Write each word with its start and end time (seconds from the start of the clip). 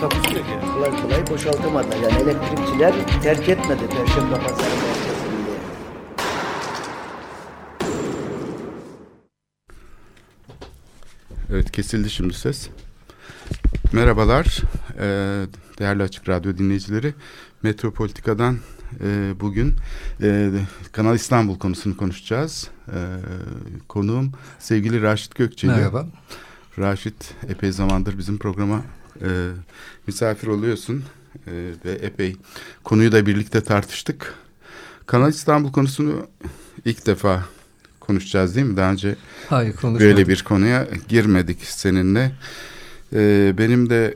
Takusu 0.00 0.34
yok 0.34 0.46
yani. 0.50 0.72
kolay 0.74 1.02
kolay 1.02 1.26
boşaltamadılar. 1.30 1.96
Yani 1.96 2.22
elektrikçiler 2.22 2.94
terk 3.22 3.48
etmedi 3.48 3.80
Perşembe 3.88 4.34
Pazarı 4.34 4.74
merkezinde. 4.74 5.50
Evet 11.50 11.72
kesildi 11.72 12.10
şimdi 12.10 12.34
ses. 12.34 12.68
Merhabalar 13.92 14.62
ee, 14.98 15.46
değerli 15.78 16.02
Açık 16.02 16.28
Radyo 16.28 16.58
dinleyicileri. 16.58 17.14
Metropolitika'dan 17.62 18.58
e, 19.04 19.32
bugün 19.40 19.74
e, 20.22 20.50
Kanal 20.92 21.14
İstanbul 21.14 21.58
konusunu 21.58 21.96
konuşacağız. 21.96 22.70
E, 22.88 22.98
konuğum 23.88 24.32
sevgili 24.58 25.02
Raşit 25.02 25.34
Gökçeli. 25.34 25.70
Merhaba. 25.70 26.06
Raşit 26.78 27.34
epey 27.48 27.72
zamandır 27.72 28.18
bizim 28.18 28.38
programa 28.38 28.82
e, 29.22 29.28
misafir 30.06 30.48
oluyorsun 30.48 31.04
e, 31.46 31.52
ve 31.84 31.92
epey 31.92 32.36
konuyu 32.84 33.12
da 33.12 33.26
birlikte 33.26 33.60
tartıştık. 33.60 34.34
Kanal 35.06 35.30
İstanbul 35.30 35.72
konusunu 35.72 36.26
ilk 36.84 37.06
defa 37.06 37.44
konuşacağız 38.00 38.56
değil 38.56 38.66
mi? 38.66 38.76
Daha 38.76 38.92
önce 38.92 39.16
Hayır 39.48 39.74
böyle 39.82 40.28
bir 40.28 40.42
konuya 40.42 40.86
girmedik 41.08 41.58
seninle. 41.62 42.32
Ee, 43.12 43.54
benim 43.58 43.90
de 43.90 44.14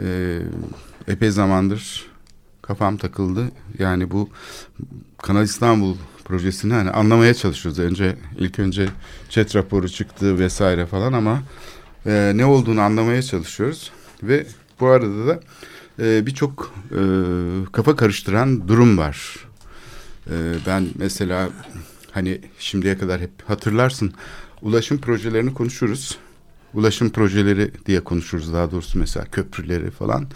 e, 0.00 0.38
epey 1.08 1.30
zamandır 1.30 2.06
kafam 2.62 2.96
takıldı. 2.96 3.50
Yani 3.78 4.10
bu 4.10 4.28
Kanal 5.18 5.44
İstanbul 5.44 5.96
projesini 6.24 6.72
hani 6.72 6.90
anlamaya 6.90 7.34
çalışıyoruz. 7.34 7.78
Önce 7.78 8.16
ilk 8.38 8.58
önce 8.58 8.88
chat 9.28 9.56
raporu 9.56 9.88
çıktı 9.88 10.38
vesaire 10.38 10.86
falan 10.86 11.12
ama 11.12 11.42
e, 12.06 12.32
ne 12.34 12.44
olduğunu 12.44 12.80
anlamaya 12.80 13.22
çalışıyoruz 13.22 13.92
ve 14.22 14.46
bu 14.80 14.86
arada 14.86 15.26
da 15.26 15.40
e, 15.98 16.26
birçok 16.26 16.74
e, 16.90 17.00
kafa 17.72 17.96
karıştıran 17.96 18.68
durum 18.68 18.98
var. 18.98 19.36
E, 20.26 20.34
ben 20.66 20.86
mesela 20.94 21.50
hani 22.10 22.40
şimdiye 22.58 22.98
kadar 22.98 23.20
hep 23.20 23.30
hatırlarsın 23.46 24.12
ulaşım 24.62 24.98
projelerini 24.98 25.54
konuşuruz. 25.54 26.18
Ulaşım 26.74 27.10
projeleri 27.10 27.70
diye 27.86 28.00
konuşuruz 28.00 28.52
daha 28.52 28.70
doğrusu 28.70 28.98
mesela 28.98 29.26
köprüleri 29.26 29.90
falan. 29.90 30.26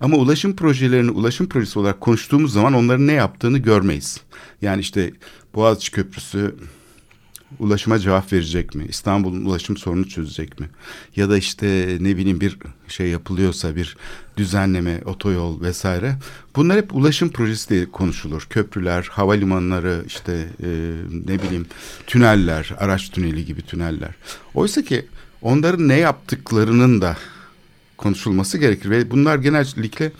Ama 0.00 0.16
ulaşım 0.16 0.56
projelerini 0.56 1.10
ulaşım 1.10 1.48
projesi 1.48 1.78
olarak 1.78 2.00
konuştuğumuz 2.00 2.52
zaman 2.52 2.74
onların 2.74 3.06
ne 3.06 3.12
yaptığını 3.12 3.58
görmeyiz. 3.58 4.20
Yani 4.62 4.80
işte 4.80 5.12
Boğaziçi 5.54 5.90
Köprüsü 5.92 6.54
ulaşıma 7.58 7.98
cevap 7.98 8.32
verecek 8.32 8.74
mi? 8.74 8.86
İstanbul'un 8.88 9.44
ulaşım 9.44 9.76
sorunu 9.76 10.08
çözecek 10.08 10.60
mi? 10.60 10.70
Ya 11.16 11.30
da 11.30 11.36
işte 11.36 11.96
ne 12.00 12.16
bileyim 12.16 12.40
bir 12.40 12.56
şey 12.88 13.08
yapılıyorsa 13.08 13.76
bir 13.76 13.96
düzenleme, 14.36 15.00
otoyol 15.04 15.60
vesaire. 15.60 16.16
Bunlar 16.56 16.76
hep 16.76 16.94
ulaşım 16.94 17.30
projesi 17.30 17.68
diye 17.68 17.90
konuşulur. 17.90 18.46
Köprüler, 18.50 19.08
havalimanları, 19.10 20.04
işte 20.06 20.48
e, 20.62 20.68
ne 21.26 21.42
bileyim 21.42 21.66
tüneller, 22.06 22.74
araç 22.78 23.10
tüneli 23.10 23.44
gibi 23.44 23.62
tüneller. 23.62 24.14
Oysa 24.54 24.82
ki 24.82 25.06
onların 25.42 25.88
ne 25.88 25.96
yaptıklarının 25.96 27.00
da 27.00 27.16
konuşulması 27.96 28.58
gerekir 28.58 28.90
ve 28.90 29.10
bunlar 29.10 29.38
genellikle 29.38 30.12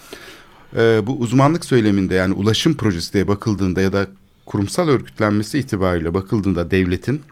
e, 0.76 1.06
bu 1.06 1.18
uzmanlık 1.18 1.64
söyleminde 1.64 2.14
yani 2.14 2.34
ulaşım 2.34 2.74
projesi 2.76 3.12
diye 3.12 3.28
bakıldığında 3.28 3.80
ya 3.80 3.92
da 3.92 4.06
kurumsal 4.46 4.88
örgütlenmesi 4.88 5.58
itibariyle 5.58 6.14
bakıldığında 6.14 6.70
devletin 6.70 7.22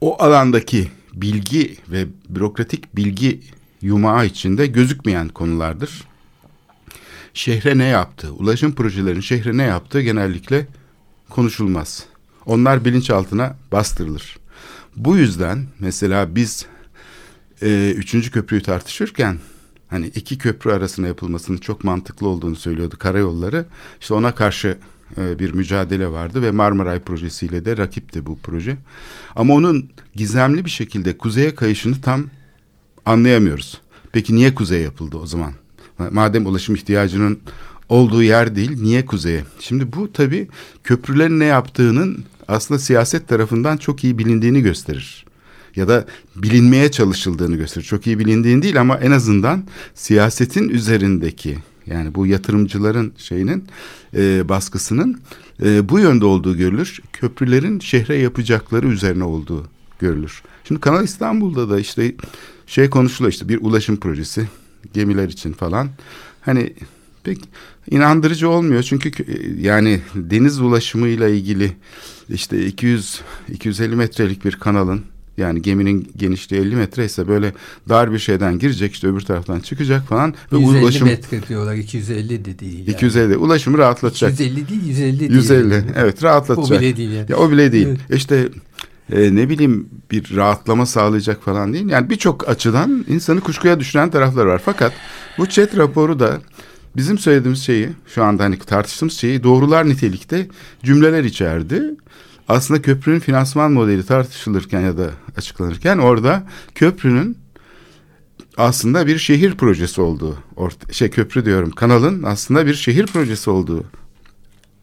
o 0.00 0.22
alandaki 0.22 0.88
bilgi 1.12 1.76
ve 1.88 2.06
bürokratik 2.28 2.96
bilgi 2.96 3.40
yumağı 3.82 4.26
içinde 4.26 4.66
gözükmeyen 4.66 5.28
konulardır. 5.28 6.04
Şehre 7.34 7.78
ne 7.78 7.84
yaptı? 7.84 8.32
Ulaşım 8.32 8.74
projelerinin 8.74 9.20
şehre 9.20 9.56
ne 9.56 9.62
yaptığı 9.62 10.00
genellikle 10.00 10.66
konuşulmaz. 11.30 12.04
Onlar 12.46 12.84
bilinçaltına 12.84 13.56
bastırılır. 13.72 14.38
Bu 14.96 15.16
yüzden 15.16 15.66
mesela 15.78 16.34
biz 16.34 16.66
e, 17.62 17.94
üçüncü 17.96 18.30
köprüyü 18.30 18.62
tartışırken 18.62 19.38
hani 19.88 20.06
iki 20.06 20.38
köprü 20.38 20.72
arasında 20.72 21.06
yapılmasının 21.06 21.58
çok 21.58 21.84
mantıklı 21.84 22.28
olduğunu 22.28 22.56
söylüyordu 22.56 22.96
karayolları. 22.98 23.66
İşte 24.00 24.14
ona 24.14 24.34
karşı 24.34 24.78
e, 25.18 25.38
bir 25.38 25.54
mücadele 25.54 26.08
vardı 26.08 26.42
ve 26.42 26.50
Marmaray 26.50 27.00
projesiyle 27.00 27.64
de 27.64 27.76
rakipti 27.76 28.26
bu 28.26 28.38
proje. 28.42 28.76
Ama 29.36 29.54
onun 29.54 29.90
gizemli 30.14 30.64
bir 30.64 30.70
şekilde 30.70 31.18
kuzeye 31.18 31.54
kayışını 31.54 32.00
tam 32.00 32.24
anlayamıyoruz. 33.06 33.80
Peki 34.12 34.34
niye 34.34 34.54
kuzeye 34.54 34.82
yapıldı 34.82 35.16
o 35.16 35.26
zaman? 35.26 35.52
Madem 36.10 36.46
ulaşım 36.46 36.74
ihtiyacının 36.74 37.38
olduğu 37.88 38.22
yer 38.22 38.56
değil, 38.56 38.82
niye 38.82 39.06
kuzeye? 39.06 39.44
Şimdi 39.60 39.92
bu 39.92 40.12
tabii 40.12 40.48
köprülerin 40.84 41.40
ne 41.40 41.44
yaptığının 41.44 42.24
aslında 42.48 42.78
siyaset 42.78 43.28
tarafından 43.28 43.76
çok 43.76 44.04
iyi 44.04 44.18
bilindiğini 44.18 44.62
gösterir. 44.62 45.24
Ya 45.76 45.88
da 45.88 46.06
bilinmeye 46.36 46.90
çalışıldığını 46.90 47.56
gösterir. 47.56 47.84
Çok 47.84 48.06
iyi 48.06 48.18
bilindiğini 48.18 48.62
değil 48.62 48.80
ama 48.80 48.96
en 48.96 49.10
azından 49.10 49.64
siyasetin 49.94 50.68
üzerindeki 50.68 51.58
yani 51.86 52.14
bu 52.14 52.26
yatırımcıların 52.26 53.12
şeyinin 53.16 53.64
e, 54.16 54.48
baskısının 54.48 55.20
e, 55.64 55.88
bu 55.88 55.98
yönde 55.98 56.24
olduğu 56.24 56.56
görülür. 56.56 57.00
Köprülerin 57.12 57.80
şehre 57.80 58.16
yapacakları 58.16 58.88
üzerine 58.88 59.24
olduğu 59.24 59.66
görülür. 59.98 60.42
Şimdi 60.64 60.80
Kanal 60.80 61.04
İstanbul'da 61.04 61.70
da 61.70 61.80
işte 61.80 62.14
şey 62.66 62.90
konuşuluyor 62.90 63.32
işte 63.32 63.48
bir 63.48 63.58
ulaşım 63.62 63.96
projesi 63.96 64.48
gemiler 64.94 65.28
için 65.28 65.52
falan. 65.52 65.88
Hani 66.40 66.74
pek 67.24 67.38
inandırıcı 67.90 68.48
olmuyor 68.48 68.82
çünkü 68.82 69.12
yani 69.60 70.00
deniz 70.14 70.60
ulaşımıyla 70.60 71.28
ilgili 71.28 71.72
işte 72.28 72.66
200 72.66 73.20
250 73.48 73.96
metrelik 73.96 74.44
bir 74.44 74.52
kanalın 74.52 75.02
yani 75.40 75.62
geminin 75.62 76.12
genişliği 76.16 76.62
50 76.62 76.76
metre 76.76 77.04
ise 77.04 77.28
böyle 77.28 77.52
dar 77.88 78.12
bir 78.12 78.18
şeyden 78.18 78.58
girecek 78.58 78.92
işte 78.92 79.08
öbür 79.08 79.20
taraftan 79.20 79.60
çıkacak 79.60 80.06
falan. 80.06 80.34
Ve 80.52 80.58
150 80.58 80.82
ulaşım, 80.82 81.08
metre 81.08 81.48
diyorlar 81.48 81.74
250 81.74 82.44
de 82.44 82.58
değil. 82.58 82.78
Yani. 82.78 82.90
250 82.90 83.36
ulaşımı 83.36 83.78
rahatlatacak. 83.78 84.32
250 84.32 84.68
değil 84.68 84.86
150 84.86 85.20
değil. 85.20 85.30
150 85.30 85.84
evet 85.96 86.22
rahatlatacak. 86.22 86.78
O 86.78 86.82
bile 86.82 86.96
değil 86.96 87.10
yani. 87.10 87.26
Ya, 87.28 87.36
o 87.36 87.50
bile 87.50 87.72
değil. 87.72 87.86
Evet. 87.86 88.00
İşte 88.10 88.48
e, 89.12 89.36
ne 89.36 89.48
bileyim 89.48 89.88
bir 90.10 90.36
rahatlama 90.36 90.86
sağlayacak 90.86 91.44
falan 91.44 91.72
değil. 91.72 91.88
Yani 91.88 92.10
birçok 92.10 92.48
açıdan 92.48 93.04
insanı 93.08 93.40
kuşkuya 93.40 93.80
düşüren 93.80 94.10
taraflar 94.10 94.46
var. 94.46 94.62
Fakat 94.64 94.92
bu 95.38 95.46
chat 95.46 95.76
raporu 95.76 96.20
da 96.20 96.40
bizim 96.96 97.18
söylediğimiz 97.18 97.62
şeyi 97.62 97.88
şu 98.14 98.24
anda 98.24 98.44
hani 98.44 98.58
tartıştığımız 98.58 99.14
şeyi 99.14 99.42
doğrular 99.42 99.88
nitelikte 99.88 100.46
cümleler 100.84 101.24
içerdi. 101.24 101.82
Aslında 102.50 102.82
köprünün 102.82 103.18
finansman 103.18 103.72
modeli 103.72 104.06
tartışılırken 104.06 104.80
ya 104.80 104.98
da 104.98 105.10
açıklanırken 105.36 105.98
orada 105.98 106.46
köprünün 106.74 107.38
aslında 108.56 109.06
bir 109.06 109.18
şehir 109.18 109.54
projesi 109.54 110.00
olduğu, 110.00 110.38
orta, 110.56 110.92
şey 110.92 111.10
köprü 111.10 111.44
diyorum, 111.44 111.70
kanalın 111.70 112.22
aslında 112.22 112.66
bir 112.66 112.74
şehir 112.74 113.06
projesi 113.06 113.50
olduğu 113.50 113.84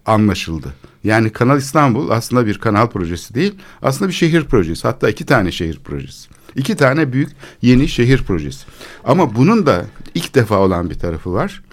anlaşıldı. 0.06 0.74
Yani 1.04 1.30
Kanal 1.30 1.58
İstanbul 1.58 2.10
aslında 2.10 2.46
bir 2.46 2.58
kanal 2.58 2.88
projesi 2.88 3.34
değil, 3.34 3.56
aslında 3.82 4.10
bir 4.10 4.16
şehir 4.16 4.44
projesi. 4.44 4.88
Hatta 4.88 5.10
iki 5.10 5.26
tane 5.26 5.52
şehir 5.52 5.80
projesi. 5.80 6.30
İki 6.56 6.76
tane 6.76 7.14
büyük 7.14 7.30
yeni 7.62 7.88
şehir 7.88 8.24
projesi. 8.24 8.66
Ama 9.04 9.36
bunun 9.36 9.66
da 9.66 9.86
ilk 10.16 10.36
defa 10.36 10.58
olan 10.58 10.90
bir 10.90 11.00
tarafı 11.00 11.34
var. 11.34 11.64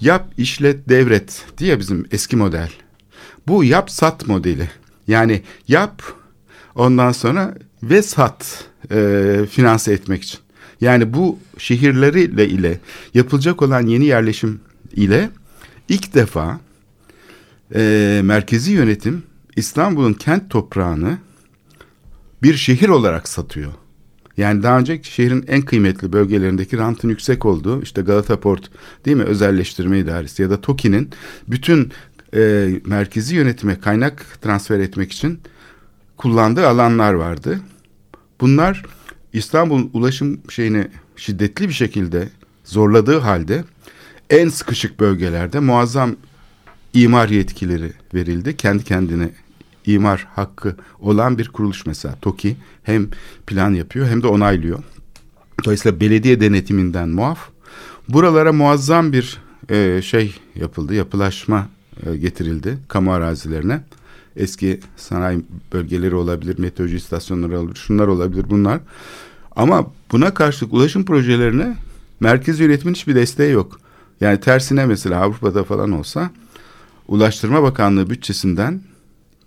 Yap, 0.00 0.32
işlet, 0.36 0.88
devret 0.88 1.44
diye 1.58 1.78
bizim 1.78 2.06
eski 2.10 2.36
model. 2.36 2.70
Bu 3.46 3.64
yap, 3.64 3.90
sat 3.90 4.26
modeli. 4.26 4.70
Yani 5.10 5.42
yap, 5.68 6.02
ondan 6.74 7.12
sonra 7.12 7.54
ve 7.82 8.02
sat 8.02 8.64
e, 8.90 9.40
finanse 9.50 9.92
etmek 9.92 10.22
için. 10.22 10.40
Yani 10.80 11.14
bu 11.14 11.38
şehirleriyle 11.58 12.48
ile 12.48 12.80
yapılacak 13.14 13.62
olan 13.62 13.86
yeni 13.86 14.04
yerleşim 14.04 14.60
ile 14.92 15.30
ilk 15.88 16.14
defa 16.14 16.60
e, 17.74 18.20
merkezi 18.24 18.72
yönetim 18.72 19.22
İstanbul'un 19.56 20.12
kent 20.12 20.50
toprağını 20.50 21.18
bir 22.42 22.54
şehir 22.54 22.88
olarak 22.88 23.28
satıyor. 23.28 23.72
Yani 24.36 24.62
daha 24.62 24.78
önce 24.78 25.02
şehrin 25.02 25.44
en 25.48 25.62
kıymetli 25.62 26.12
bölgelerindeki 26.12 26.78
rantın 26.78 27.08
yüksek 27.08 27.46
olduğu 27.46 27.82
işte 27.82 28.02
Galata 28.02 28.40
Port 28.40 28.70
değil 29.04 29.16
mi 29.16 29.22
özelleştirme 29.22 29.98
idaresi 29.98 30.42
ya 30.42 30.50
da 30.50 30.60
TOKİ'nin 30.60 31.10
bütün 31.48 31.92
e, 32.34 32.70
merkezi 32.86 33.34
yönetime 33.34 33.80
kaynak 33.80 34.42
transfer 34.42 34.80
etmek 34.80 35.12
için 35.12 35.40
kullandığı 36.16 36.68
alanlar 36.68 37.12
vardı. 37.12 37.60
Bunlar 38.40 38.82
İstanbul 39.32 39.88
ulaşım 39.92 40.40
şeyini 40.50 40.88
şiddetli 41.16 41.68
bir 41.68 41.74
şekilde 41.74 42.28
zorladığı 42.64 43.18
halde 43.18 43.64
en 44.30 44.48
sıkışık 44.48 45.00
bölgelerde 45.00 45.60
muazzam 45.60 46.16
imar 46.94 47.28
yetkileri 47.28 47.92
verildi. 48.14 48.56
Kendi 48.56 48.84
kendine 48.84 49.30
imar 49.86 50.28
hakkı 50.34 50.76
olan 51.00 51.38
bir 51.38 51.48
kuruluş 51.48 51.86
mesela 51.86 52.14
TOKİ 52.22 52.56
hem 52.82 53.08
plan 53.46 53.74
yapıyor 53.74 54.08
hem 54.08 54.22
de 54.22 54.26
onaylıyor. 54.26 54.82
Dolayısıyla 55.64 56.00
belediye 56.00 56.40
denetiminden 56.40 57.08
muaf. 57.08 57.38
Buralara 58.08 58.52
muazzam 58.52 59.12
bir 59.12 59.38
e, 59.70 60.02
şey 60.02 60.34
yapıldı, 60.54 60.94
yapılaşma 60.94 61.68
e, 62.06 62.16
getirildi 62.16 62.78
kamu 62.88 63.12
arazilerine. 63.12 63.80
Eski 64.36 64.80
sanayi 64.96 65.40
bölgeleri 65.72 66.14
olabilir, 66.14 66.58
meteoroloji 66.58 66.96
istasyonları 66.96 67.58
olabilir, 67.58 67.76
şunlar 67.76 68.06
olabilir 68.06 68.44
bunlar. 68.50 68.80
Ama 69.56 69.86
buna 70.12 70.34
karşılık 70.34 70.72
ulaşım 70.72 71.04
projelerine 71.04 71.76
merkez 72.20 72.60
yönetimin 72.60 72.94
hiçbir 72.94 73.14
desteği 73.14 73.52
yok. 73.52 73.80
Yani 74.20 74.40
tersine 74.40 74.86
mesela 74.86 75.20
Avrupa'da 75.20 75.64
falan 75.64 75.92
olsa 75.92 76.30
Ulaştırma 77.08 77.62
Bakanlığı 77.62 78.10
bütçesinden 78.10 78.80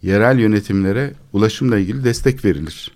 yerel 0.01 0.39
yönetimlere 0.39 1.13
ulaşımla 1.33 1.77
ilgili 1.77 2.03
destek 2.03 2.45
verilir. 2.45 2.91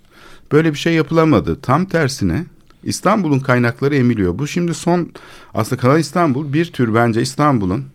Böyle 0.52 0.74
bir 0.74 0.78
şey 0.78 0.94
yapılamadı. 0.94 1.62
Tam 1.62 1.86
tersine 1.86 2.46
İstanbul'un 2.84 3.40
kaynakları 3.40 3.96
emiliyor. 3.96 4.40
Bu 4.40 4.48
şimdi 4.48 4.74
son 4.74 5.12
aslında 5.54 5.82
Kanal 5.82 6.00
İstanbul 6.00 6.54
bir 6.54 6.66
tür 6.66 6.94
bence 6.94 7.22
İstanbul'un 7.22 7.86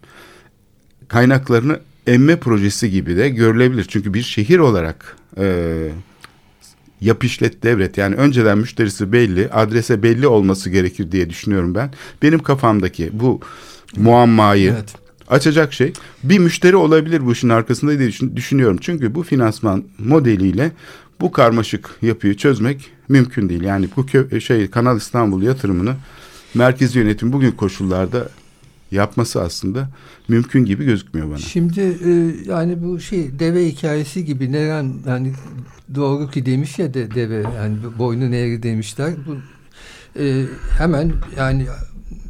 kaynaklarını 1.13 1.81
emme 2.07 2.37
projesi 2.37 2.91
gibi 2.91 3.17
de 3.17 3.29
görülebilir. 3.29 3.85
Çünkü 3.89 4.15
bir 4.15 4.23
şehir 4.23 4.59
olarak 4.59 5.17
e, 5.39 5.89
yap 7.01 7.25
işlet 7.25 7.63
devret 7.63 7.99
yani 7.99 8.15
önceden 8.15 8.59
müşterisi 8.59 9.13
belli 9.13 9.49
adrese 9.49 10.03
belli 10.03 10.27
olması 10.27 10.71
gerekir 10.71 11.13
diye 11.13 11.31
düşünüyorum 11.31 11.75
ben. 11.75 11.91
Benim 12.23 12.39
kafamdaki 12.39 13.11
bu 13.13 13.41
muammayı 13.97 14.73
evet. 14.73 14.95
açacak 15.29 15.73
şey 15.73 15.93
bir 16.25 16.39
müşteri 16.39 16.77
olabilir 16.77 17.27
bu 17.27 17.33
işin 17.33 17.49
arkasında 17.49 17.99
diye 17.99 18.11
düşünüyorum. 18.37 18.79
Çünkü 18.81 19.15
bu 19.15 19.23
finansman 19.23 19.85
modeliyle 19.99 20.73
bu 21.21 21.33
karmaşık 21.33 21.91
yapıyı 22.03 22.37
çözmek 22.37 22.91
mümkün 23.09 23.49
değil. 23.49 23.63
Yani 23.63 23.89
bu 23.97 24.41
şey 24.41 24.71
Kanal 24.71 24.97
İstanbul 24.97 25.43
yatırımını 25.43 25.95
merkezi 26.55 26.99
yönetim 26.99 27.33
bugün 27.33 27.51
koşullarda 27.51 28.29
yapması 28.93 29.43
aslında 29.43 29.89
mümkün 30.29 30.65
gibi 30.65 30.85
gözükmüyor 30.85 31.29
bana. 31.29 31.39
Şimdi 31.39 31.81
e, 31.81 32.11
yani 32.51 32.83
bu 32.83 33.01
şey 33.01 33.39
deve 33.39 33.67
hikayesi 33.67 34.25
gibi 34.25 34.53
neren 34.53 34.95
yani 35.07 35.33
doğru 35.95 36.31
ki 36.31 36.47
demiş 36.47 36.79
ya 36.79 36.95
de, 36.95 37.15
deve 37.15 37.43
yani 37.57 37.77
boynu 37.99 38.35
eğri 38.35 38.63
demişler. 38.63 39.13
Bu 39.27 39.37
e, 40.21 40.45
hemen 40.79 41.13
yani 41.37 41.67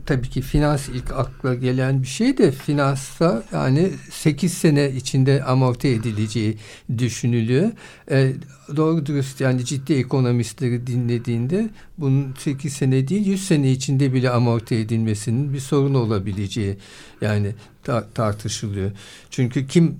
tabii 0.07 0.29
ki 0.29 0.41
finans 0.43 0.89
ilk 0.89 1.13
akla 1.13 1.55
gelen 1.55 2.03
bir 2.03 2.07
şey 2.07 2.39
de 2.39 2.53
finansta 2.53 3.43
yani 3.53 3.91
8 4.11 4.55
sene 4.55 4.91
içinde 4.91 5.45
amorti 5.45 5.89
edileceği 5.89 6.59
düşünülüyor. 6.99 7.71
E, 8.11 8.33
doğru 8.77 9.07
dürüst 9.07 9.41
yani 9.41 9.65
ciddi 9.65 9.93
ekonomistleri 9.95 10.87
dinlediğinde 10.87 11.71
bunun 11.99 12.35
8 12.39 12.73
sene 12.73 13.09
değil 13.09 13.27
100 13.27 13.47
sene 13.47 13.71
içinde 13.71 14.15
bile 14.15 14.31
amorti 14.31 14.75
edilmesinin 14.75 15.53
bir 15.53 15.61
sorun 15.61 15.95
olabileceği 15.95 16.77
yani 17.21 17.55
ta 17.85 18.09
tartışılıyor. 18.15 18.91
Çünkü 19.31 19.67
kim 19.67 19.99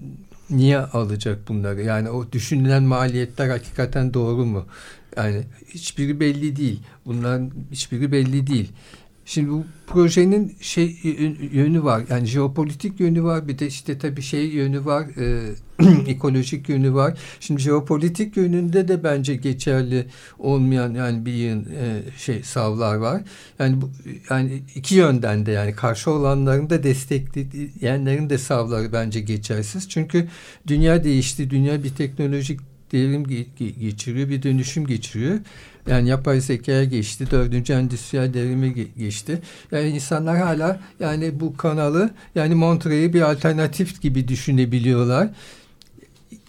niye 0.51 0.79
alacak 0.79 1.49
bunları? 1.49 1.83
Yani 1.83 2.11
o 2.11 2.33
düşünülen 2.33 2.83
maliyetler 2.83 3.49
hakikaten 3.49 4.15
doğru 4.15 4.47
mu? 4.47 4.67
Yani 5.17 5.43
hiçbiri 5.69 6.21
belli 6.21 6.57
değil. 6.57 6.81
Bunların 7.07 7.51
hiçbiri 7.71 8.13
belli 8.13 8.47
değil. 8.47 8.73
Şimdi 9.25 9.51
bu 9.51 9.65
projenin 9.87 10.57
şey 10.61 10.97
yönü 11.53 11.85
var. 11.85 12.03
Yani 12.11 12.27
jeopolitik 12.27 13.01
yönü 13.01 13.23
var. 13.23 13.49
Bir 13.49 13.59
de 13.59 13.67
işte 13.67 13.99
tabii 13.99 14.23
şey 14.23 14.47
yönü 14.47 14.85
var. 14.85 15.07
E, 15.19 15.55
ekolojik 16.11 16.69
yönü 16.69 16.95
var. 16.95 17.19
Şimdi 17.41 17.61
jeopolitik 17.61 18.37
yönünde 18.37 18.89
de 18.89 19.05
bence 19.05 19.37
geçerli 19.37 20.07
olmayan 20.39 20.95
yani 20.95 21.27
bir 21.27 21.51
e, 21.51 22.03
şey 22.19 22.43
savlar 22.43 22.95
var. 22.95 23.23
Yani 23.59 23.81
bu 23.81 23.91
yani 24.31 24.63
iki 24.75 24.95
yönden 24.95 25.47
de 25.47 25.51
yani 25.53 25.75
karşı 25.75 26.11
olanların 26.11 26.71
da 26.71 26.83
destekleyenlerin 26.83 28.31
de 28.31 28.39
savları 28.39 28.93
bence 28.93 29.21
geçersiz. 29.21 29.89
Çünkü 29.89 30.29
dünya 30.67 31.05
değişti. 31.05 31.51
Dünya 31.51 31.85
bir 31.85 31.95
teknolojik 31.95 32.61
devrim 32.93 33.25
geçiriyor, 33.81 34.29
bir 34.29 34.43
dönüşüm 34.43 34.87
geçiriyor. 34.87 35.39
Yani 35.87 36.09
yapay 36.09 36.41
zekaya 36.41 36.85
geçti, 36.85 37.31
dördüncü 37.31 37.73
endüstriyel 37.73 38.35
devrime 38.35 38.69
geçti. 38.99 39.43
Yani 39.73 39.89
insanlar 39.89 40.39
hala 40.39 40.81
yani 41.01 41.41
bu 41.41 41.57
kanalı 41.57 42.11
yani 42.35 42.55
Montreux'u 42.55 43.13
bir 43.13 43.21
alternatif 43.21 44.03
gibi 44.03 44.29
düşünebiliyorlar. 44.29 45.29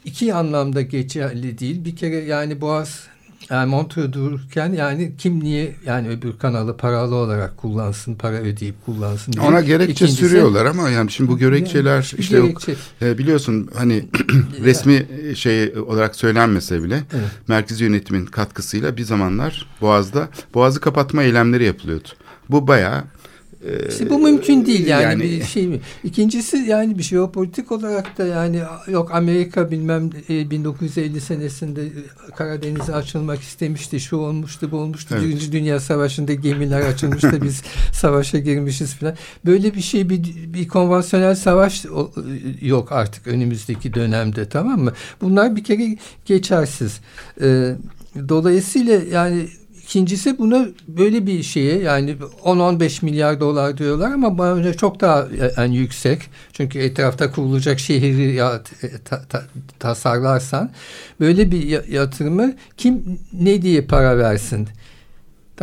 İki 0.05 0.33
anlamda 0.33 0.81
geçerli 0.81 1.59
değil. 1.59 1.85
Bir 1.85 1.95
kere 1.95 2.15
yani 2.15 2.61
Boğaz 2.61 3.07
yani 3.49 3.69
Montreux 3.69 4.13
dururken 4.13 4.73
yani 4.73 5.13
kim 5.17 5.43
niye 5.43 5.75
yani 5.85 6.09
öbür 6.09 6.37
kanalı 6.37 6.77
paralı 6.77 7.15
olarak 7.15 7.57
kullansın, 7.57 8.15
para 8.15 8.35
ödeyip 8.35 8.85
kullansın 8.85 9.33
diye. 9.33 9.45
Ona 9.45 9.61
gerekçe 9.61 9.91
İkincisi, 9.91 10.17
sürüyorlar 10.17 10.65
ama 10.65 10.89
yani 10.89 11.11
şimdi 11.11 11.31
bu 11.31 11.37
gerekçeler 11.37 11.95
yani, 11.95 12.21
işte 12.21 12.37
gerekçe. 12.37 12.71
yok, 12.71 12.79
e, 13.01 13.17
biliyorsun 13.17 13.69
hani 13.75 14.05
resmi 14.63 15.07
şey 15.35 15.73
olarak 15.87 16.15
söylenmese 16.15 16.83
bile 16.83 17.03
evet. 17.13 17.25
merkezi 17.47 17.83
yönetimin 17.83 18.25
katkısıyla 18.25 18.97
bir 18.97 19.03
zamanlar 19.03 19.67
Boğaz'da 19.81 20.29
Boğaz'ı 20.53 20.79
kapatma 20.79 21.23
eylemleri 21.23 21.63
yapılıyordu. 21.63 22.07
Bu 22.49 22.67
bayağı 22.67 23.03
işte 23.89 24.09
bu 24.09 24.19
mümkün 24.19 24.65
değil 24.65 24.87
yani, 24.87 25.03
yani 25.03 25.23
bir 25.23 25.43
şey 25.43 25.67
mi? 25.67 25.79
İkincisi 26.03 26.57
yani 26.57 26.97
bir 26.97 27.03
jeopolitik 27.03 27.71
olarak 27.71 28.17
da 28.17 28.25
yani 28.25 28.61
yok 28.87 29.11
Amerika 29.13 29.71
bilmem 29.71 30.09
1950 30.29 31.17
e, 31.17 31.19
senesinde 31.19 31.81
Karadeniz'e 32.35 32.95
açılmak 32.95 33.41
istemişti. 33.41 33.99
Şu 33.99 34.17
olmuştu, 34.17 34.71
bu 34.71 34.77
olmuştu. 34.77 35.15
Evet. 35.17 35.27
Birinci 35.27 35.51
Dünya 35.51 35.79
Savaşı'nda 35.79 36.33
gemiler 36.33 36.81
açılmıştı. 36.81 37.41
biz 37.41 37.61
savaşa 37.93 38.39
girmişiz 38.39 38.93
falan. 38.93 39.15
Böyle 39.45 39.73
bir 39.73 39.81
şey 39.81 40.09
bir, 40.09 40.23
bir 40.53 40.67
konvansiyonel 40.67 41.35
savaş 41.35 41.85
yok 42.61 42.91
artık 42.91 43.27
önümüzdeki 43.27 43.93
dönemde 43.93 44.49
tamam 44.49 44.79
mı? 44.79 44.93
Bunlar 45.21 45.55
bir 45.55 45.63
kere 45.63 45.97
geçersiz. 46.25 46.99
Dolayısıyla 48.29 49.01
yani 49.11 49.47
İkincisi 49.83 50.37
buna 50.37 50.67
böyle 50.87 51.25
bir 51.25 51.43
şeye 51.43 51.79
yani 51.79 52.15
10-15 52.43 53.05
milyar 53.05 53.39
dolar 53.39 53.77
diyorlar 53.77 54.11
ama 54.11 54.57
bence 54.57 54.73
çok 54.73 55.01
daha 55.01 55.27
yani 55.57 55.77
yüksek. 55.77 56.21
Çünkü 56.53 56.79
etrafta 56.79 57.31
kurulacak 57.31 57.79
şehri 57.79 58.33
ya, 58.33 58.61
ta, 59.05 59.21
ta, 59.29 59.43
tasarlarsan 59.79 60.71
böyle 61.19 61.51
bir 61.51 61.87
yatırımı 61.87 62.53
kim 62.77 63.19
ne 63.33 63.61
diye 63.61 63.81
para 63.81 64.17
versin? 64.17 64.67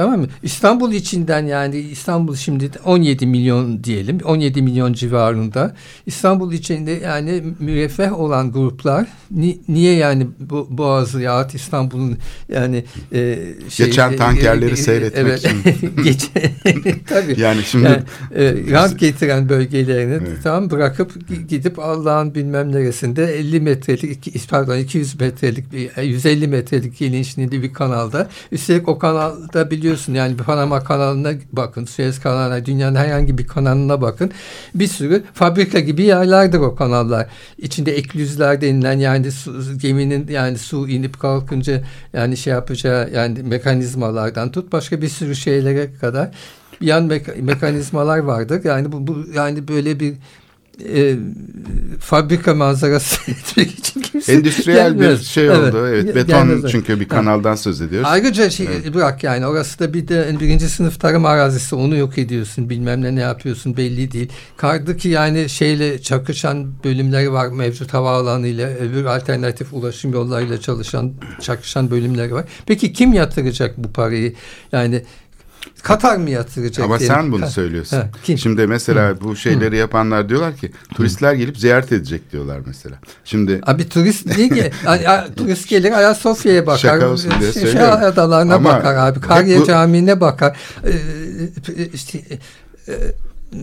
Tamam 0.00 0.20
mı? 0.20 0.26
İstanbul 0.42 0.92
içinden 0.92 1.46
yani 1.46 1.78
İstanbul 1.78 2.36
şimdi 2.36 2.70
17 2.84 3.26
milyon 3.26 3.84
diyelim. 3.84 4.18
17 4.24 4.62
milyon 4.62 4.92
civarında. 4.92 5.74
İstanbul 6.06 6.52
içinde 6.52 6.90
yani 6.90 7.42
müreffeh 7.58 8.20
olan 8.20 8.52
gruplar 8.52 9.06
ni, 9.30 9.58
niye 9.68 9.94
yani 9.94 10.26
bu 10.38 10.66
Boğazı 10.70 11.20
yahut 11.20 11.54
İstanbul'un 11.54 12.18
yani 12.48 12.84
e, 13.12 13.38
şey, 13.68 13.86
geçen 13.86 14.16
tankerleri 14.16 14.70
e, 14.70 14.72
e, 14.72 14.76
seyretmek 14.76 15.26
evet, 15.26 15.38
için. 15.38 15.62
Geç, 16.04 16.30
tabii. 17.08 17.40
Yani 17.40 17.62
şimdi 17.62 17.84
yani, 17.84 18.02
e, 18.34 18.54
rant 18.70 18.98
getiren 18.98 19.48
bölgelerini 19.48 20.14
evet. 20.14 20.42
tam 20.42 20.70
bırakıp 20.70 21.12
gidip 21.48 21.78
Allah'ın 21.78 22.34
bilmem 22.34 22.72
neresinde 22.72 23.38
50 23.38 23.60
metrelik 23.60 24.48
pardon 24.50 24.76
200 24.78 25.20
metrelik 25.20 25.64
150 26.02 26.48
metrelik 26.48 26.98
genişliğinde 26.98 27.62
bir 27.62 27.72
kanalda 27.72 28.28
üstelik 28.52 28.88
o 28.88 28.98
kanalda 28.98 29.70
biliyorsunuz 29.70 29.89
biliyorsun 29.90 30.14
yani 30.14 30.36
Panama 30.36 30.84
kanalına 30.84 31.32
bakın, 31.52 31.84
Suez 31.84 32.20
kanalına, 32.20 32.66
dünyanın 32.66 32.96
herhangi 32.96 33.38
bir 33.38 33.46
kanalına 33.46 34.00
bakın. 34.00 34.30
Bir 34.74 34.86
sürü 34.86 35.22
fabrika 35.34 35.80
gibi 35.80 36.02
yerlerdir 36.02 36.58
o 36.58 36.74
kanallar. 36.74 37.26
İçinde 37.58 37.96
eklüzler 37.96 38.60
denilen 38.60 38.98
yani 38.98 39.32
su, 39.32 39.78
geminin 39.78 40.28
yani 40.28 40.58
su 40.58 40.88
inip 40.88 41.20
kalkınca 41.20 41.82
yani 42.12 42.36
şey 42.36 42.52
yapacağı 42.52 43.10
yani 43.10 43.42
mekanizmalardan 43.42 44.52
tut 44.52 44.72
başka 44.72 45.02
bir 45.02 45.08
sürü 45.08 45.36
şeylere 45.36 45.94
kadar 45.94 46.30
yan 46.80 47.04
me 47.04 47.22
mekanizmalar 47.40 48.18
vardır. 48.18 48.60
Yani 48.64 48.92
bu, 48.92 49.06
bu 49.06 49.24
yani 49.34 49.68
böyle 49.68 50.00
bir 50.00 50.14
e, 50.94 51.16
fabrika 52.00 52.54
manzarası 52.54 53.30
etmek 53.30 53.78
için 53.78 54.00
kimse 54.00 54.32
Endüstriyel 54.32 54.94
bir 54.94 55.00
gelmez. 55.00 55.26
şey 55.26 55.50
oldu. 55.50 55.86
Evet, 55.88 56.14
beton 56.14 56.48
gelmez. 56.48 56.70
çünkü 56.70 57.00
bir 57.00 57.08
kanaldan 57.08 57.54
söz 57.54 57.80
ediyoruz. 57.80 58.08
Ayrıca 58.10 58.50
şey 58.50 58.68
bırak 58.94 59.24
yani 59.24 59.46
orası 59.46 59.78
da 59.78 59.94
bir 59.94 60.08
de 60.08 60.36
birinci 60.40 60.68
sınıf 60.68 61.00
tarım 61.00 61.24
arazisi 61.26 61.74
onu 61.74 61.96
yok 61.96 62.18
ediyorsun 62.18 62.70
bilmem 62.70 63.02
ne 63.02 63.14
ne 63.14 63.20
yapıyorsun 63.20 63.76
belli 63.76 64.12
değil. 64.12 64.28
Kardaki 64.56 65.08
yani 65.08 65.48
şeyle 65.48 66.02
çakışan 66.02 66.72
bölümleri 66.84 67.32
var 67.32 67.48
mevcut 67.48 67.94
havaalanı 67.94 68.46
ile 68.46 68.76
öbür 68.76 69.04
alternatif 69.04 69.72
ulaşım 69.72 70.12
yollarıyla 70.12 70.60
çalışan 70.60 71.12
çakışan 71.40 71.90
bölümleri 71.90 72.34
var. 72.34 72.44
Peki 72.66 72.92
kim 72.92 73.12
yatıracak 73.12 73.78
bu 73.78 73.92
parayı? 73.92 74.34
Yani 74.72 75.02
Katar 75.82 76.16
mı 76.16 76.30
yatıracak? 76.30 76.84
Ama 76.84 76.98
diyelim. 76.98 77.16
sen 77.16 77.32
bunu 77.32 77.42
Ha, 77.42 77.50
söylüyorsun. 77.50 77.96
ha, 77.96 78.08
kim? 78.24 78.38
Şimdi 78.38 78.66
mesela 78.66 79.20
bu 79.20 79.36
şeyleri 79.36 79.76
yapanlar 79.76 80.28
diyorlar 80.28 80.56
ki 80.56 80.72
turistler 80.94 81.32
gelip 81.34 81.58
ziyaret 81.58 81.92
edecek 81.92 82.32
diyorlar 82.32 82.60
mesela. 82.66 82.96
Şimdi 83.24 83.60
Abi 83.66 83.88
turist 83.88 84.36
değil 84.36 84.50
ki. 84.54 84.70
Turist 85.36 85.68
gelir 85.68 85.92
Ayasofya'ya 85.92 86.66
bakar. 86.66 86.78
Şaka 86.78 87.08
olsun 87.08 87.32
diye 87.40 87.52
şey, 87.52 87.62
söylüyorum. 87.62 87.98
adalarına 88.04 88.54
Ama 88.54 88.68
bakar 88.74 88.94
abi. 88.94 89.20
Karya 89.20 89.60
bu- 89.60 89.66
Camii'ne 89.66 90.20
bakar. 90.20 90.56
Ee, 90.84 90.92
işte 91.94 92.18
e, 92.88 92.92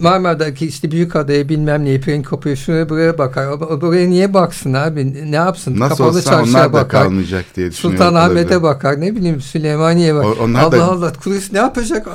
Marmara'daki 0.01 0.67
işte 0.67 0.91
büyük 0.91 1.15
adaya 1.15 1.49
bilmem 1.49 1.85
neyi 1.85 2.01
pren 2.01 2.23
kopuyor 2.23 2.55
şuraya 2.55 2.89
buraya 2.89 3.17
bakar. 3.17 3.47
O, 3.47 3.81
buraya 3.81 4.09
niye 4.09 4.33
baksın 4.33 4.73
abi? 4.73 5.31
Ne 5.31 5.35
yapsın? 5.35 5.79
nasıl 5.79 5.97
Kapalı 5.97 6.07
olsa 6.17 6.21
çarşıya 6.21 6.57
onlar 6.59 6.69
da 6.69 6.73
bakar. 6.73 7.03
kalmayacak 7.03 7.45
diye 7.55 7.71
düşünüyorum. 7.71 7.97
Sultanahmet'e 8.05 8.63
bakar 8.63 9.01
ne 9.01 9.15
bileyim 9.15 9.41
Süleymaniye 9.41 10.15
bakar. 10.15 10.27
O- 10.29 10.43
onlar 10.43 10.61
Allah 10.63 10.71
da- 10.71 10.83
Allah 10.85 11.13
turist 11.13 11.51
ne 11.53 11.59
yapacak 11.59 12.07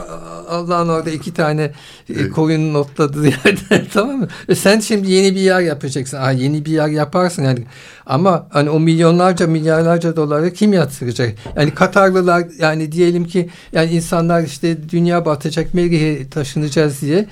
Allah'ın 0.48 0.88
orada 0.88 1.10
iki 1.10 1.34
tane 1.34 1.72
e, 2.08 2.28
koyunun 2.28 2.74
otladığı 2.74 3.26
yerde 3.26 3.84
tamam 3.92 4.16
mı? 4.18 4.28
E 4.48 4.54
sen 4.54 4.80
şimdi 4.80 5.10
yeni 5.10 5.34
bir 5.34 5.40
yer 5.40 5.60
yapacaksın. 5.60 6.16
Aa, 6.16 6.30
yeni 6.30 6.64
bir 6.64 6.70
yer 6.72 6.88
yaparsın 6.88 7.42
yani 7.42 7.64
ama 8.06 8.46
hani 8.50 8.70
o 8.70 8.80
milyonlarca 8.80 9.46
milyarlarca 9.46 10.16
doları 10.16 10.52
kim 10.52 10.72
yatıracak? 10.72 11.34
Yani 11.56 11.70
Katarlılar 11.74 12.46
yani 12.58 12.92
diyelim 12.92 13.24
ki 13.24 13.50
yani 13.72 13.90
insanlar 13.90 14.42
işte 14.42 14.88
dünya 14.88 15.24
batacak 15.24 15.74
Merih'e 15.74 16.28
taşınacağız 16.28 17.00
diye 17.00 17.26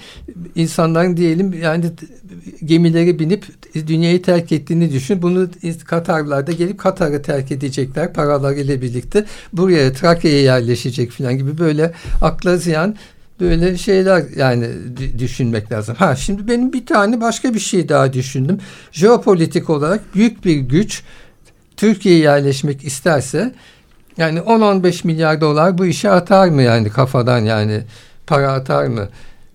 insanların 0.54 1.16
diyelim 1.16 1.52
yani 1.62 1.84
gemileri 2.64 3.18
binip 3.18 3.44
dünyayı 3.74 4.22
terk 4.22 4.52
ettiğini 4.52 4.92
düşün. 4.92 5.22
Bunu 5.22 5.48
Katarlılar 5.84 6.46
da 6.46 6.52
gelip 6.52 6.78
Katar'ı 6.78 7.22
terk 7.22 7.52
edecekler 7.52 8.12
paralarıyla 8.12 8.82
birlikte. 8.82 9.24
Buraya 9.52 9.92
Trakya'ya 9.92 10.40
yerleşecek 10.40 11.10
falan 11.10 11.38
gibi 11.38 11.58
böyle 11.58 11.92
akla 12.20 12.56
ziyan 12.56 12.96
böyle 13.40 13.78
şeyler 13.78 14.25
yani 14.37 14.68
düşünmek 15.18 15.73
lazım. 15.73 15.94
Ha 15.99 16.16
şimdi 16.16 16.49
benim 16.49 16.73
bir 16.73 16.87
tane 16.87 17.20
başka 17.20 17.54
bir 17.54 17.61
şey 17.61 17.88
daha 17.88 18.12
düşündüm. 18.12 18.59
Jeopolitik 18.92 19.70
olarak 19.70 20.14
büyük 20.14 20.44
bir 20.44 20.56
güç 20.56 21.02
Türkiye'ye 21.76 22.20
yerleşmek 22.20 22.85
isterse 22.85 23.54
yani 24.16 24.38
10-15 24.38 25.06
milyar 25.06 25.40
dolar 25.40 25.78
bu 25.78 25.87
işe 25.87 26.11
atar 26.11 26.49
mı 26.49 26.62
yani 26.62 26.88
kafadan 26.88 27.38
yani 27.38 27.80
para 28.26 28.52
atar 28.52 28.87
mı? 28.87 29.09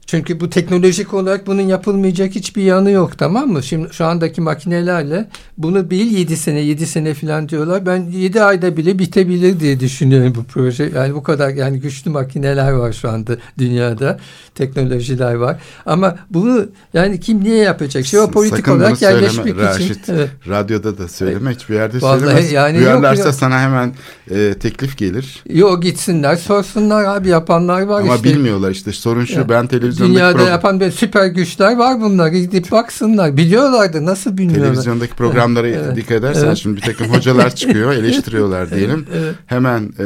Çünkü 0.08 0.40
bu 0.40 0.50
teknolojik 0.50 1.14
olarak 1.14 1.48
bunun 1.48 1.62
yapılmayacak 1.62 2.36
hiçbir 2.36 2.64
yanı 2.64 2.92
yok 2.92 3.18
tamam 3.18 3.48
mı? 3.50 3.64
Şimdi 3.64 3.94
şu 3.94 4.06
andaki 4.06 4.42
makinelerle 4.42 5.28
bunu 5.58 5.90
bil 5.90 6.18
7 6.18 6.38
sene 6.38 6.60
7 6.60 6.88
sene 6.88 7.14
falan 7.14 7.50
diyorlar. 7.50 7.86
Ben 7.86 8.02
7 8.12 8.42
ayda 8.42 8.78
bile 8.78 9.00
bitebilir 9.00 9.60
diye 9.60 9.80
düşünüyorum 9.80 10.34
bu 10.36 10.44
proje. 10.44 10.92
Yani 10.96 11.16
bu 11.16 11.24
kadar 11.24 11.50
yani 11.50 11.80
güçlü 11.80 12.12
makineler 12.12 12.72
var 12.72 12.94
şu 12.94 13.10
anda 13.10 13.38
dünyada. 13.58 14.20
Teknolojiler 14.56 15.34
var. 15.34 15.58
Ama 15.86 16.16
bunu 16.30 16.66
yani 16.94 17.20
kim 17.20 17.44
niye 17.44 17.58
yapacak? 17.58 18.06
Jeopolitik 18.06 18.58
Sakın 18.58 18.74
bunu 18.74 18.82
olarak 18.84 18.98
söyleme 18.98 19.22
yerleşmek 19.22 19.58
Raşit. 19.58 20.02
için. 20.04 20.14
Evet. 20.14 20.30
Radyoda 20.48 20.98
da 20.98 21.08
söyleme 21.08 21.52
hiçbir 21.52 21.76
yerde 21.76 22.02
Vallahi 22.02 22.20
söylemez. 22.20 22.52
yani 22.52 22.80
Duyarlarsa 22.80 23.20
yok, 23.22 23.26
yok. 23.26 23.36
sana 23.36 23.62
hemen 23.62 23.94
e, 24.32 24.54
teklif 24.54 24.98
gelir. 24.98 25.44
Yo 25.50 25.82
gitsinler 25.82 26.36
sorsunlar 26.36 27.04
abi 27.04 27.30
yapanlar 27.30 27.82
var 27.82 28.02
Ama 28.02 28.16
işte. 28.16 28.30
bilmiyorlar 28.30 28.72
işte 28.72 28.92
sorun 28.92 29.26
şu 29.26 29.40
Ya, 29.40 29.50
ben 29.50 29.68
televizyondaki 29.68 29.96
Dünyada 30.08 30.38
pro- 30.44 30.50
yapan 30.50 30.80
böyle 30.80 30.92
süper 30.92 31.26
güçler 31.28 31.76
var 31.78 32.02
bunlar. 32.02 32.28
Gidip 32.28 32.72
baksınlar. 32.72 33.38
Biliyorlardı 33.38 34.06
nasıl 34.06 34.38
bilmiyorlar. 34.38 34.66
televizyondaki 34.68 35.14
programlara 35.14 35.68
Evet, 35.68 35.96
dikkat 35.96 36.12
edersen 36.18 36.46
evet. 36.48 36.58
şimdi 36.58 36.78
bir 36.78 36.82
takım 36.82 37.08
hocalar 37.08 37.56
çıkıyor 37.56 37.92
eleştiriyorlar 38.00 38.72
diyelim. 38.72 39.06
Evet. 39.16 39.36
Hemen 39.46 39.94
e, 40.00 40.06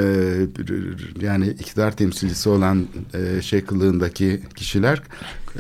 yani 1.22 1.48
iktidar 1.48 1.92
temsilcisi 1.92 2.50
olan 2.50 2.86
e, 3.14 3.42
şey 3.42 3.62
kılığındaki 3.62 4.42
kişiler 4.56 5.02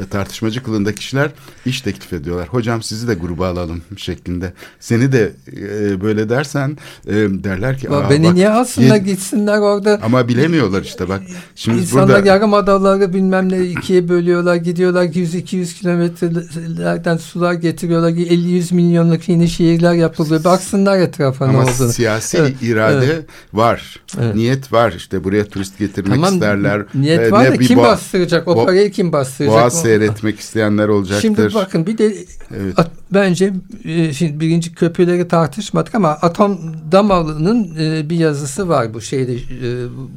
tartışmacı 0.05 0.63
kılığındaki 0.63 0.99
kişiler 0.99 1.31
iş 1.65 1.81
teklif 1.81 2.13
ediyorlar. 2.13 2.47
Hocam 2.47 2.83
sizi 2.83 3.07
de 3.07 3.13
gruba 3.13 3.47
alalım 3.47 3.81
şeklinde. 3.97 4.53
Seni 4.79 5.11
de 5.11 5.31
e, 5.57 6.01
böyle 6.01 6.29
dersen 6.29 6.77
e, 7.07 7.13
derler 7.13 7.77
ki 7.77 7.89
"Aa, 7.89 8.09
Beni 8.09 8.25
bak, 8.27 8.33
niye 8.33 8.49
alsınlar 8.49 8.95
ye- 8.95 9.01
gitsinler 9.01 9.57
orada. 9.59 9.99
ama 10.03 10.27
bilemiyorlar 10.27 10.81
işte 10.81 11.09
bak. 11.09 11.21
Şimdi 11.55 11.77
İnsanlar 11.81 12.07
burada 12.09 12.27
yarım 12.27 12.53
adaları 12.53 13.13
bilmem 13.13 13.51
ne 13.51 13.61
ikiye 13.65 14.09
bölüyorlar. 14.09 14.55
Gidiyorlar 14.55 15.03
100-200 15.03 15.73
kilometrelerden 15.73 17.17
sular 17.17 17.53
getiriyorlar. 17.53 18.09
50-100 18.11 18.73
milyonluk 18.73 19.29
yeni 19.29 19.49
şehirler 19.49 19.93
yapılıyor. 19.93 20.43
Baksınlar 20.43 20.97
etrafa 20.99 21.47
ne 21.47 21.57
ama 21.57 21.63
olduğunu. 21.63 21.91
siyasi 21.91 22.37
Evet, 22.37 22.55
irade 22.61 23.05
evet. 23.05 23.25
var. 23.53 23.99
Evet. 24.21 24.35
Niyet 24.35 24.73
var. 24.73 24.93
İşte 24.97 25.23
buraya 25.23 25.45
turist 25.45 25.77
getirmek 25.79 26.13
Tamam 26.15 26.33
isterler. 26.33 26.81
niyet 26.95 27.19
E, 27.19 27.31
var 27.31 27.43
ne 27.43 27.51
da 27.51 27.57
kim 27.57 27.77
bastıracak? 27.77 28.47
O 28.47 28.65
parayı 28.65 28.91
kim 28.91 29.11
bastıracak? 29.11 29.55
Boğaz 29.61 29.81
seyretmek 29.97 30.39
isteyenler 30.39 30.87
olacaktır. 30.87 31.21
Şimdi 31.21 31.53
bakın 31.53 31.87
bir 31.87 31.97
de 31.97 32.15
Evet. 32.55 32.75
Bence 33.13 33.53
e, 33.85 34.13
şimdi 34.13 34.39
birinci 34.39 34.75
köprüleri 34.75 35.27
tartışmadık 35.27 35.95
ama 35.95 36.09
Atom 36.09 36.59
Damalı'nın 36.91 37.75
e, 37.79 38.09
bir 38.09 38.15
yazısı 38.17 38.69
var 38.69 38.93
bu 38.93 39.01
şeyde 39.01 39.33
e, 39.35 39.37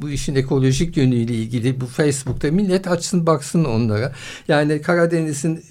bu- 0.01 0.09
işin 0.09 0.35
ekolojik 0.35 0.97
yönüyle 0.97 1.33
ilgili 1.33 1.81
bu 1.81 1.85
Facebook'ta 1.85 2.51
millet 2.51 2.87
açsın 2.87 3.25
baksın 3.25 3.63
onlara. 3.65 4.11
Yani 4.47 4.81
Karadeniz'in 4.81 5.63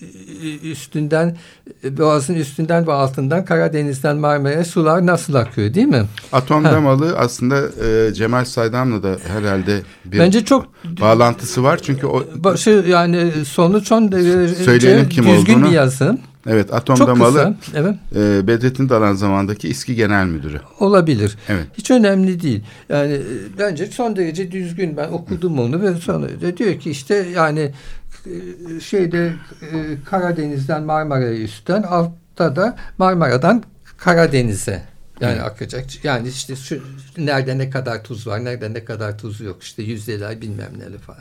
e, 0.43 0.71
üstünden 0.71 1.37
e, 1.85 1.99
Boğaz'ın 1.99 2.35
üstünden 2.35 2.87
ve 2.87 2.93
altından 2.93 3.45
Karadeniz'den 3.45 4.17
Marmara'ya 4.17 4.65
sular 4.65 5.07
nasıl 5.07 5.35
akıyor 5.35 5.75
değil 5.75 5.87
mi? 5.87 6.03
Atom 6.33 6.65
Ha. 6.65 6.73
Damalı 6.73 7.19
aslında 7.19 7.61
e, 7.87 8.15
Cemal 8.15 8.45
Saydam'la 8.45 9.03
da 9.03 9.17
herhalde 9.29 9.81
bir 10.05 10.19
Bence 10.19 10.45
çok 10.45 10.67
bağlantısı 11.01 11.63
var. 11.63 11.81
Çünkü 11.83 12.07
o 12.07 12.25
başı 12.37 12.85
yani 12.89 13.31
sonuç 13.49 13.89
son 13.89 14.13
derece 14.13 14.49
düzgün 15.09 15.25
olduğunu. 15.55 15.65
bir 15.67 15.71
yazı. 15.75 16.19
Evet 16.47 16.75
Atom 16.75 16.97
Çok 16.97 17.09
Damalı 17.09 17.57
kısa. 17.61 17.79
Evet. 17.81 17.95
e, 18.17 18.47
Bedrettin 18.47 18.89
Dalan 18.89 19.15
zamandaki 19.15 19.69
İSKİ 19.69 19.95
Genel 19.95 20.27
Müdürü. 20.27 20.61
Olabilir. 20.81 21.37
Evet. 21.49 21.67
Hiç 21.79 21.91
önemli 21.91 22.43
değil. 22.43 22.65
Yani 22.89 23.13
e, 23.13 23.23
bence 23.59 23.87
son 23.87 24.17
derece 24.17 24.53
düzgün. 24.53 24.97
Ben 24.97 25.09
okudum 25.09 25.59
onu 25.59 25.83
ve 25.83 25.95
sonra 25.95 26.27
da 26.41 26.57
diyor 26.57 26.79
ki 26.79 26.91
işte 26.91 27.15
yani 27.15 27.73
e, 28.27 28.81
şeyde 28.81 29.33
e, 29.63 29.77
Karadeniz'den 30.05 30.83
Marmara'ya 30.83 31.33
üstten 31.33 31.83
altta 31.83 32.57
da 32.57 32.77
Marmara'dan 32.99 33.63
Karadeniz'e 33.99 34.83
yani 35.23 35.43
akacak. 35.43 36.05
Yani 36.05 36.29
işte 36.29 36.57
şu 36.57 36.81
nerede 37.19 37.59
ne 37.59 37.71
kadar 37.71 38.05
tuz 38.05 38.27
var, 38.27 38.45
nerede 38.45 38.73
ne 38.73 38.85
kadar 38.85 39.19
tuz 39.19 39.41
yok. 39.41 39.63
işte 39.63 39.83
yüzdeler 39.83 40.41
bilmem 40.41 40.71
neler 40.79 40.99
falan. 40.99 41.21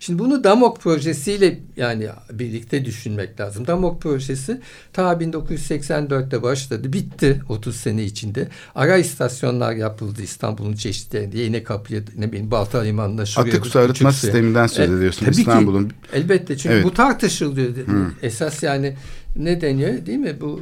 Şimdi 0.00 0.18
bunu 0.18 0.44
Damok 0.44 0.80
projesiyle 0.80 1.58
yani 1.76 2.08
birlikte 2.32 2.84
düşünmek 2.84 3.40
lazım. 3.40 3.66
Damok 3.66 4.02
projesi 4.02 4.60
ta 4.92 5.12
1984'te 5.12 6.42
başladı. 6.42 6.92
Bitti 6.92 7.40
30 7.48 7.76
sene 7.76 8.04
içinde. 8.04 8.48
Ara 8.74 8.96
istasyonlar 8.96 9.72
yapıldı 9.72 10.22
İstanbul'un 10.22 10.72
çeşitlerinde. 10.72 11.38
Yeni 11.38 11.64
kapıya 11.64 12.00
ne 12.16 12.28
bileyim 12.32 12.50
Balta 12.50 12.80
Limanı'na 12.80 13.26
şuraya. 13.26 13.48
Atık 13.50 13.66
su 13.66 13.78
arıtma 13.78 14.12
sisteminden 14.12 14.66
söz 14.66 14.90
E, 14.90 14.94
ediyorsun 14.94 15.26
ki. 15.26 15.30
İstanbul'un. 15.40 15.92
Elbette 16.12 16.56
çünkü 16.56 16.74
Evet. 16.74 16.84
bu 16.84 16.94
tartışılıyor. 16.94 17.68
Esas 18.22 18.62
yani 18.62 18.96
ne 19.38 19.60
deniyor 19.60 20.06
değil 20.06 20.18
mi? 20.18 20.40
Bu 20.40 20.60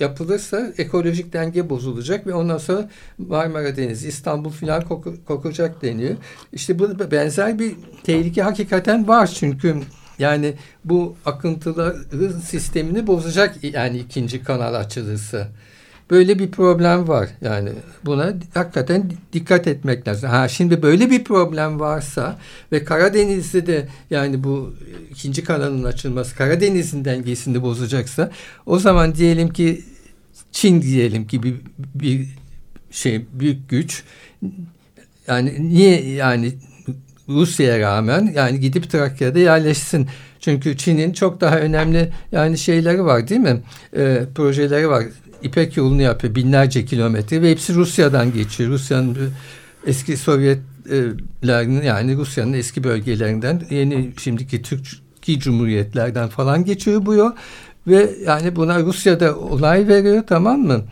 yapılırsa 0.00 0.72
ekolojik 0.78 1.32
denge 1.32 1.70
bozulacak 1.70 2.26
ve 2.26 2.34
ondan 2.34 2.58
sonra 2.58 2.90
Marmara 3.18 3.76
Denizi, 3.76 4.08
İstanbul 4.08 4.50
filan 4.50 4.82
koku- 4.82 5.24
kokacak 5.24 5.82
deniyor. 5.82 6.16
İşte 6.52 6.78
bu 6.78 7.10
benzer 7.10 7.58
bir 7.58 7.74
tehlike 8.04 8.42
hakikaten 8.42 9.08
var 9.08 9.26
çünkü 9.26 9.76
yani 10.18 10.54
bu 10.84 11.16
akıntıların 11.26 12.40
sistemini 12.40 13.06
bozacak 13.06 13.64
yani 13.64 13.98
ikinci 13.98 14.44
kanal 14.44 14.74
açılırsa. 14.74 15.48
Böyle 16.10 16.38
bir 16.38 16.50
problem 16.50 17.08
var. 17.08 17.28
Yani 17.40 17.70
buna 18.04 18.32
hakikaten 18.54 19.12
dikkat 19.32 19.66
etmek 19.66 20.08
lazım. 20.08 20.30
Ha 20.30 20.48
şimdi 20.48 20.82
böyle 20.82 21.10
bir 21.10 21.24
problem 21.24 21.80
varsa 21.80 22.38
ve 22.72 22.84
Karadeniz'de 22.84 23.66
de 23.66 23.88
yani 24.10 24.44
bu 24.44 24.74
ikinci 25.10 25.44
kanalın 25.44 25.84
açılması 25.84 26.36
Karadeniz'in 26.36 27.04
dengesini 27.04 27.62
bozacaksa 27.62 28.30
o 28.66 28.78
zaman 28.78 29.14
diyelim 29.14 29.48
ki 29.48 29.84
Çin 30.52 30.82
diyelim 30.82 31.26
ki 31.26 31.42
bir, 31.42 31.54
bir 31.94 32.28
şey 32.90 33.26
büyük 33.32 33.68
güç 33.68 34.02
yani 35.28 35.68
niye 35.68 36.10
yani 36.10 36.52
Rusya'ya 37.28 37.80
rağmen 37.80 38.32
yani 38.34 38.60
gidip 38.60 38.90
Trakya'da 38.90 39.38
yerleşsin. 39.38 40.08
Çünkü 40.40 40.76
Çin'in 40.76 41.12
çok 41.12 41.40
daha 41.40 41.58
önemli 41.58 42.12
yani 42.32 42.58
şeyleri 42.58 43.04
var 43.04 43.28
değil 43.28 43.40
mi? 43.40 43.62
E, 43.96 44.22
projeleri 44.34 44.88
var. 44.88 45.04
İpek 45.42 45.76
yolunu 45.76 46.02
yapıyor 46.02 46.34
binlerce 46.34 46.84
kilometre 46.84 47.42
ve 47.42 47.50
hepsi 47.50 47.74
Rusya'dan 47.74 48.32
geçiyor. 48.32 48.70
Rusya'nın 48.70 49.16
eski 49.86 50.16
Sovyetlerin 50.16 51.82
yani 51.82 52.16
Rusya'nın 52.16 52.52
eski 52.52 52.84
bölgelerinden 52.84 53.62
yeni 53.70 54.12
şimdiki 54.18 54.62
Türkiye 54.62 55.38
Cumhuriyetlerden 55.38 56.28
falan 56.28 56.64
geçiyor 56.64 57.06
bu 57.06 57.14
yol. 57.14 57.32
Ve 57.86 58.10
yani 58.26 58.56
buna 58.56 58.80
Rusya'da 58.80 59.38
olay 59.38 59.88
veriyor 59.88 60.22
tamam 60.26 60.60
mı? 60.60 60.84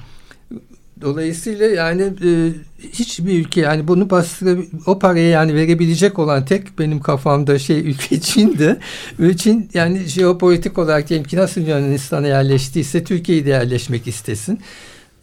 Dolayısıyla 1.01 1.67
yani 1.67 2.03
e, 2.03 2.53
hiçbir 2.93 3.41
ülke 3.41 3.61
yani 3.61 3.89
bunu 3.89 4.11
bastıra 4.11 4.61
o 4.87 4.99
parayı 4.99 5.29
yani 5.29 5.55
verebilecek 5.55 6.19
olan 6.19 6.45
tek 6.45 6.79
benim 6.79 7.01
kafamda 7.01 7.59
şey 7.59 7.81
ülke 7.81 8.21
Çin'di. 8.21 8.77
Ve 9.21 9.37
Çin 9.37 9.71
yani 9.75 9.99
jeopolitik 9.99 10.79
olarak 10.79 11.09
diyelim 11.09 11.27
ki 11.27 11.37
nasıl 11.37 11.61
Yunanistan'a 11.61 12.27
yerleştiyse 12.27 13.05
Türkiye'yi 13.05 13.47
de 13.47 13.51
yerleşmek 13.51 14.07
istesin. 14.07 14.61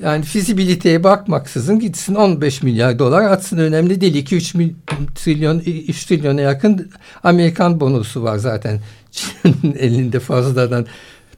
Yani 0.04 0.24
fizibiliteye 0.24 1.04
bakmaksızın 1.04 1.80
gitsin 1.80 2.16
15 2.16 2.64
milyar 2.64 3.00
dolar 3.00 3.24
atsın 3.24 3.58
önemli 3.58 4.02
değil. 4.02 4.26
2-3 4.26 4.72
trilyon 5.16 5.60
3 5.60 6.06
trilyona 6.06 6.42
yakın 6.42 6.92
Amerikan 7.24 7.80
bonusu 7.80 8.24
var 8.24 8.38
zaten 8.38 8.80
Çin'in 9.12 9.76
elinde 9.80 10.20
fazladan 10.20 10.86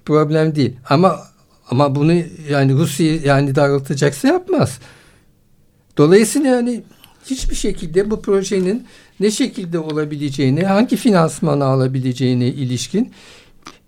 problem 0.05 0.55
değil. 0.55 0.73
Ama 0.89 1.32
ama 1.69 1.95
bunu 1.95 2.13
yani 2.49 2.73
Rusya 2.73 3.15
yani 3.15 3.55
daraltacaksa 3.55 4.27
yapmaz. 4.27 4.79
Dolayısıyla 5.97 6.55
yani 6.55 6.83
hiçbir 7.25 7.55
şekilde 7.55 8.11
bu 8.11 8.21
projenin 8.21 8.87
ne 9.19 9.31
şekilde 9.31 9.79
olabileceğini, 9.79 10.65
hangi 10.65 10.95
finansmanı 10.95 11.65
alabileceğine 11.65 12.47
ilişkin 12.47 13.13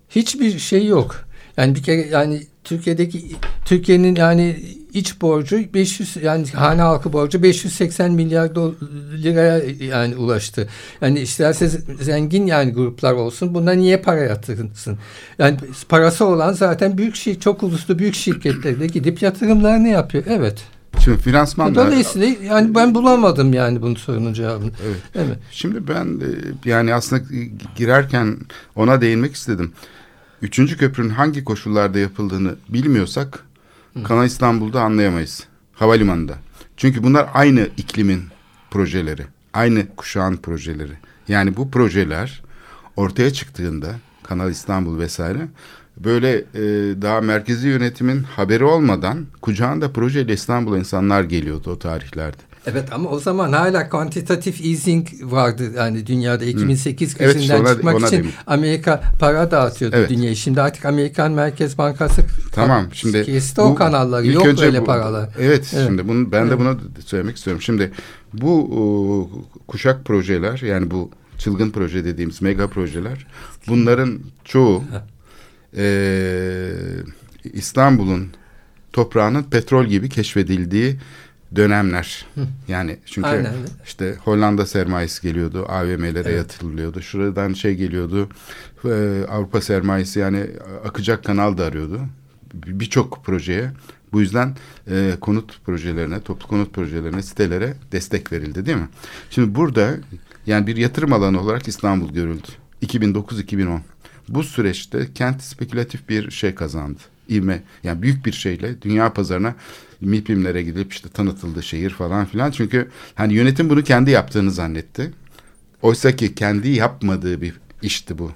hiçbir 0.08 0.58
şey 0.58 0.86
yok. 0.86 1.24
Yani 1.56 1.74
bir 1.74 1.82
kere 1.82 2.06
yani 2.06 2.42
Türkiye'deki 2.66 3.36
Türkiye'nin 3.64 4.16
yani 4.16 4.56
iç 4.92 5.20
borcu 5.20 5.74
500 5.74 6.16
yani 6.22 6.46
hane 6.46 6.82
halkı 6.82 7.12
borcu 7.12 7.42
580 7.42 8.12
milyar 8.12 8.50
liraya 9.22 9.62
yani 9.80 10.16
ulaştı. 10.16 10.68
Yani 11.00 11.20
isterse 11.20 11.68
zengin 12.00 12.46
yani 12.46 12.72
gruplar 12.72 13.12
olsun 13.12 13.54
buna 13.54 13.72
niye 13.72 13.96
para 13.96 14.20
yatırsın? 14.20 14.98
Yani 15.38 15.56
parası 15.88 16.24
olan 16.24 16.52
zaten 16.52 16.98
büyük 16.98 17.16
şey 17.16 17.38
çok 17.38 17.62
uluslu 17.62 17.98
büyük 17.98 18.14
şirketlerde 18.14 18.86
gidip 18.86 19.22
yatırımlarını 19.22 19.88
yapıyor. 19.88 20.24
Evet. 20.28 20.64
Şimdi 21.04 21.18
finansman 21.18 21.74
Dolayısıyla 21.74 22.28
yani 22.44 22.74
ben 22.74 22.94
bulamadım 22.94 23.52
yani 23.52 23.82
bunun 23.82 23.94
sorunun 23.94 24.32
cevabını. 24.32 24.70
Evet. 24.86 24.96
evet. 25.14 25.38
Şimdi 25.50 25.88
ben 25.88 26.20
yani 26.64 26.94
aslında 26.94 27.22
girerken 27.76 28.36
ona 28.76 29.00
değinmek 29.00 29.34
istedim. 29.34 29.72
Üçüncü 30.42 30.76
köprünün 30.76 31.10
hangi 31.10 31.44
koşullarda 31.44 31.98
yapıldığını 31.98 32.56
bilmiyorsak. 32.68 33.44
Kanal 34.04 34.26
İstanbul'da 34.26 34.82
anlayamayız. 34.82 35.44
Havalimanında. 35.74 36.38
Çünkü 36.76 37.02
bunlar 37.02 37.28
aynı 37.34 37.68
iklimin 37.76 38.22
projeleri. 38.70 39.22
Aynı 39.52 39.96
kuşağın 39.96 40.36
projeleri. 40.36 40.92
Yani 41.28 41.56
bu 41.56 41.70
projeler 41.70 42.42
ortaya 42.96 43.32
çıktığında 43.32 43.96
Kanal 44.22 44.50
İstanbul 44.50 44.98
vesaire 44.98 45.48
böyle 45.96 46.36
e, 46.36 46.62
daha 47.02 47.20
merkezi 47.20 47.68
yönetimin 47.68 48.22
haberi 48.22 48.64
olmadan 48.64 49.26
kucağında 49.40 49.92
projeyle 49.92 50.32
İstanbul'a 50.32 50.78
insanlar 50.78 51.22
geliyordu 51.24 51.70
o 51.70 51.78
tarihlerde. 51.78 52.42
Evet 52.66 52.92
ama 52.92 53.08
o 53.10 53.18
zaman 53.18 53.52
hala 53.52 53.88
quantitative 53.88 54.68
easing 54.68 55.08
vardı. 55.22 55.72
Yani 55.76 56.06
dünyada 56.06 56.44
2008 56.44 57.18
hmm. 57.18 57.26
krizinden 57.26 57.60
evet, 57.60 57.68
çıkmak 57.68 57.94
ona 57.94 58.06
için 58.06 58.16
demin. 58.16 58.32
Amerika 58.46 59.02
para 59.18 59.50
dağıtıyordu 59.50 59.96
evet. 59.96 60.10
dünyaya. 60.10 60.34
Şimdi 60.34 60.62
artık 60.62 60.84
Amerikan 60.84 61.32
Merkez 61.32 61.78
Bankası 61.78 62.22
tamam 62.52 62.86
şimdi 62.92 63.24
kesti 63.24 63.60
o 63.60 63.74
kanalları. 63.74 64.26
Yok 64.26 64.60
öyle 64.60 64.80
bu, 64.80 64.84
paralar. 64.84 65.28
Evet, 65.38 65.70
evet 65.74 65.86
şimdi 65.86 66.08
bunu 66.08 66.32
ben 66.32 66.50
de 66.50 66.58
bunu 66.58 66.80
söylemek 67.06 67.36
istiyorum. 67.36 67.62
Şimdi 67.62 67.92
bu 68.32 68.68
o, 68.72 69.30
kuşak 69.66 70.04
projeler 70.04 70.58
yani 70.58 70.90
bu 70.90 71.10
çılgın 71.38 71.70
proje 71.70 72.04
dediğimiz 72.04 72.42
mega 72.42 72.68
projeler 72.68 73.26
bunların 73.68 74.20
çoğu 74.44 74.82
e, 75.76 76.70
İstanbul'un 77.44 78.28
toprağının 78.92 79.42
petrol 79.42 79.84
gibi 79.84 80.08
keşfedildiği 80.08 80.96
dönemler. 81.56 82.26
Hı. 82.34 82.40
Yani 82.68 82.98
çünkü 83.06 83.28
Aynen. 83.28 83.54
işte 83.84 84.16
Hollanda 84.24 84.66
sermayesi 84.66 85.22
geliyordu, 85.22 85.66
AVM'lere 85.68 86.28
evet. 86.28 86.36
yatırılıyordu. 86.36 87.02
Şuradan 87.02 87.52
şey 87.52 87.74
geliyordu, 87.74 88.28
e, 88.84 89.24
Avrupa 89.30 89.60
sermayesi 89.60 90.18
yani 90.18 90.46
akacak 90.84 91.24
kanal 91.24 91.58
da 91.58 91.64
arıyordu. 91.64 92.00
Birçok 92.54 93.24
projeye. 93.24 93.70
Bu 94.12 94.20
yüzden 94.20 94.56
e, 94.90 95.14
konut 95.20 95.64
projelerine, 95.64 96.20
toplu 96.20 96.48
konut 96.48 96.74
projelerine, 96.74 97.22
sitelere 97.22 97.74
destek 97.92 98.32
verildi 98.32 98.66
değil 98.66 98.76
mi? 98.76 98.88
Şimdi 99.30 99.54
burada 99.54 99.94
yani 100.46 100.66
bir 100.66 100.76
yatırım 100.76 101.12
alanı 101.12 101.40
olarak 101.40 101.68
İstanbul 101.68 102.12
görüldü. 102.12 102.48
2009-2010. 102.82 103.78
Bu 104.28 104.42
süreçte 104.42 105.12
kent 105.14 105.42
spekülatif 105.42 106.08
bir 106.08 106.30
şey 106.30 106.54
kazandı. 106.54 106.98
İvme 107.28 107.62
yani 107.82 108.02
büyük 108.02 108.26
bir 108.26 108.32
şeyle 108.32 108.82
dünya 108.82 109.12
pazarına 109.12 109.54
MİPİM'lere 110.00 110.62
gidip 110.62 110.92
işte 110.92 111.08
tanıtıldı 111.08 111.62
şehir 111.62 111.90
falan 111.90 112.26
filan. 112.26 112.50
Çünkü 112.50 112.90
hani 113.14 113.34
yönetim 113.34 113.70
bunu 113.70 113.82
kendi 113.82 114.10
yaptığını 114.10 114.50
zannetti. 114.50 115.12
Oysa 115.82 116.16
ki 116.16 116.34
kendi 116.34 116.68
yapmadığı 116.68 117.40
bir 117.40 117.54
işti 117.82 118.18
bu. 118.18 118.32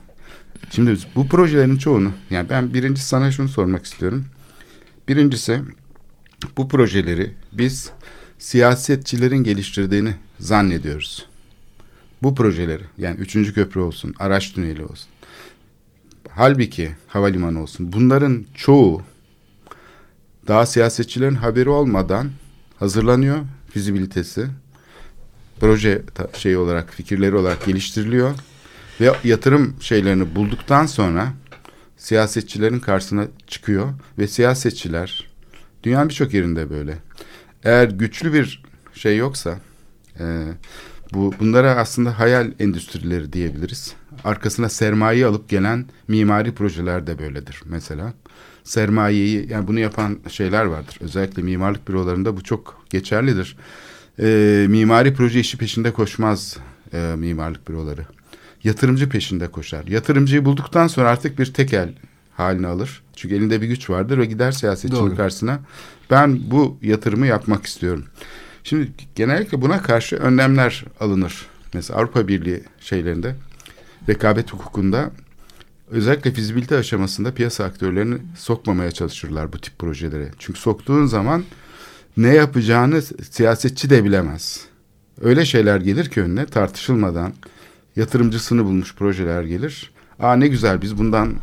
Şimdi 0.70 0.96
bu 1.14 1.28
projelerin 1.28 1.76
çoğunu 1.76 2.12
yani 2.30 2.50
ben 2.50 2.74
birinci 2.74 3.02
sana 3.04 3.32
şunu 3.32 3.48
sormak 3.48 3.84
istiyorum. 3.84 4.24
Birincisi 5.08 5.60
bu 6.56 6.68
projeleri 6.68 7.34
biz 7.52 7.90
siyasetçilerin 8.38 9.44
geliştirdiğini 9.44 10.14
zannediyoruz. 10.38 11.26
Bu 12.22 12.34
projeleri 12.34 12.82
yani 12.98 13.20
üçüncü 13.20 13.54
köprü 13.54 13.80
olsun, 13.80 14.14
araç 14.18 14.52
tüneli 14.52 14.84
olsun. 14.84 15.08
Halbuki 16.30 16.90
havalimanı 17.06 17.62
olsun. 17.62 17.92
Bunların 17.92 18.44
çoğu 18.54 19.02
daha 20.48 20.66
siyasetçilerin 20.66 21.34
haberi 21.34 21.68
olmadan 21.68 22.30
hazırlanıyor 22.78 23.38
fizibilitesi. 23.70 24.46
Proje 25.60 26.02
şey 26.36 26.56
olarak 26.56 26.90
fikirleri 26.90 27.36
olarak 27.36 27.66
geliştiriliyor 27.66 28.34
ve 29.00 29.12
yatırım 29.24 29.76
şeylerini 29.80 30.34
bulduktan 30.34 30.86
sonra 30.86 31.32
siyasetçilerin 31.96 32.80
karşısına 32.80 33.26
çıkıyor 33.46 33.88
ve 34.18 34.28
siyasetçiler 34.28 35.30
dünyanın 35.82 36.08
birçok 36.08 36.34
yerinde 36.34 36.70
böyle. 36.70 36.98
Eğer 37.64 37.88
güçlü 37.88 38.32
bir 38.32 38.62
şey 38.94 39.16
yoksa 39.16 39.58
e, 40.20 40.46
bu 41.12 41.34
bunlara 41.40 41.70
aslında 41.76 42.18
hayal 42.18 42.52
endüstrileri 42.58 43.32
diyebiliriz. 43.32 43.94
Arkasına 44.24 44.68
sermaye 44.68 45.26
alıp 45.26 45.48
gelen 45.48 45.86
mimari 46.08 46.54
projeler 46.54 47.06
de 47.06 47.18
böyledir 47.18 47.62
mesela 47.64 48.12
sermayeyi 48.64 49.50
yani 49.50 49.68
bunu 49.68 49.80
yapan 49.80 50.18
şeyler 50.28 50.64
vardır. 50.64 50.96
Özellikle 51.00 51.42
mimarlık 51.42 51.88
bürolarında 51.88 52.36
bu 52.36 52.42
çok 52.42 52.84
geçerlidir. 52.90 53.56
E, 54.22 54.66
mimari 54.68 55.14
proje 55.14 55.40
işi 55.40 55.58
peşinde 55.58 55.92
koşmaz 55.92 56.56
e, 56.92 57.14
mimarlık 57.16 57.68
büroları. 57.68 58.06
Yatırımcı 58.64 59.08
peşinde 59.08 59.48
koşar. 59.48 59.86
Yatırımcıyı 59.86 60.44
bulduktan 60.44 60.86
sonra 60.86 61.08
artık 61.10 61.38
bir 61.38 61.52
tekel 61.52 61.94
haline 62.36 62.66
alır. 62.66 63.02
Çünkü 63.16 63.34
elinde 63.34 63.62
bir 63.62 63.66
güç 63.66 63.90
vardır 63.90 64.18
ve 64.18 64.26
gider 64.26 64.52
siyasetçinin 64.52 65.00
Doğru. 65.00 65.16
karşısına. 65.16 65.60
Ben 66.10 66.50
bu 66.50 66.78
yatırımı 66.82 67.26
yapmak 67.26 67.66
istiyorum. 67.66 68.04
Şimdi 68.64 68.90
genellikle 69.14 69.62
buna 69.62 69.82
karşı 69.82 70.16
önlemler 70.16 70.84
alınır. 71.00 71.46
Mesela 71.74 71.98
Avrupa 71.98 72.28
Birliği 72.28 72.62
şeylerinde 72.80 73.36
rekabet 74.08 74.52
hukukunda 74.52 75.10
özellikle 75.90 76.32
fizibilite 76.32 76.76
aşamasında 76.76 77.34
piyasa 77.34 77.64
aktörlerini 77.64 78.18
sokmamaya 78.36 78.90
çalışırlar 78.90 79.52
bu 79.52 79.58
tip 79.58 79.78
projelere. 79.78 80.30
Çünkü 80.38 80.60
soktuğun 80.60 81.06
zaman 81.06 81.44
ne 82.16 82.34
yapacağını 82.34 83.02
siyasetçi 83.30 83.90
de 83.90 84.04
bilemez. 84.04 84.64
Öyle 85.20 85.44
şeyler 85.44 85.80
gelir 85.80 86.10
ki 86.10 86.22
önüne 86.22 86.46
tartışılmadan 86.46 87.32
yatırımcısını 87.96 88.64
bulmuş 88.64 88.94
projeler 88.94 89.42
gelir. 89.42 89.90
Aa 90.18 90.36
ne 90.36 90.48
güzel 90.48 90.82
biz 90.82 90.98
bundan 90.98 91.34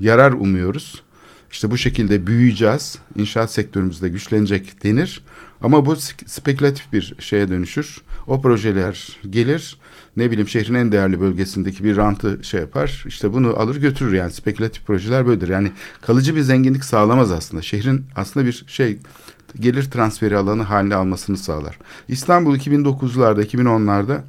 yarar 0.00 0.32
umuyoruz. 0.32 1.02
İşte 1.50 1.70
bu 1.70 1.78
şekilde 1.78 2.26
büyüyeceğiz. 2.26 2.98
İnşaat 3.16 3.52
sektörümüzde 3.52 4.08
güçlenecek 4.08 4.84
denir. 4.84 5.22
Ama 5.60 5.86
bu 5.86 5.96
spekülatif 6.26 6.92
bir 6.92 7.14
şeye 7.18 7.48
dönüşür. 7.48 8.00
O 8.26 8.42
projeler 8.42 9.18
gelir 9.30 9.78
ne 10.16 10.30
bileyim 10.30 10.48
şehrin 10.48 10.74
en 10.74 10.92
değerli 10.92 11.20
bölgesindeki 11.20 11.84
bir 11.84 11.96
rantı 11.96 12.38
şey 12.42 12.60
yapar. 12.60 13.04
İşte 13.06 13.32
bunu 13.32 13.48
alır 13.56 13.76
götürür 13.76 14.12
yani 14.12 14.32
spekülatif 14.32 14.86
projeler 14.86 15.26
böyledir. 15.26 15.48
Yani 15.48 15.72
kalıcı 16.00 16.36
bir 16.36 16.40
zenginlik 16.40 16.84
sağlamaz 16.84 17.32
aslında. 17.32 17.62
Şehrin 17.62 18.04
aslında 18.16 18.46
bir 18.46 18.64
şey 18.66 18.98
gelir 19.60 19.90
transferi 19.90 20.36
alanı 20.36 20.62
haline 20.62 20.94
almasını 20.94 21.36
sağlar. 21.36 21.78
İstanbul 22.08 22.56
2009'larda 22.56 23.44
2010'larda 23.44 24.20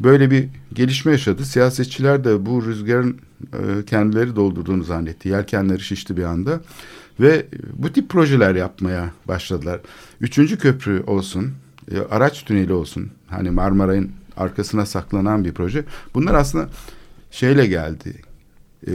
böyle 0.00 0.30
bir 0.30 0.48
gelişme 0.72 1.12
yaşadı. 1.12 1.44
Siyasetçiler 1.44 2.24
de 2.24 2.46
bu 2.46 2.66
rüzgarın 2.66 3.18
e, 3.52 3.84
kendileri 3.84 4.36
doldurduğunu 4.36 4.84
zannetti. 4.84 5.28
Yelkenleri 5.28 5.80
şişti 5.80 6.16
bir 6.16 6.24
anda 6.24 6.60
ve 7.20 7.46
bu 7.74 7.92
tip 7.92 8.08
projeler 8.08 8.54
yapmaya 8.54 9.10
başladılar. 9.28 9.80
Üçüncü 10.20 10.58
köprü 10.58 11.02
olsun, 11.06 11.52
e, 11.90 11.98
araç 11.98 12.44
tüneli 12.44 12.72
olsun. 12.72 13.10
Hani 13.26 13.50
Marmaray'ın 13.50 14.10
arkasına 14.36 14.86
saklanan 14.86 15.44
bir 15.44 15.52
proje. 15.52 15.84
Bunlar 16.14 16.34
aslında 16.34 16.68
şeyle 17.30 17.66
geldi. 17.66 18.14
E, 18.86 18.90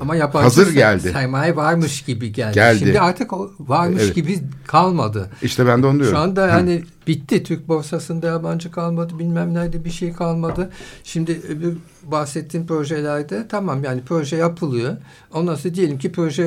Ama 0.00 0.16
yabancı 0.16 0.42
hazır 0.44 0.72
geldi. 0.74 1.10
sermaye 1.10 1.56
varmış 1.56 2.02
gibi 2.04 2.32
geldi. 2.32 2.54
Geldi. 2.54 2.78
Şimdi 2.78 3.00
artık 3.00 3.32
varmış 3.58 4.02
Evet. 4.04 4.14
gibi 4.14 4.38
kalmadı. 4.66 5.30
İşte 5.42 5.66
ben 5.66 5.82
de 5.82 5.86
onu 5.86 5.98
diyorum. 5.98 6.14
Şu 6.16 6.18
anda 6.22 6.46
Hı. 6.46 6.50
hani 6.50 6.82
bitti. 7.06 7.42
Türk 7.42 7.68
borsasında 7.68 8.26
yabancı 8.26 8.70
kalmadı. 8.70 9.18
Bilmem 9.18 9.54
nerede 9.54 9.84
bir 9.84 9.90
şey 9.90 10.12
kalmadı. 10.12 10.70
Şimdi 11.04 11.40
öbür 11.48 11.76
bahsettiğim 12.02 12.66
projelerde 12.66 13.48
tamam 13.48 13.84
yani 13.84 14.00
proje 14.06 14.36
yapılıyor. 14.36 14.96
Ondan 15.34 15.54
sonra 15.54 15.74
diyelim 15.74 15.98
ki 15.98 16.12
proje 16.12 16.42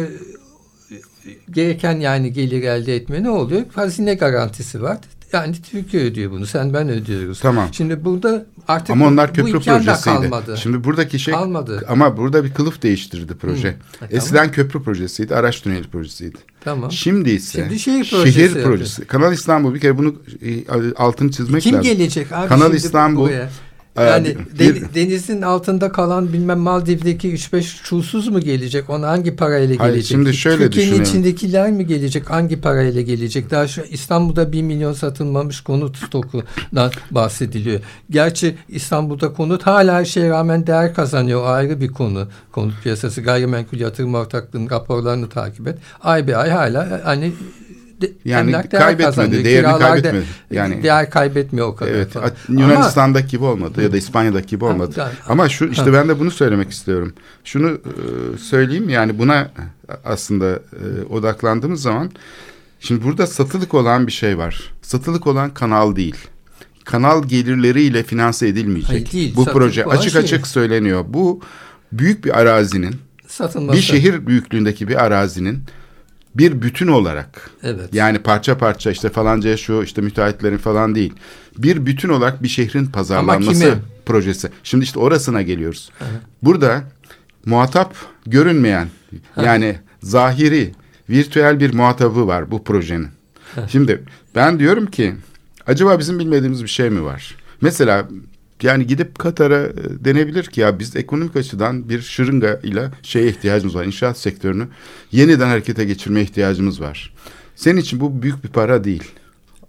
e, 0.92 0.96
gereken 1.52 2.00
yani 2.00 2.34
gelir 2.34 2.64
elde 2.64 2.96
etme 2.96 3.24
ne 3.24 3.30
oluyor? 3.30 3.62
Hazine 3.76 4.14
garantisi 4.14 4.82
var. 4.82 4.98
Yani 5.34 5.56
Türkiye 5.72 6.04
ödüyor 6.04 6.32
bunu. 6.32 6.46
Sen 6.46 6.74
ben 6.74 6.90
ödüyoruz. 6.90 7.40
Tamam. 7.40 7.70
Şimdi 7.72 8.06
burada 8.06 8.46
artık 8.68 8.90
Ama 8.90 9.06
bu- 9.06 9.10
onlar 9.10 9.30
bu 9.30 9.34
köprü 9.34 9.54
da 9.54 9.60
projesiydi. 9.60 10.04
kalmadı. 10.04 10.58
Şimdi 10.58 10.84
buradaki 10.84 11.20
şey 11.20 11.34
Kalmadı. 11.34 11.86
ama 11.90 12.18
burada 12.18 12.44
bir 12.44 12.54
kılıf 12.54 12.82
değiştirdi 12.82 13.34
proje. 13.42 13.76
Hı. 14.00 14.06
E, 14.06 14.16
Eskiden 14.18 14.52
köprü 14.52 14.84
projesiydi, 14.84 15.36
araç 15.36 15.62
tüneli 15.62 15.88
projesiydi. 15.88 16.38
Tamam. 16.64 16.92
Şimdi 16.92 17.30
ise 17.30 17.62
Şimdi 17.64 17.80
şehir 17.80 18.10
projesi 18.10 18.42
yapıyor. 18.42 18.66
projesi. 18.66 19.06
Kanal 19.06 19.34
İstanbul 19.34 19.74
bir 19.74 19.80
kere 19.80 19.98
bunu 19.98 20.16
e, 20.42 20.94
altını 20.96 21.32
çizmek 21.32 21.62
Kim 21.62 21.74
lazım. 21.76 21.92
gelecek 21.92 22.32
abi 22.32 22.48
Kanal 22.48 22.74
İstanbul, 22.74 23.22
buraya? 23.22 23.50
E, 24.00 24.04
Yani 24.04 24.38
bir- 24.60 24.76
de- 24.76 24.94
denizin 24.96 25.42
altında 25.42 25.92
kalan 25.92 26.34
bilmem 26.34 26.60
Maldiv'deki 26.60 27.34
3-5 27.34 27.84
çulsuz 27.84 28.28
mu 28.28 28.40
gelecek? 28.40 28.90
Ona 28.90 29.08
hangi 29.08 29.36
parayla 29.36 29.80
Hayır, 29.80 29.94
gelecek? 29.94 30.10
şimdi 30.12 30.34
şöyle 30.34 30.64
Türkiye'nin 30.70 31.02
içindekiler 31.04 31.72
mi 31.72 31.86
gelecek? 31.88 32.30
Hangi 32.30 32.62
parayla 32.62 33.02
gelecek? 33.02 33.52
Daha 33.52 33.68
şu 33.68 33.82
İstanbul'da 33.82 34.52
1 34.52 34.62
milyon 34.62 34.94
satılmamış 34.94 35.62
konut 35.62 35.98
stokundan 35.98 36.92
bahsediliyor. 37.12 37.80
Gerçi 38.10 38.56
İstanbul'da 38.70 39.34
konut 39.34 39.64
hala 39.64 39.94
her 39.94 40.06
şeye 40.06 40.30
rağmen 40.30 40.68
değer 40.68 40.94
kazanıyor. 40.94 41.42
O 41.44 41.46
ayrı 41.46 41.82
bir 41.82 41.88
konu. 41.88 42.28
Konut 42.52 42.84
piyasası 42.84 43.22
gayrimenkul 43.22 43.78
yatırım 43.80 44.16
ortaklığının 44.16 44.70
raporlarını 44.70 45.30
takip 45.30 45.68
et. 45.68 45.78
Ay 46.02 46.28
be 46.28 46.38
ay 46.38 46.50
hala 46.50 47.02
hani 47.04 47.32
de- 48.02 48.12
Yani 48.26 48.48
emlak 48.50 48.72
değer 48.72 48.82
kaybetmedi, 48.82 49.44
değerini 49.46 49.68
Kiralar 49.68 49.90
kaybetmedi. 49.92 50.26
Yani- 50.52 50.84
değer 50.84 51.10
kaybetmiyor 51.10 51.68
o 51.68 51.76
kadar. 51.76 51.92
Evet, 51.92 52.12
falan. 52.12 52.32
Yunanistan'daki 52.50 53.28
gibi 53.28 53.44
olmadı 53.44 53.84
ya 53.84 53.92
da 53.92 53.98
İspanya'daki 53.98 54.48
gibi 54.48 54.66
olmadı. 54.66 55.02
Ha, 55.02 55.12
Ama 55.28 55.50
şu 55.50 55.66
işte 55.66 55.94
ben 55.94 56.10
de 56.10 56.20
bunu 56.20 56.32
söylemek 56.32 56.72
istiyorum. 56.72 57.14
Şunu 57.44 57.70
e, 57.70 58.38
söyleyeyim 58.38 58.90
yani 58.90 59.20
buna 59.20 59.52
aslında 60.06 60.50
e, 60.56 61.14
odaklandığımız 61.14 61.82
zaman 61.82 62.12
şimdi 62.80 63.04
burada 63.04 63.28
satılık 63.28 63.74
olan 63.74 64.08
bir 64.08 64.12
şey 64.12 64.38
var. 64.38 64.74
Satılık 64.82 65.28
olan 65.28 65.54
kanal 65.54 65.96
değil. 65.96 66.16
Kanal 66.86 67.24
gelirleriyle 67.24 68.04
finanse 68.04 68.48
edilmeyecek. 68.48 68.90
Hayır, 68.90 69.12
değil, 69.12 69.36
Bu 69.36 69.46
proje 69.46 69.86
açık 69.86 70.12
şey. 70.12 70.22
açık 70.22 70.48
söyleniyor. 70.48 71.06
Bu 71.08 71.42
büyük 71.92 72.26
bir 72.26 72.40
arazinin 72.40 72.96
satılması. 73.28 73.78
bir 73.78 73.82
şehir 73.84 74.28
büyüklüğündeki 74.28 74.88
bir 74.88 75.04
arazinin 75.06 75.64
bir 76.40 76.62
bütün 76.62 76.88
olarak 76.88 77.50
Evet. 77.64 77.94
yani 77.94 78.20
parça 78.20 78.58
parça 78.58 78.92
işte 78.92 79.10
falanca 79.10 79.58
şu 79.58 79.84
işte 79.84 80.02
müteahhitlerin 80.02 80.58
falan 80.58 80.96
değil. 80.96 81.14
Bir 81.58 81.86
bütün 81.86 82.10
olarak 82.10 82.44
bir 82.44 82.48
şehrin 82.48 82.86
pazarlanması 82.86 83.76
projesi. 84.06 84.50
Şimdi 84.64 84.84
işte 84.84 85.00
orasına 85.00 85.42
geliyoruz. 85.42 85.92
Burada 86.42 86.84
muhatap 87.46 87.96
görünmeyen 88.26 88.88
yani 89.42 89.80
zahiri 90.04 90.72
virtüel 91.10 91.60
bir 91.60 91.74
muhatabı 91.74 92.28
var 92.28 92.52
bu 92.52 92.64
projenin. 92.64 93.08
Şimdi 93.68 94.04
ben 94.36 94.60
diyorum 94.60 94.86
ki 94.86 95.16
acaba 95.68 96.00
bizim 96.00 96.20
bilmediğimiz 96.20 96.64
bir 96.64 96.70
şey 96.70 96.90
mi 96.90 97.04
var? 97.04 97.36
Mesela 97.62 98.08
yani 98.64 98.88
gidip 98.88 99.20
Katar'a 99.20 99.64
e, 99.64 99.74
denebilir 100.06 100.44
ki 100.44 100.62
ya 100.62 100.80
biz 100.80 100.96
ekonomik 100.96 101.36
açıdan 101.36 101.90
bir 101.90 102.02
şırınga 102.02 102.60
ile 102.64 102.90
şeye 103.02 103.28
ihtiyacımız 103.28 103.76
var. 103.76 103.86
İnşaat 103.86 104.18
sektörünü 104.18 104.68
yeniden 105.12 105.48
harekete 105.48 105.86
geçirmeye 105.86 106.24
ihtiyacımız 106.24 106.82
var. 106.82 107.14
Senin 107.56 107.82
için 107.82 108.00
bu 108.00 108.22
büyük 108.22 108.44
bir 108.44 108.50
para 108.50 108.84
değil. 108.84 109.04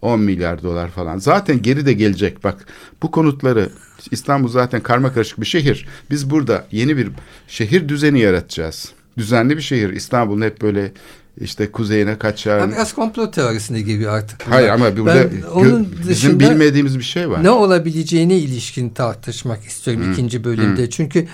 10 0.03 0.21
milyar 0.21 0.63
dolar 0.63 0.89
falan. 0.89 1.19
Zaten 1.19 1.63
geri 1.63 1.87
de 1.87 1.93
gelecek. 1.93 2.45
Bak 2.45 2.67
bu 3.03 3.11
konutları 3.11 3.69
İstanbul 4.11 4.49
zaten 4.49 4.81
karma 4.81 5.13
karışık 5.13 5.41
bir 5.41 5.47
şehir. 5.47 5.89
Biz 6.11 6.31
burada 6.31 6.67
yeni 6.73 6.97
bir 6.97 7.11
şehir 7.49 7.89
düzeni 7.89 8.21
yaratacağız. 8.21 8.93
Düzenli 9.19 9.57
bir 9.57 9.63
şehir. 9.63 9.91
İstanbul'un 9.91 10.43
hep 10.43 10.63
böyle 10.63 10.93
işte 11.41 11.73
kuzeyine 11.73 12.19
kaçar. 12.19 12.59
Ya 12.59 12.71
biraz 12.71 12.95
komplo 12.95 13.31
teorisine 13.31 13.81
giriyor 13.81 14.13
artık. 14.15 14.47
bunlar. 14.47 14.59
Hayır 14.59 14.69
ama 14.69 14.97
burada 14.97 15.15
Ben 15.15 15.43
onun 15.55 15.89
bizim 16.09 16.41
bilmediğimiz 16.41 16.99
bir 16.99 17.05
şey 17.05 17.31
var. 17.31 17.45
ne 17.45 17.51
olabileceğine 17.51 18.39
ilişkin 18.39 18.89
tartışmak 18.89 19.65
istiyorum 19.65 20.13
ikinci 20.13 20.45
bölümde. 20.45 20.91
Çünkü 20.91 21.29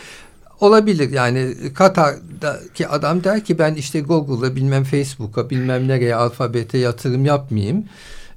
olabilir 0.60 1.10
yani 1.10 1.54
Katar'daki 1.74 2.88
adam 2.88 3.24
der 3.24 3.44
ki 3.44 3.58
ben 3.58 3.74
işte 3.74 4.00
Google'a 4.00 4.56
bilmem 4.56 4.84
Facebook'a 4.84 5.50
bilmem 5.50 5.88
nereye 5.88 6.14
alfabete 6.14 6.78
yatırım 6.78 7.24
yapmayayım. 7.24 7.84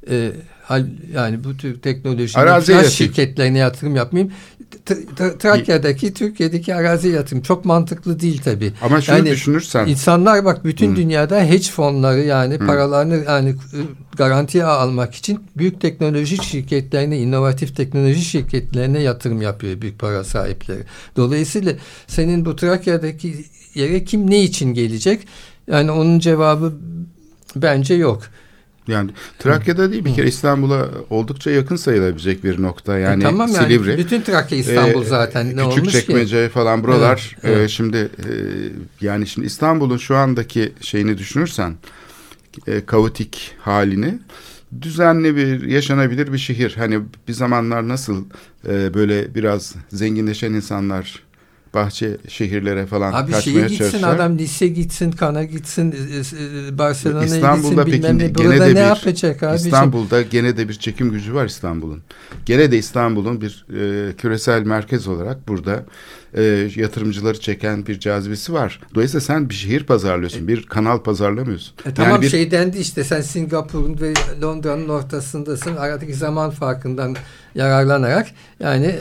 Ee, 0.10 0.32
hal, 0.64 0.86
yani 1.14 1.44
bu 1.44 1.58
tür 1.58 1.82
teknoloji 1.82 2.40
yatırım. 2.40 2.92
şirketlerine 2.92 3.58
yatırım 3.58 3.96
yapmayayım. 3.96 4.34
Trakya'daki 5.40 6.14
Türkiye'deki 6.14 6.76
arazi 6.76 7.10
yatırım 7.10 7.42
çok 7.42 7.66
mantıklı 7.66 8.20
değil 8.20 8.42
tabii. 8.44 8.74
Ama 8.82 9.02
şunu 9.02 9.16
Yani 9.16 9.32
düşünürsen 9.32 9.88
İnsanlar 9.88 10.46
bak 10.46 10.66
bütün 10.66 10.96
dünyada 10.96 11.42
hedge 11.42 11.70
fonları 11.70 12.20
yani 12.20 12.58
paralarını 12.58 13.24
yani 13.26 13.50
e, 13.50 13.80
garantiye 14.18 14.64
almak 14.64 15.16
için 15.16 15.40
büyük 15.58 15.82
teknoloji 15.82 16.44
şirketlerine, 16.44 17.20
inovatif 17.20 17.76
teknoloji 17.76 18.22
şirketlerine 18.22 19.00
yatırım 19.00 19.42
yapıyor 19.42 19.82
büyük 19.82 20.00
para 20.00 20.24
sahipleri. 20.24 20.84
Dolayısıyla 21.16 21.74
senin 22.08 22.46
bu 22.46 22.56
Trakya'daki 22.56 23.46
yere 23.76 24.04
kim 24.04 24.30
ne 24.30 24.44
için 24.44 24.74
gelecek? 24.74 25.28
Yani 25.68 25.92
onun 25.92 26.20
cevabı 26.20 26.74
bence 27.56 27.94
yok. 27.94 28.24
Yani 28.90 29.12
Trakya'da 29.40 29.92
değil 29.92 30.06
bir 30.06 30.16
kere 30.16 30.28
İstanbul'a 30.28 30.90
oldukça 31.10 31.52
yakın 31.52 31.76
sayılabilecek 31.76 32.44
bir 32.44 32.62
nokta. 32.62 32.98
Yani 32.98 33.24
E 33.24 33.26
tamam 33.26 33.50
yani 33.54 33.64
Silivri. 33.64 33.98
bütün 33.98 34.22
Trakya 34.22 34.58
İstanbul 34.58 35.02
Ee, 35.02 35.06
zaten 35.06 35.56
ne 35.56 35.64
olmuş 35.64 35.76
ki? 35.76 35.82
Küçükçekmece 35.82 36.50
falan 36.50 36.84
buralar 36.84 37.36
Evet, 37.44 37.56
e, 37.56 37.60
evet. 37.60 37.70
şimdi 37.70 37.98
e, 37.98 38.32
yani 39.02 39.28
şimdi 39.28 39.48
İstanbul'un 39.48 39.98
şu 39.98 40.16
andaki 40.16 40.72
şeyini 40.82 41.18
düşünürsen 41.18 41.76
e, 42.68 42.86
kaotik 42.86 43.52
halini 43.60 44.20
düzenli 44.82 45.36
bir 45.36 45.62
yaşanabilir 45.68 46.34
bir 46.34 46.38
şehir. 46.38 46.76
Hani 46.78 47.00
bir 47.28 47.34
zamanlar 47.34 47.88
nasıl 47.88 48.26
e, 48.68 48.94
böyle 48.94 49.36
biraz 49.36 49.76
zenginleşen 49.90 50.54
insanlar 50.54 51.24
bahçe 51.74 52.18
şehirlere 52.28 52.86
falan 52.86 53.14
Abi 53.14 53.32
şeye 53.32 53.38
kaçmaya 53.38 53.68
gitsin 53.68 53.78
çalıştılar. 53.78 54.16
adam 54.16 54.38
Nice 54.38 54.68
gitsin, 54.68 55.12
Kana 55.12 55.44
gitsin, 55.44 55.92
e, 55.92 55.96
e, 56.68 56.78
Barcelona'ya 56.78 57.26
İstanbul'da 57.26 57.84
gitsin 57.84 57.86
peki 57.86 57.98
bilmem 57.98 58.18
ne. 58.18 58.28
gene 58.28 58.48
Burada 58.48 58.66
de 58.66 58.70
ne 58.70 58.76
bir 58.76 58.80
yapacak 58.80 59.44
abiciğim? 59.44 59.74
İstanbul'da 59.74 60.22
gene 60.22 60.58
de 60.58 60.70
bir 60.70 60.74
çekim 60.74 61.12
gücü 61.12 61.34
var 61.34 61.46
İstanbul'un. 61.46 62.02
Gene 62.46 62.72
de 62.72 62.78
İstanbul'un 62.78 63.42
bir 63.42 63.66
e, 63.74 64.14
küresel 64.16 64.64
merkez 64.64 65.08
olarak 65.08 65.48
burada 65.48 65.86
e, 66.34 66.44
yatırımcıları 66.76 67.40
çeken 67.40 67.86
bir 67.86 68.00
cazibesi 68.00 68.54
var. 68.54 68.82
Dolayısıyla 68.96 69.22
sen 69.22 69.50
bir 69.50 69.54
şehir 69.54 69.84
pazarlıyorsun, 69.84 70.48
bir 70.48 70.66
kanal 70.66 70.98
pazarlamıyorsun. 71.00 71.74
E 71.86 71.94
tamam 71.94 72.22
bir, 72.22 72.30
şey 72.30 72.52
dendi 72.52 72.78
işte 72.78 73.04
sen 73.04 73.22
Singapur'un 73.22 74.00
ve 74.02 74.14
Londra'nın 74.42 74.90
ortasındasın. 74.90 75.76
Aradaki 75.76 76.14
zaman 76.14 76.50
farkından 76.50 77.16
yararlanarak 77.60 78.28
yani 78.60 78.96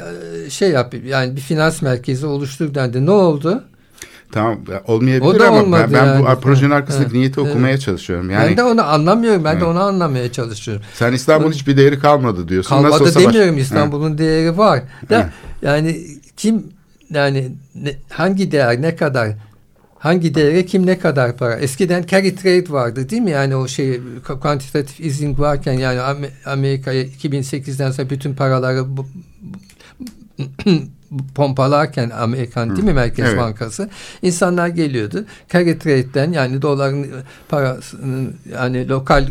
e, 0.47 0.51
şey 0.51 0.71
yap 0.71 0.95
yani 1.07 1.37
bir 1.37 1.41
finans 1.41 1.83
merkezi 1.83 2.27
oluştur 2.27 2.75
dendi. 2.75 3.07
Ne 3.07 3.11
oldu? 3.11 3.65
Tamam 4.33 4.59
olmayabilir 4.87 5.41
ama 5.41 5.79
ben, 5.79 5.93
ben 5.93 6.07
yani. 6.07 6.27
bu 6.27 6.41
projenin 6.41 6.71
arkasındaki 6.71 7.11
ha, 7.11 7.19
niyeti 7.19 7.41
evet. 7.41 7.51
okumaya 7.51 7.79
çalışıyorum. 7.79 8.31
Yani 8.31 8.51
ben 8.51 8.57
de 8.57 8.63
onu 8.63 8.83
anlamıyorum. 8.83 9.45
Ben 9.45 9.53
de 9.53 9.59
Evet. 9.59 9.69
onu 9.69 9.81
anlamaya 9.81 10.33
çalışıyorum. 10.33 10.83
sen 10.95 11.13
İstanbul'un 11.13 11.53
hiçbir 11.53 11.77
değeri 11.77 11.99
kalmadı 11.99 12.49
diyorsun. 12.49 12.77
Nasıl 12.77 12.89
Kalmadı 12.89 13.03
olsa 13.09 13.21
baş- 13.21 13.35
demiyorum 13.35 13.59
İstanbul'un 13.59 14.19
değeri 14.19 14.59
var. 14.59 14.83
Da 15.11 15.19
Ha. 15.19 15.31
yani 15.63 16.01
kim 16.37 16.63
yani 17.11 17.53
ne- 17.75 17.97
hangi 18.09 18.53
değer 18.53 18.83
ne 18.83 18.97
kadar 18.97 19.29
hangi 19.99 20.35
değere 20.35 20.67
kim 20.67 20.87
ne 20.87 20.99
kadar 20.99 21.37
para? 21.37 21.57
Eskiden 21.57 22.07
carry 22.07 22.35
trade 22.35 22.73
vardı 22.73 23.11
değil 23.11 23.23
mi? 23.23 23.31
Yani 23.31 23.57
o 23.57 23.69
şey 23.69 24.01
quantitative 24.43 25.07
easing 25.07 25.41
varken 25.41 25.73
yani 25.73 25.99
Am- 25.99 26.31
Amerika'ya 26.47 27.03
2008'den 27.05 27.91
sonra 27.91 28.11
bütün 28.11 28.35
paraları 28.35 28.97
bu, 28.97 29.07
pompalarken 31.35 32.11
Amerikan 32.11 32.77
değil 32.77 32.85
mi 32.85 32.93
Merkez 32.93 33.29
Evet. 33.29 33.39
Bankası 33.39 33.91
insanlar 34.23 34.69
geliyordu. 34.69 35.25
Carry 35.53 35.79
trade'den 35.79 36.33
yani 36.33 36.63
doların 36.63 37.07
parasının 37.49 38.37
yani 38.53 38.89
lokal 38.89 39.29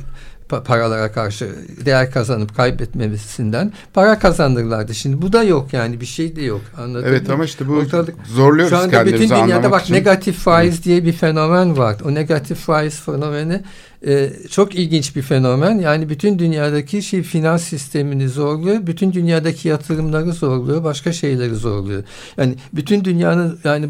paralara 0.49 1.11
karşı 1.11 1.49
değer 1.85 2.11
kazanıp 2.11 2.55
kaybetmemesinden 2.57 3.73
para 3.93 4.19
kazanırlardı. 4.19 4.95
Şimdi 4.95 5.21
bu 5.21 5.33
da 5.33 5.43
yok 5.43 5.73
yani 5.73 6.01
bir 6.01 6.05
şey 6.05 6.35
de 6.35 6.41
yok. 6.41 6.61
Anladın 6.77 7.03
Evet 7.07 7.27
mı? 7.27 7.33
ama 7.33 7.45
işte 7.45 7.67
bu 7.67 7.73
Ortalık- 7.73 8.15
zorluyoruz 8.27 8.69
Şu 8.69 8.77
anda 8.77 9.05
bütün 9.05 9.29
dünyada 9.29 9.71
bak 9.71 9.83
için. 9.83 9.93
negatif 9.93 10.35
faiz 10.37 10.83
diye 10.83 11.05
bir 11.05 11.13
fenomen 11.13 11.77
var. 11.77 11.95
O 12.05 12.13
negatif 12.13 12.57
faiz 12.57 12.99
fenomeni 12.99 13.61
e, 14.07 14.29
çok 14.49 14.75
ilginç 14.75 15.15
bir 15.15 15.21
fenomen. 15.21 15.79
Yani 15.79 16.09
bütün 16.09 16.39
dünyadaki 16.39 17.01
şey 17.01 17.23
finans 17.23 17.63
sistemini 17.63 18.29
zorluyor. 18.29 18.87
Bütün 18.87 19.13
dünyadaki 19.13 19.67
yatırımları 19.67 20.33
zorluyor. 20.33 20.83
Başka 20.83 21.13
şeyleri 21.13 21.55
zorluyor. 21.55 22.03
Yani 22.37 22.55
bütün 22.73 23.03
dünyanın 23.05 23.59
yani 23.63 23.89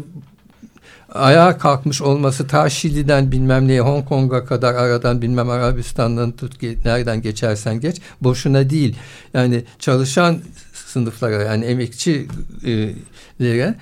ayağa 1.12 1.58
kalkmış 1.58 2.02
olması 2.02 2.46
ta 2.46 2.70
Şili'den 2.70 3.32
bilmem 3.32 3.68
neye 3.68 3.80
Hong 3.80 4.08
Kong'a 4.08 4.44
kadar 4.44 4.74
aradan 4.74 5.22
bilmem 5.22 5.50
Arabistan'dan 5.50 6.32
tut 6.32 6.62
nereden 6.84 7.22
geçersen 7.22 7.80
geç 7.80 7.96
boşuna 8.20 8.70
değil. 8.70 8.96
Yani 9.34 9.64
çalışan 9.78 10.38
sınıflara 10.72 11.42
yani 11.42 11.64
emekçilere 11.64 13.74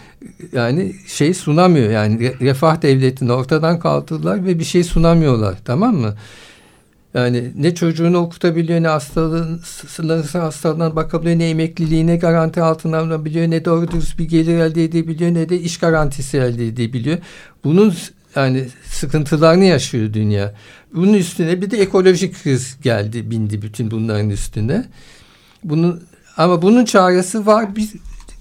yani 0.52 0.94
şey 1.06 1.34
sunamıyor 1.34 1.90
yani 1.90 2.18
re- 2.18 2.40
refah 2.40 2.82
devletini 2.82 3.32
ortadan 3.32 3.78
kaldırdılar 3.78 4.44
ve 4.44 4.58
bir 4.58 4.64
şey 4.64 4.84
sunamıyorlar 4.84 5.56
tamam 5.64 5.94
mı? 5.94 6.14
Yani 7.16 7.52
ne 7.56 7.74
çocuğunu 7.74 8.18
okutabiliyor 8.18 8.82
ne 8.82 8.88
hastalığın 8.88 9.60
sınırlısı 9.88 10.38
hastalığına 10.38 10.96
bakabiliyor 10.96 11.38
ne 11.38 11.50
emekliliğine 11.50 12.16
garanti 12.16 12.62
altına 12.62 12.98
alabiliyor 12.98 13.50
ne 13.50 13.64
doğru 13.64 13.90
dürüst 13.90 14.18
bir 14.18 14.24
gelir 14.24 14.58
elde 14.58 14.84
edebiliyor 14.84 15.34
ne 15.34 15.48
de 15.48 15.60
iş 15.60 15.78
garantisi 15.78 16.38
elde 16.38 16.66
edebiliyor. 16.66 17.18
Bunun 17.64 17.94
yani 18.36 18.64
sıkıntılarını 18.84 19.64
yaşıyor 19.64 20.12
dünya. 20.12 20.54
Bunun 20.94 21.14
üstüne 21.14 21.62
bir 21.62 21.70
de 21.70 21.78
ekolojik 21.78 22.42
kriz 22.42 22.76
geldi 22.82 23.30
bindi 23.30 23.62
bütün 23.62 23.90
bunların 23.90 24.30
üstüne. 24.30 24.84
Bunun 25.64 26.02
ama 26.36 26.62
bunun 26.62 26.84
çaresi 26.84 27.46
var. 27.46 27.76
Bir 27.76 27.88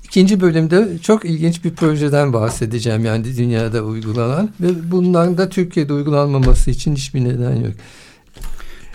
ikinci 0.04 0.42
bölümde 0.42 0.98
çok 1.02 1.26
ilginç 1.26 1.64
bir 1.64 1.74
projeden 1.74 2.34
bahsedeceğim 2.34 3.06
yani 3.06 3.38
dünyada 3.38 3.82
uygulanan 3.82 4.50
ve 4.62 4.92
bunların 4.92 5.38
da 5.38 5.50
Türkiye'de 5.50 5.94
uygulanmaması 5.94 6.72
için 6.72 6.96
hiçbir 6.96 7.24
neden 7.24 7.56
yok. 7.56 7.74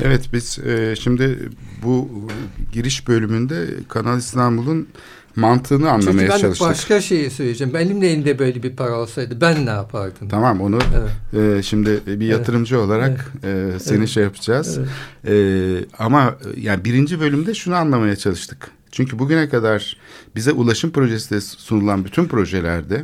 Evet 0.03 0.29
biz 0.33 0.59
e, 0.59 0.97
şimdi 0.97 1.39
bu 1.83 2.09
giriş 2.73 3.09
bölümünde 3.09 3.67
Kanal 3.89 4.19
İstanbul'un 4.19 4.89
mantığını 5.37 5.91
anlamaya 5.91 6.13
Çünkü 6.21 6.29
ben 6.33 6.39
çalıştık. 6.39 6.69
başka 6.69 7.01
şeyi 7.01 7.31
söyleyeceğim. 7.31 7.75
Benim 7.75 8.01
de 8.03 8.13
elimde 8.13 8.39
böyle 8.39 8.63
bir 8.63 8.77
para 8.77 8.95
olsaydı 8.95 9.41
ben 9.41 9.67
ne 9.67 9.71
yapardım? 9.71 10.29
Tamam 10.29 10.61
onu 10.61 10.79
Evet. 11.35 11.59
e, 11.59 11.63
şimdi 11.63 12.01
bir 12.07 12.27
yatırımcı 12.27 12.81
olarak 12.81 13.33
e, 13.45 13.67
seni 13.81 13.99
Evet. 13.99 14.09
şey 14.09 14.23
yapacağız. 14.23 14.79
Evet. 14.79 14.89
E, 15.29 15.85
ama 15.99 16.25
e, 16.57 16.61
yani 16.61 16.85
birinci 16.85 17.21
bölümde 17.21 17.55
şunu 17.55 17.75
anlamaya 17.75 18.17
çalıştık. 18.17 18.71
Çünkü 18.93 19.19
bugüne 19.19 19.49
kadar 19.49 19.97
bize 20.37 20.53
ulaşım 20.53 20.91
projesi 20.91 21.41
sunulan 21.41 22.05
bütün 22.05 22.25
projelerde 22.25 23.03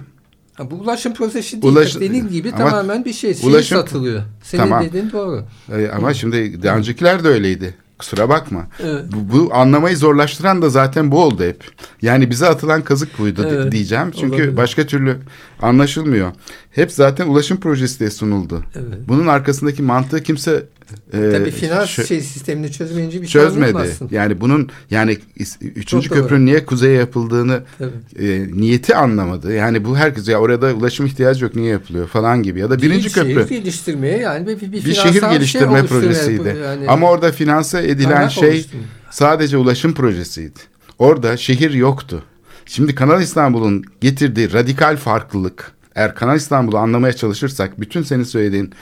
Ha, 0.57 0.71
bu 0.71 0.75
ulaşım 0.75 1.14
projesi 1.14 1.62
değil. 1.62 1.75
Ulaş- 1.75 2.01
Dediğin 2.01 2.29
gibi 2.29 2.53
ama 2.53 2.59
tamamen 2.71 3.05
bir 3.05 3.12
şey. 3.12 3.35
Şey 3.35 3.51
ulaşım- 3.51 3.79
satılıyor. 3.79 4.23
Senin 4.42 4.62
Tamam. 4.62 4.85
dediğin 4.85 5.11
doğru. 5.11 5.45
e, 5.73 5.88
ama 5.88 6.14
şimdi 6.14 6.62
daha 6.62 6.77
öncekiler 6.77 7.25
de 7.25 7.29
öyleydi. 7.29 7.75
Kusura 7.99 8.29
bakma. 8.29 8.66
Evet. 8.83 9.05
Bu, 9.12 9.33
bu 9.38 9.55
anlamayı 9.55 9.97
zorlaştıran 9.97 10.62
da 10.62 10.69
zaten 10.69 11.11
bu 11.12 11.23
oldu 11.23 11.45
hep. 11.45 11.64
Yani 12.03 12.31
bize 12.31 12.47
atılan 12.47 12.83
kazık 12.83 13.19
buydu 13.19 13.47
Evet, 13.51 13.73
diyeceğim. 13.73 14.11
Çünkü 14.21 14.35
olabilir. 14.37 14.57
başka 14.57 14.87
türlü 14.87 15.16
anlaşılmıyor. 15.62 16.33
Hep 16.77 16.93
zaten 16.93 17.27
ulaşım 17.27 17.61
projesi 17.61 18.01
de 18.01 18.11
sunuldu. 18.11 18.65
Evet. 18.75 18.99
Bunun 19.09 19.27
arkasındaki 19.27 19.83
mantığı 19.83 20.23
kimse 20.23 20.65
e, 21.12 21.31
Tabii 21.33 21.51
finans 21.51 21.89
çö- 21.99 22.07
şey 22.07 22.21
sistemini 22.21 22.73
çözmeyince 22.73 23.23
bir 23.23 23.27
şey 23.27 23.43
çözmedi. 23.43 23.69
anlayamazsın. 23.69 24.09
Yani 24.11 24.41
bunun 24.41 24.69
yani 24.91 25.19
üçüncü 25.61 26.09
Çok 26.09 26.17
doğru. 26.17 26.23
köprünün 26.23 26.47
niye 26.47 26.65
kuzeye 26.67 26.93
yapıldığını 26.99 27.62
Tabii. 27.79 28.27
e, 28.29 28.49
niyeti 28.53 28.97
anlamadı. 28.97 29.53
Yani 29.55 29.85
bu 29.85 29.97
herkes 29.97 30.29
ya 30.29 30.39
orada 30.39 30.75
ulaşım 30.75 31.07
ihtiyacı 31.07 31.45
yok 31.45 31.57
niye 31.57 31.69
yapılıyor 31.73 32.07
falan 32.07 32.43
gibi 32.43 32.61
ya 32.61 32.71
da 32.71 32.79
birinci 32.83 33.15
Değil, 33.15 33.15
köprü 33.15 33.49
Şehir 33.49 33.61
geliştirmeye 33.61 34.19
yani 34.19 34.47
bir, 34.47 34.61
bir, 34.61 34.73
bir 34.73 34.95
şehir 34.95 35.21
şey 35.21 35.31
geliştirme 35.31 35.67
oluşturmaya 35.81 35.87
projesiydi. 35.87 36.57
yani. 36.65 36.89
Ama 36.89 37.11
orada 37.11 37.33
finanse 37.33 37.89
edilen 37.89 38.29
şey 38.29 38.49
oluşturma. 38.51 38.85
sadece 39.11 39.57
ulaşım 39.57 39.95
projesiydi. 39.95 40.59
Orada 40.99 41.37
şehir 41.37 41.71
yoktu. 41.71 42.23
Şimdi 42.67 42.95
Kanal 42.95 43.23
İstanbul'un 43.23 43.85
getirdiği 44.01 44.53
radikal 44.53 44.97
farklılık 44.97 45.76
eğer 45.97 46.15
Kanal 46.15 46.37
İstanbul'u 46.37 46.79
anlamaya 46.79 47.13
çalışırsak 47.13 47.81
bütün 47.81 48.03
senin 48.03 48.25
söylediğin 48.25 48.73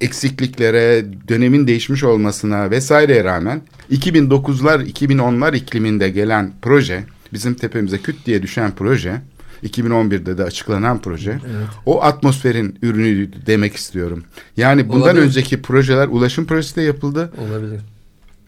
eksikliklere, 0.00 1.04
dönemin 1.28 1.66
değişmiş 1.66 2.04
olmasına 2.04 2.70
vesaireye 2.70 3.24
rağmen 3.24 3.62
2009'lar 3.92 4.92
2010'lar 4.92 5.56
ikliminde 5.56 6.10
gelen 6.10 6.52
proje, 6.62 7.04
bizim 7.32 7.54
tepemize 7.54 7.98
küt 7.98 8.26
diye 8.26 8.42
düşen 8.42 8.72
proje, 8.76 9.20
2011'de 9.64 10.38
de 10.38 10.44
açıklanan 10.44 11.02
proje, 11.02 11.38
o 11.86 12.02
atmosferin 12.02 12.78
ürünü 12.82 13.28
demek 13.46 13.76
istiyorum. 13.76 14.24
Yani 14.56 14.88
bundan 14.88 15.02
Olabilir. 15.02 15.22
önceki 15.22 15.62
projeler 15.62 16.08
ulaşım 16.08 16.46
projesi 16.46 16.76
de 16.76 16.82
yapıldı. 16.82 17.32
olabilir. 17.48 17.80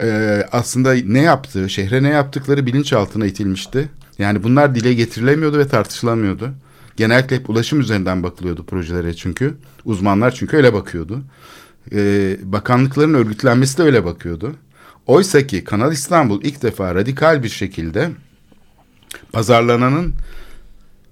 Ee, 0.03 0.47
aslında 0.51 0.93
ne 0.93 1.21
yaptığı, 1.21 1.69
şehre 1.69 2.03
ne 2.03 2.09
yaptıkları 2.09 2.65
bilinçaltına 2.65 3.25
itilmişti. 3.25 3.89
Yani 4.17 4.43
bunlar 4.43 4.75
dile 4.75 4.93
getirilemiyordu 4.93 5.57
ve 5.57 5.67
tartışılamıyordu. 5.67 6.53
Genellikle 7.01 7.35
hep 7.35 7.49
ulaşım 7.49 7.79
üzerinden 7.79 8.23
bakılıyordu 8.23 8.65
projelere 8.65 9.13
çünkü. 9.13 9.55
Uzmanlar 9.85 10.31
çünkü 10.31 10.57
öyle 10.57 10.73
bakıyordu. 10.73 11.23
Ee, 11.91 12.37
bakanlıkların 12.43 13.13
örgütlenmesi 13.13 13.77
de 13.77 13.83
öyle 13.83 14.05
bakıyordu. 14.05 14.55
Oysa 15.07 15.47
ki 15.47 15.63
Kanal 15.63 15.91
İstanbul 15.91 16.43
ilk 16.43 16.61
defa 16.61 16.95
radikal 16.95 17.43
bir 17.43 17.49
şekilde 17.49 18.09
pazarlananın 19.31 20.13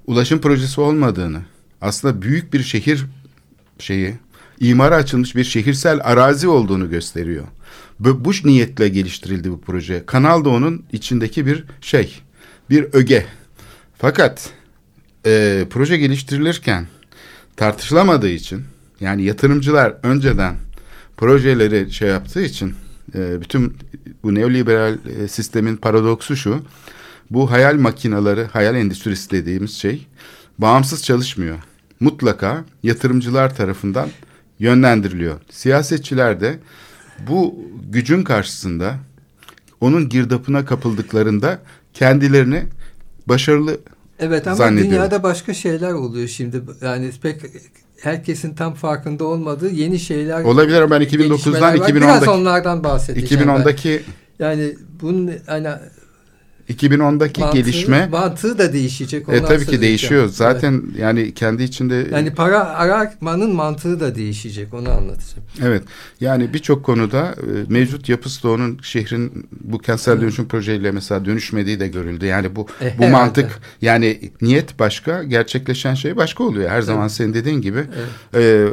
ulaşım 0.08 0.41
projesi 0.41 0.82
olmadığını, 0.82 1.41
aslında 1.82 2.21
büyük 2.21 2.54
bir 2.54 2.63
şehir 2.63 3.06
şeyi, 3.80 4.13
imara 4.60 4.95
açılmış 4.95 5.36
bir 5.36 5.43
şehirsel 5.43 5.99
arazi 6.04 6.47
olduğunu 6.47 6.89
gösteriyor. 6.89 7.45
Bu, 7.99 8.25
bu 8.25 8.32
niyetle 8.43 8.89
geliştirildi 8.89 9.52
bu 9.52 9.62
proje. 9.62 10.04
Kanal 10.06 10.45
da 10.45 10.49
onun 10.49 10.86
içindeki 10.91 11.45
bir 11.45 11.63
şey, 11.82 12.21
bir 12.69 12.88
öge. 12.93 13.25
Fakat 13.97 14.59
e, 15.25 15.65
proje 15.69 15.97
geliştirilirken 15.97 16.88
tartışılamadığı 17.55 18.29
için, 18.29 18.63
yani 18.99 19.23
yatırımcılar 19.23 19.95
önceden 20.03 20.55
projeleri 21.17 21.91
şey 21.91 22.10
yaptığı 22.10 22.41
için, 22.41 22.73
e, 23.15 23.41
bütün 23.41 23.77
bu 24.23 24.36
neoliberal 24.36 24.97
e, 25.19 25.27
sistemin 25.27 25.77
paradoksu 25.77 26.36
şu, 26.36 26.63
bu 27.29 27.51
hayal 27.51 27.75
makinaları, 27.75 28.47
hayal 28.53 28.75
endüstrisi 28.75 29.32
dediğimiz 29.32 29.71
şey 29.71 30.08
bağımsız 30.58 31.03
çalışmıyor. 31.03 31.58
Mutlaka 31.99 32.65
yatırımcılar 32.84 33.55
tarafından 33.55 34.10
yönlendiriliyor. 34.60 35.39
Siyasetçiler 35.49 36.41
de 36.41 36.60
bu 37.27 37.65
gücün 37.89 38.23
karşısında 38.23 38.95
onun 39.82 40.10
girdapına 40.10 40.65
kapıldıklarında 40.65 41.60
kendilerini 41.93 42.63
başarılı 43.27 43.79
Evet 44.19 44.47
ama 44.47 44.55
Zannediyorum. 44.55 44.91
dünyada 44.91 45.23
başka 45.23 45.53
şeyler 45.53 45.91
oluyor 45.91 46.27
şimdi. 46.27 46.62
Yani 46.82 47.12
pek 47.21 47.41
herkesin 48.01 48.55
tam 48.55 48.73
farkında 48.73 49.23
olmadığı 49.23 49.69
yeni 49.69 49.99
şeyler 49.99 50.43
olabilir 50.43 50.82
ama 50.82 50.99
ben 50.99 50.99
gelişmeler 51.10 51.38
2009'dan 51.38 51.79
var. 51.79 51.95
Biraz 51.95 52.23
2010'daki 52.23 52.29
onlardan 52.29 52.84
bahsedeceğim. 52.84 53.43
2010'daki 53.43 54.01
ben. 54.39 54.45
Yani 54.45 54.75
bunun 55.01 55.32
hani 55.45 55.67
2010'daki 56.69 57.41
mantığı, 57.41 57.58
gelişme 57.58 58.08
mantığı 58.08 58.58
da 58.58 58.73
değişecek. 58.73 59.29
e, 59.29 59.45
tabii 59.45 59.65
ki 59.65 59.82
değişiyor. 59.82 60.23
edeceğim. 60.25 60.53
Zaten 60.53 60.84
yani 60.97 61.34
kendi 61.34 61.63
içinde 61.63 61.99
Evet. 62.01 62.12
Yani 62.12 62.34
para 62.34 62.63
aramanın 62.69 63.55
mantığı 63.55 63.99
da 63.99 64.15
değişecek. 64.15 64.73
Onu 64.73 64.89
anlatacağım. 64.89 65.43
Evet. 65.63 65.84
Yani 66.21 66.53
birçok 66.53 66.86
konuda 66.86 67.36
e, 67.38 67.73
mevcut 67.73 68.10
yapısı 68.10 68.43
da 68.43 68.49
onun 68.49 68.79
şehrin 68.82 69.49
bu 69.62 69.77
kentsel 69.77 70.21
dönüşüm 70.21 70.47
projeyle 70.47 70.91
mesela 70.91 71.25
dönüşmediği 71.25 71.79
de 71.79 71.88
görüldü. 71.88 72.25
Yani 72.25 72.55
bu 72.55 72.67
E, 72.82 72.86
bu 72.97 73.03
herhalde. 73.03 73.12
mantık 73.12 73.60
yani 73.82 74.32
niyet 74.41 74.79
başka, 74.79 75.23
gerçekleşen 75.23 75.93
şey 75.93 76.15
başka 76.15 76.43
oluyor. 76.43 76.69
Her 76.69 76.82
zaman 76.82 77.08
senin 77.08 77.34
dediğin 77.34 77.62
gibi 77.62 77.84
e, 78.36 78.65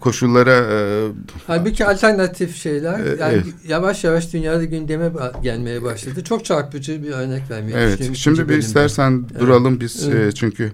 koşullara 0.00 0.56
e, 0.56 1.06
Halbuki 1.46 1.86
alternatif 1.86 2.56
şeyler 2.56 3.00
E, 3.00 3.08
yani 3.20 3.34
evet. 3.34 3.44
yavaş 3.68 4.04
yavaş 4.04 4.32
dünyada 4.32 4.64
gündeme 4.64 5.10
gelmeye 5.42 5.82
başladı. 5.82 6.24
Çok 6.24 6.44
çarpıcı 6.44 7.02
bir 7.02 7.10
örnek 7.10 7.43
örnek 7.50 7.74
vermeyi 7.74 7.76
Evet. 7.76 8.16
Şimdi 8.16 8.48
bir 8.48 8.58
istersen 8.58 9.24
Evet. 9.30 9.40
duralım 9.40 9.80
biz 9.80 10.08
Evet. 10.08 10.32
e, 10.32 10.32
çünkü 10.32 10.72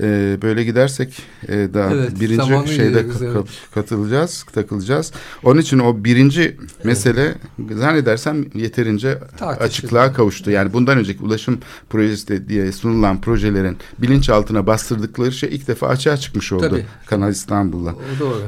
e, 0.00 0.38
böyle 0.42 0.64
gidersek 0.64 1.22
e, 1.48 1.68
daha 1.74 1.90
Evet, 1.94 2.20
birinci 2.20 2.74
şeyde 2.74 3.00
ka- 3.00 3.24
evet. 3.24 3.36
ka- 3.36 3.46
katılacağız, 3.74 4.44
takılacağız. 4.52 5.12
Onun 5.44 5.60
için 5.60 5.78
o 5.78 6.04
birinci 6.04 6.56
mesele 6.84 7.34
zannedersem 7.74 8.44
yeterince 8.54 9.18
Tartışıldı. 9.38 9.64
açıklığa 9.64 10.12
kavuştu. 10.12 10.50
Yani 10.50 10.72
bundan 10.72 10.98
önceki 10.98 11.22
ulaşım 11.24 11.58
projesi 11.90 12.48
diye 12.48 12.72
sunulan 12.72 13.20
projelerin 13.20 13.76
bilinçaltına 13.98 14.66
bastırdıkları 14.66 15.32
şey 15.32 15.48
ilk 15.52 15.68
defa 15.68 15.86
açığa 15.88 16.16
çıkmış 16.16 16.52
oldu 16.52 16.68
Tabii. 16.70 16.84
Kanal 17.06 17.30
İstanbul'la. 17.32 17.90
O 17.94 18.20
doğru. 18.20 18.40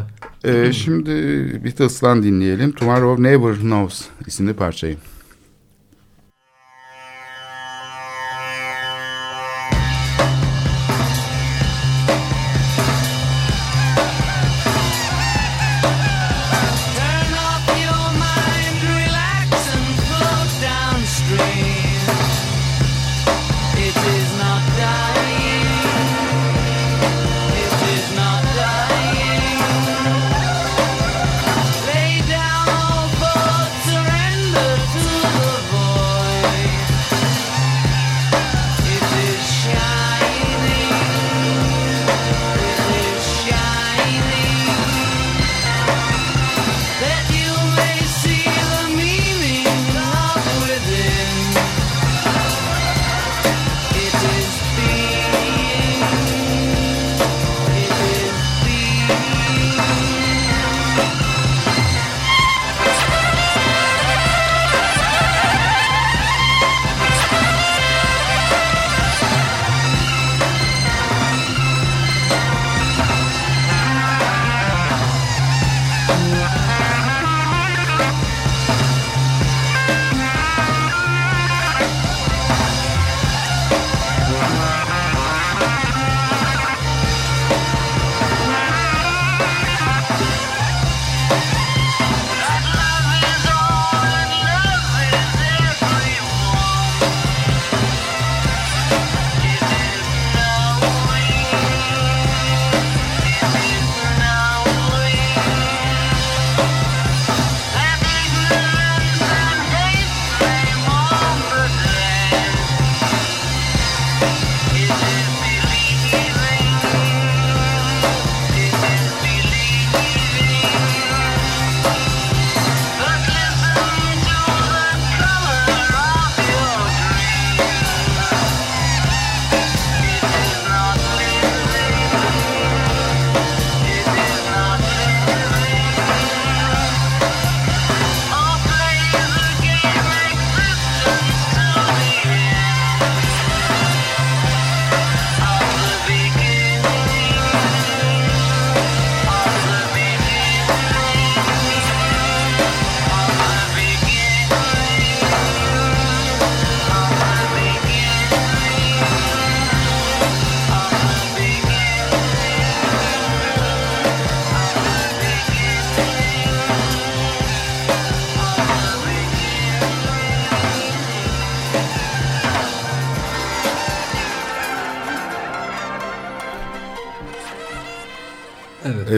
E, 0.44 0.72
şimdi 0.72 1.10
Beatles'tan 1.64 2.22
dinleyelim. 2.22 2.72
Tomorrow 2.72 3.22
Never 3.22 3.54
Knows 3.54 4.02
isimli 4.26 4.52
parçayı. 4.54 4.96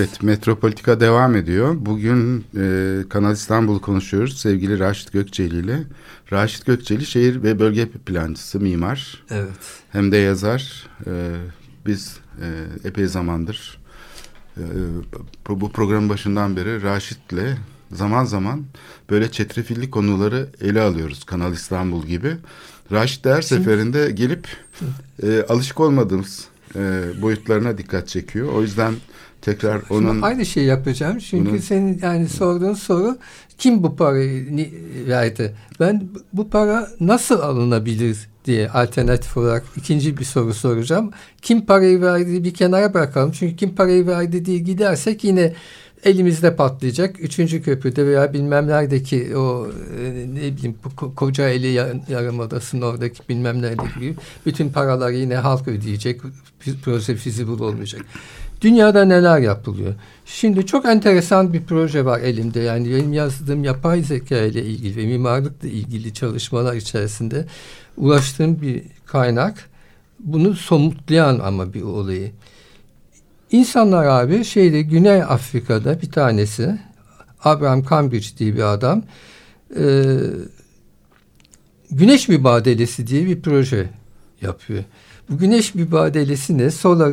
Evet. 0.02 0.22
Metropolitika 0.22 1.00
devam 1.00 1.36
ediyor. 1.36 1.76
Bugün 1.78 2.44
e, 2.56 3.08
Kanal 3.08 3.32
İstanbul 3.32 3.80
konuşuyoruz 3.80 4.40
sevgili 4.40 4.78
Raşit 4.78 5.12
Gökçeli 5.12 5.58
ile. 5.58 5.82
Raşit 6.32 6.66
Gökçeli 6.66 7.06
şehir 7.06 7.42
ve 7.42 7.58
bölge 7.58 7.88
plancısı, 7.88 8.60
mimar. 8.60 9.24
Evet. 9.30 9.82
Hem 9.92 10.12
de 10.12 10.16
yazar. 10.16 10.86
E, 11.06 11.12
biz 11.86 12.16
e, 12.40 12.46
epey 12.88 13.06
zamandır 13.06 13.78
e, 14.56 14.64
bu, 15.48 15.72
programın 15.72 16.08
başından 16.08 16.56
beri 16.56 16.82
Raşit'le 16.82 17.56
zaman 17.92 18.24
zaman 18.24 18.64
böyle 19.10 19.30
çetrefilli 19.30 19.90
konuları 19.90 20.48
ele 20.60 20.80
alıyoruz 20.80 21.24
Kanal 21.24 21.52
İstanbul 21.52 22.06
gibi. 22.06 22.36
Raşit 22.92 23.26
her 23.26 23.42
seferinde 23.42 24.10
gelip 24.10 24.48
e, 25.22 25.42
alışık 25.48 25.80
olmadığımız 25.80 26.44
e, 26.76 27.02
boyutlarına 27.22 27.78
dikkat 27.78 28.08
çekiyor. 28.08 28.52
O 28.52 28.62
yüzden 28.62 28.94
tekrar 29.42 29.80
Şimdi 29.88 30.08
onun 30.08 30.22
aynı 30.22 30.46
şey 30.46 30.64
yapacağım. 30.64 31.18
Çünkü 31.18 31.50
Bunun- 31.50 31.58
senin 31.58 31.98
yani 32.02 32.28
sorduğun 32.28 32.74
soru 32.74 33.18
kim 33.58 33.82
bu 33.82 33.96
parayı 33.96 34.46
verdi? 35.08 35.54
Ben 35.80 36.08
bu 36.32 36.50
para 36.50 36.88
nasıl 37.00 37.40
alınabilir 37.40 38.28
diye 38.44 38.68
alternatif 38.70 39.36
olarak 39.36 39.64
ikinci 39.76 40.16
bir 40.16 40.24
soru 40.24 40.54
soracağım. 40.54 41.10
Kim 41.42 41.66
parayı 41.66 42.00
verdi 42.00 42.44
bir 42.44 42.54
kenara 42.54 42.94
bırakalım. 42.94 43.32
Çünkü 43.32 43.56
kim 43.56 43.74
parayı 43.74 44.06
verdi 44.06 44.44
diye 44.44 44.58
gidersek 44.58 45.24
yine 45.24 45.52
elimizde 46.04 46.56
patlayacak. 46.56 47.20
Üçüncü 47.20 47.62
köprüde 47.62 48.06
veya 48.06 48.32
bilmem 48.32 48.66
neredeki 48.68 49.36
o 49.36 49.66
e, 50.00 50.10
ne 50.34 50.56
bileyim 50.56 50.76
bu 50.84 50.88
Ko- 50.88 51.14
Kocaeli 51.14 51.66
Yar- 51.66 52.08
Yarımadası'nın 52.08 52.82
oradaki 52.82 53.28
bilmem 53.28 53.62
neredeki 53.62 54.00
gibi 54.00 54.14
bütün 54.46 54.68
paraları 54.68 55.14
yine 55.14 55.36
halk 55.36 55.68
ödeyecek. 55.68 56.20
Proje 56.84 57.16
feasible 57.16 57.64
olmayacak. 57.64 58.02
Dünyada 58.62 59.04
neler 59.04 59.38
yapılıyor? 59.38 59.94
Şimdi 60.26 60.66
çok 60.66 60.84
enteresan 60.84 61.52
bir 61.52 61.62
proje 61.62 62.04
var 62.04 62.20
elimde. 62.20 62.60
Yani 62.60 62.90
benim 62.90 63.12
yazdığım 63.12 63.64
yapay 63.64 64.02
zeka 64.02 64.36
ile 64.36 64.64
ilgili 64.64 64.96
ve 64.96 65.06
mimarlıkla 65.06 65.68
ilgili 65.68 66.14
çalışmalar 66.14 66.74
içerisinde 66.74 67.46
ulaştığım 67.96 68.60
bir 68.60 68.82
kaynak. 69.06 69.70
Bunu 70.18 70.54
somutlayan 70.54 71.38
ama 71.38 71.74
bir 71.74 71.82
olayı. 71.82 72.32
İnsanlar 73.50 74.04
abi 74.04 74.44
şeyde 74.44 74.82
Güney 74.82 75.22
Afrika'da 75.22 76.02
bir 76.02 76.10
tanesi 76.10 76.78
Abraham 77.44 77.84
Cambridge 77.90 78.26
diye 78.38 78.54
bir 78.54 78.72
adam 78.72 79.02
e, 79.78 80.04
güneş 81.90 82.28
mübadelesi 82.28 83.06
diye 83.06 83.26
bir 83.26 83.42
proje 83.42 83.90
yapıyor. 84.42 84.84
Bu 85.30 85.38
güneş 85.38 85.74
mübadelesi 85.74 86.58
ne? 86.58 86.70
Solar 86.70 87.12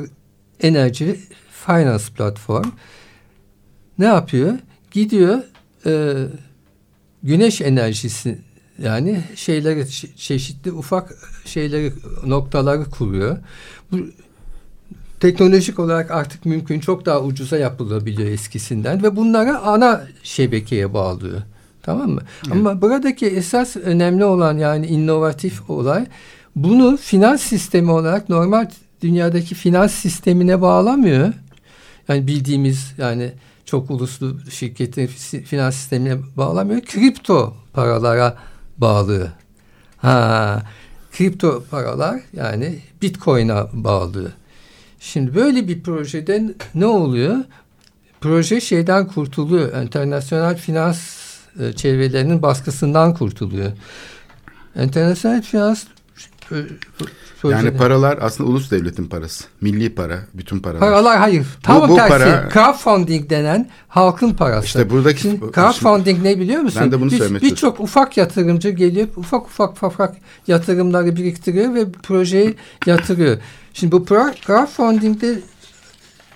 Energy 0.62 1.12
Finance 1.52 2.04
Platform 2.18 2.72
ne 4.00 4.06
yapıyor? 4.06 4.54
Gidiyor 4.92 5.40
e, 5.86 6.14
güneş 7.24 7.62
enerjisi 7.62 8.38
yani 8.84 9.24
şeyleri 9.36 9.80
çe- 9.80 10.16
çeşitli 10.16 10.72
ufak 10.72 11.14
şeyleri 11.46 11.94
noktaları 12.26 12.86
kuruyor. 12.86 13.38
Bu 13.92 13.98
teknolojik 15.20 15.80
olarak 15.80 16.12
artık 16.12 16.46
mümkün 16.46 16.80
çok 16.80 17.06
daha 17.06 17.22
ucuza 17.22 17.58
yapılabiliyor 17.58 18.30
eskisinden 18.30 19.04
ve 19.04 19.16
bunları 19.16 19.58
ana 19.60 20.08
şebekeye 20.24 20.94
bağlıyor. 20.94 21.42
Tamam 21.84 22.10
mı? 22.10 22.22
Ama 22.52 22.82
buradaki 22.82 23.26
esas 23.26 23.76
önemli 23.76 24.26
olan 24.26 24.58
yani 24.58 24.88
inovatif 24.88 25.70
olay 25.70 26.06
bunu 26.56 26.98
finans 26.98 27.42
sistemi 27.42 27.92
olarak 27.92 28.30
normal 28.30 28.70
dünyadaki 29.02 29.56
finans 29.56 29.92
sistemine 29.94 30.62
bağlamıyor. 30.62 31.34
Yani 32.08 32.28
bildiğimiz 32.28 32.94
yani 32.98 33.32
çok 33.66 33.92
uluslu 33.92 34.38
şirketin 34.50 35.08
fi- 35.08 35.44
finans 35.44 35.76
sistemine 35.76 36.18
bağlamıyor. 36.38 36.82
Kripto 36.82 37.54
paralara 37.74 38.38
bağlı. 38.78 39.32
Ha, 39.98 40.62
kripto 41.12 41.64
paralar 41.72 42.22
yani 42.34 42.80
Bitcoin'a 43.02 43.68
bağlı. 43.74 44.32
Şimdi 45.00 45.36
böyle 45.36 45.68
bir 45.68 45.84
projede 45.84 46.56
ne 46.76 46.86
oluyor? 46.86 47.38
Proje 48.22 48.62
şeyden 48.62 49.08
kurtuluyor. 49.08 49.84
Internasyonel 49.84 50.58
finans 50.58 51.00
e, 51.60 51.74
çevrelerinin 51.74 52.42
baskısından 52.42 53.14
kurtuluyor. 53.14 53.72
Internasyonel 54.76 55.42
finans 55.42 55.84
e, 56.52 56.56
Yani 57.50 57.78
paralar 57.78 58.18
aslında 58.22 58.50
ulus 58.50 58.72
devletin 58.72 59.06
parası. 59.08 59.44
Milli 59.62 59.96
para, 59.96 60.20
bütün 60.34 60.60
paralar. 60.60 60.80
Paralar 60.80 61.18
hayır. 61.20 61.46
Tam 61.64 61.90
bu 61.90 61.96
tersi. 61.96 62.10
para- 62.14 62.50
crowdfunding 62.54 63.30
denen 63.30 63.70
halkın 63.88 64.34
parası. 64.34 64.66
İşte 64.66 64.90
buradaki- 64.90 65.22
Şimdi 65.22 65.40
crowdfunding 65.56 66.24
ne 66.24 66.40
biliyor 66.40 66.62
musun? 66.62 66.82
Ben 66.84 66.92
de 66.92 67.02
bunu 67.02 67.12
söylemek 67.12 67.42
Birçok 67.42 67.80
ufak 67.80 68.18
yatırımcı 68.18 68.70
gelip 68.70 69.18
ufak 69.18 69.46
ufak 69.46 69.84
ufak 69.84 70.16
yatırımları 70.48 71.16
biriktiriyor 71.16 71.74
ve 71.74 71.92
projeyi 71.92 72.56
yatırıyor. 72.86 73.38
Şimdi 73.74 73.92
bu 73.92 74.06
crowdfunding'de 74.06 75.40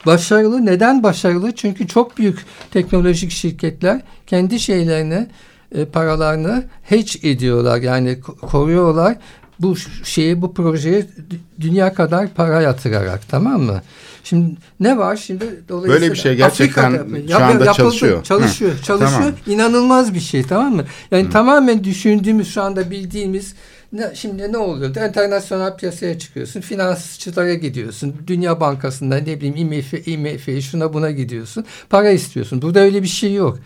başarılı. 0.05 0.65
Neden 0.65 1.03
başarılı? 1.03 1.51
Çünkü 1.55 1.87
çok 1.87 2.17
büyük 2.17 2.45
teknolojik 2.71 3.31
şirketler 3.31 4.01
kendi 4.27 4.59
şeylerini 4.59 5.27
e, 5.75 5.85
paralarını 5.85 6.63
hedge 6.83 7.29
ediyorlar. 7.29 7.81
Yani 7.81 8.09
ko- 8.11 8.37
koruyorlar 8.39 9.17
bu 9.59 9.75
ş- 9.75 9.89
şeyi 10.03 10.41
bu 10.41 10.53
projeye 10.53 10.99
dü- 11.01 11.61
dünya 11.61 11.93
kadar 11.93 12.27
para 12.33 12.61
yatırarak 12.61 13.29
tamam 13.29 13.61
mı? 13.61 13.81
Şimdi 14.23 14.55
ne 14.79 14.97
var 14.97 15.15
şimdi 15.15 15.45
dolayısıyla 15.69 15.99
Böyle 16.01 16.11
bir 16.13 16.17
şey 16.17 16.35
gerçekten 16.35 16.93
Afrika'da- 16.93 17.27
şu 17.27 17.35
anda 17.43 17.65
yapıldı, 17.65 17.73
çalışıyor. 17.77 18.23
Çalışıyor. 18.23 18.71
Hı, 18.71 18.81
Çalışıyor. 18.83 19.11
tamam. 19.21 19.33
İnanılmaz 19.47 20.13
bir 20.13 20.19
şey 20.19 20.43
tamam 20.43 20.75
mı? 20.75 20.85
Yani 21.11 21.29
tamamen 21.29 21.83
düşündüğümüz 21.83 22.53
şu 22.53 22.61
anda 22.61 22.91
bildiğimiz 22.91 23.53
ne, 23.93 24.11
şimdi 24.15 24.51
ne 24.51 24.57
oluyor? 24.57 24.89
Internasyonel 24.89 25.77
piyasaya 25.77 26.19
çıkıyorsun. 26.19 26.61
Finansçılara 26.61 27.53
gidiyorsun. 27.53 28.15
Dünya 28.27 28.59
Bankası'nda 28.59 29.15
ne 29.17 29.41
bileyim 29.41 29.55
IMF, 29.73 30.07
IMF'ye 30.07 30.61
şuna 30.61 30.93
buna 30.93 31.11
gidiyorsun. 31.11 31.65
Para 31.89 32.09
istiyorsun. 32.09 32.61
Burada 32.61 32.79
öyle 32.79 33.03
bir 33.03 33.07
şey 33.07 33.33
yok. 33.33 33.59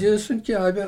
Diyorsun 0.00 0.38
ki 0.38 0.58
abi 0.58 0.80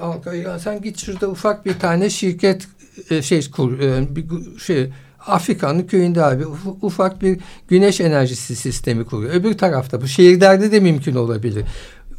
sen 0.65 0.83
git 0.83 0.99
şurada 0.99 1.29
ufak 1.29 1.67
bir 1.67 1.79
tane 1.79 2.11
şirket 2.11 2.67
e, 3.11 3.23
şey 3.23 3.51
kur 3.51 3.81
e, 3.81 4.17
bir 4.17 4.25
şey 4.59 4.91
Afrika'nın 5.27 5.83
köyünde 5.83 6.25
abi 6.25 6.43
uf- 6.43 6.77
ufak 6.83 7.23
bir 7.23 7.41
güneş 7.69 8.01
enerjisi 8.01 8.57
sistemi 8.57 9.05
kuruyor. 9.05 9.35
Öbür 9.35 9.59
tarafta 9.59 10.03
bu 10.03 10.09
şehirlerde 10.09 10.73
de 10.73 10.81
mümkün 10.81 11.15
olabilir. 11.15 11.65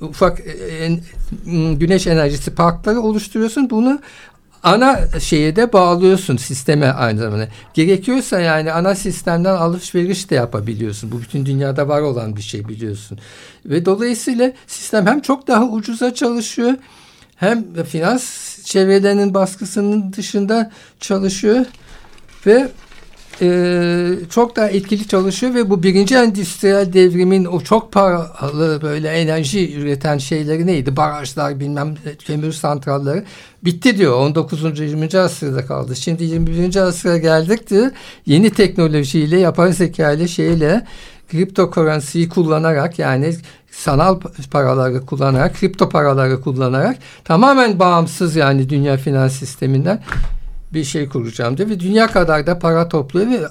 Ufak 0.02 0.40
e, 0.40 1.00
güneş 1.74 2.08
enerjisi 2.08 2.56
parkları 2.56 3.02
oluşturuyorsun. 3.02 3.70
Bunu 3.70 4.00
ana 4.64 5.20
şeye 5.20 5.56
de 5.56 5.74
bağlıyorsun 5.74 6.38
sisteme 6.38 6.86
aynı 6.88 7.20
zamanda. 7.20 7.48
Gerekiyorsa 7.74 8.40
yani 8.40 8.72
ana 8.72 8.96
sistemden 8.96 9.56
alışveriş 9.56 10.30
de 10.30 10.36
yapabiliyorsun. 10.36 11.12
Bu 11.12 11.22
bütün 11.22 11.46
dünyada 11.46 11.88
var 11.88 12.02
olan 12.02 12.36
bir 12.36 12.42
şey 12.42 12.68
biliyorsun. 12.68 13.20
Ve 13.66 13.86
dolayısıyla 13.86 14.52
sistem 14.68 15.08
hem 15.08 15.22
çok 15.22 15.48
daha 15.48 15.64
ucuza 15.66 16.14
çalışıyor 16.14 16.74
hem 17.36 17.84
finans 17.84 18.56
çevrelerinin 18.64 19.34
baskısının 19.34 20.14
dışında 20.14 20.72
çalışıyor 21.00 21.66
ve 22.46 22.72
e, 23.42 24.16
çok 24.30 24.56
daha 24.56 24.68
etkili 24.70 25.08
çalışıyor 25.08 25.54
ve 25.54 25.70
bu 25.70 25.84
birinci 25.84 26.16
endüstriyel 26.16 26.94
devrimin 26.94 27.46
o 27.46 27.62
çok 27.62 27.92
paralı 27.92 28.80
böyle 28.82 29.10
enerji 29.10 29.76
üreten 29.76 30.18
şeyleri 30.18 30.68
neydi? 30.68 30.98
Barajlar 30.98 31.60
bilmem 31.60 31.96
kömür 32.26 32.52
santralleri 32.52 33.24
bitti 33.64 33.98
diyor. 33.98 34.14
19. 34.14 34.80
20. 34.80 35.20
asırda 35.20 35.66
kaldı. 35.66 35.96
Şimdi 35.96 36.24
21. 36.24 36.76
asıra 36.76 37.18
geldik 37.18 37.70
diyor. 37.70 37.92
Yeni 38.26 38.50
teknolojiyle, 38.50 39.40
yapay 39.40 39.74
zeka 39.74 40.12
ile 40.12 40.28
şeyle 40.28 40.86
kriptokuransiyi 41.32 42.30
kullanarak 42.30 43.00
yani 43.00 43.36
sanal 43.76 44.20
paraları 44.52 45.06
kullanarak, 45.06 45.56
kripto 45.60 45.90
paraları 45.90 46.42
kullanarak 46.42 46.98
tamamen 47.24 47.80
bağımsız 47.80 48.36
yani 48.36 48.70
dünya 48.70 48.98
finans 48.98 49.34
sisteminden 49.34 50.04
bir 50.74 50.84
şey 50.84 51.10
kuracağım 51.10 51.58
diyor 51.58 51.70
ve 51.70 51.80
dünya 51.80 52.08
kadar 52.08 52.48
da 52.48 52.60
para 52.60 52.90
topluyor 52.90 53.28
ve 53.28 53.48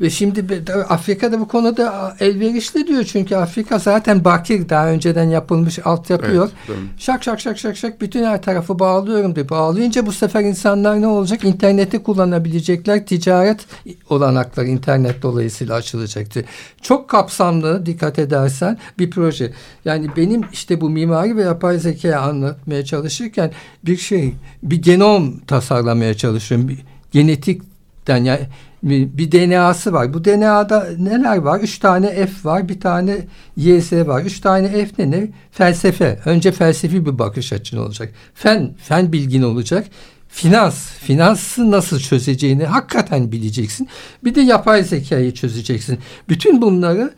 ve 0.00 0.10
şimdi 0.10 0.48
bir 0.48 0.66
de 0.66 0.74
Afrika'da 0.74 1.40
bu 1.40 1.48
konuda 1.48 2.16
elverişli 2.20 2.86
diyor 2.86 3.04
çünkü 3.04 3.36
Afrika 3.36 3.78
zaten 3.78 4.24
bakir 4.24 4.68
daha 4.68 4.88
önceden 4.88 5.24
yapılmış 5.24 5.78
altyapı 5.86 6.26
Evet, 6.26 6.36
yok. 6.36 6.50
doğru. 6.68 6.76
Şak 6.98 7.24
şak 7.24 7.40
şak 7.40 7.58
şak 7.58 7.76
şak 7.76 8.00
bütün 8.00 8.24
her 8.24 8.42
tarafı 8.42 8.78
bağlıyorum 8.78 9.34
diyor. 9.36 9.48
Bağlayınca 9.48 10.06
bu 10.06 10.12
sefer 10.12 10.40
insanlar 10.40 11.00
ne 11.00 11.06
olacak? 11.06 11.44
İnterneti 11.44 12.02
kullanabilecekler. 12.02 13.06
Ticaret 13.06 13.66
olanakları 14.10 14.66
internet 14.66 15.22
dolayısıyla 15.22 15.74
açılacaktır. 15.74 16.44
Çok 16.82 17.08
kapsamlı 17.08 17.86
dikkat 17.86 18.18
edersen 18.18 18.78
bir 18.98 19.10
proje. 19.10 19.52
Yani 19.84 20.06
benim 20.16 20.42
işte 20.52 20.80
bu 20.80 20.90
mimari 20.90 21.36
ve 21.36 21.42
yapay 21.42 21.78
zekayı 21.78 22.18
anlatmaya 22.18 22.84
çalışırken 22.84 23.50
bir 23.84 23.96
şey 23.96 24.34
bir 24.62 24.82
genom 24.82 25.38
tasarlamaya 25.38 26.14
çalışıyorum. 26.14 26.68
Bir 26.68 26.78
genetikten 27.12 28.24
yani 28.24 28.40
bir, 28.82 29.18
bir 29.18 29.32
DNA'sı 29.32 29.92
var. 29.92 30.14
Bu 30.14 30.24
DNA'da 30.24 30.88
neler 30.98 31.36
var? 31.36 31.60
Üç 31.60 31.78
tane 31.78 32.26
F 32.26 32.48
var, 32.48 32.68
bir 32.68 32.80
tane 32.80 33.16
YZ 33.56 33.92
var. 33.92 34.22
Üç 34.22 34.40
tane 34.40 34.86
F 34.86 34.92
ne? 34.98 35.10
ne? 35.10 35.28
Felsefe. 35.52 36.20
Önce 36.24 36.52
felsefi 36.52 37.06
bir 37.06 37.18
bakış 37.18 37.52
açın 37.52 37.78
olacak. 37.78 38.12
Fen, 38.34 38.74
fen 38.82 39.12
bilgin 39.12 39.42
olacak. 39.42 39.86
Finans, 40.28 40.90
finansı 40.90 41.70
nasıl 41.70 41.98
çözeceğini 41.98 42.64
hakikaten 42.64 43.32
bileceksin. 43.32 43.88
Bir 44.24 44.34
de 44.34 44.40
yapay 44.40 44.84
zekayı 44.84 45.34
çözeceksin. 45.34 45.98
Bütün 46.28 46.62
bunları 46.62 47.14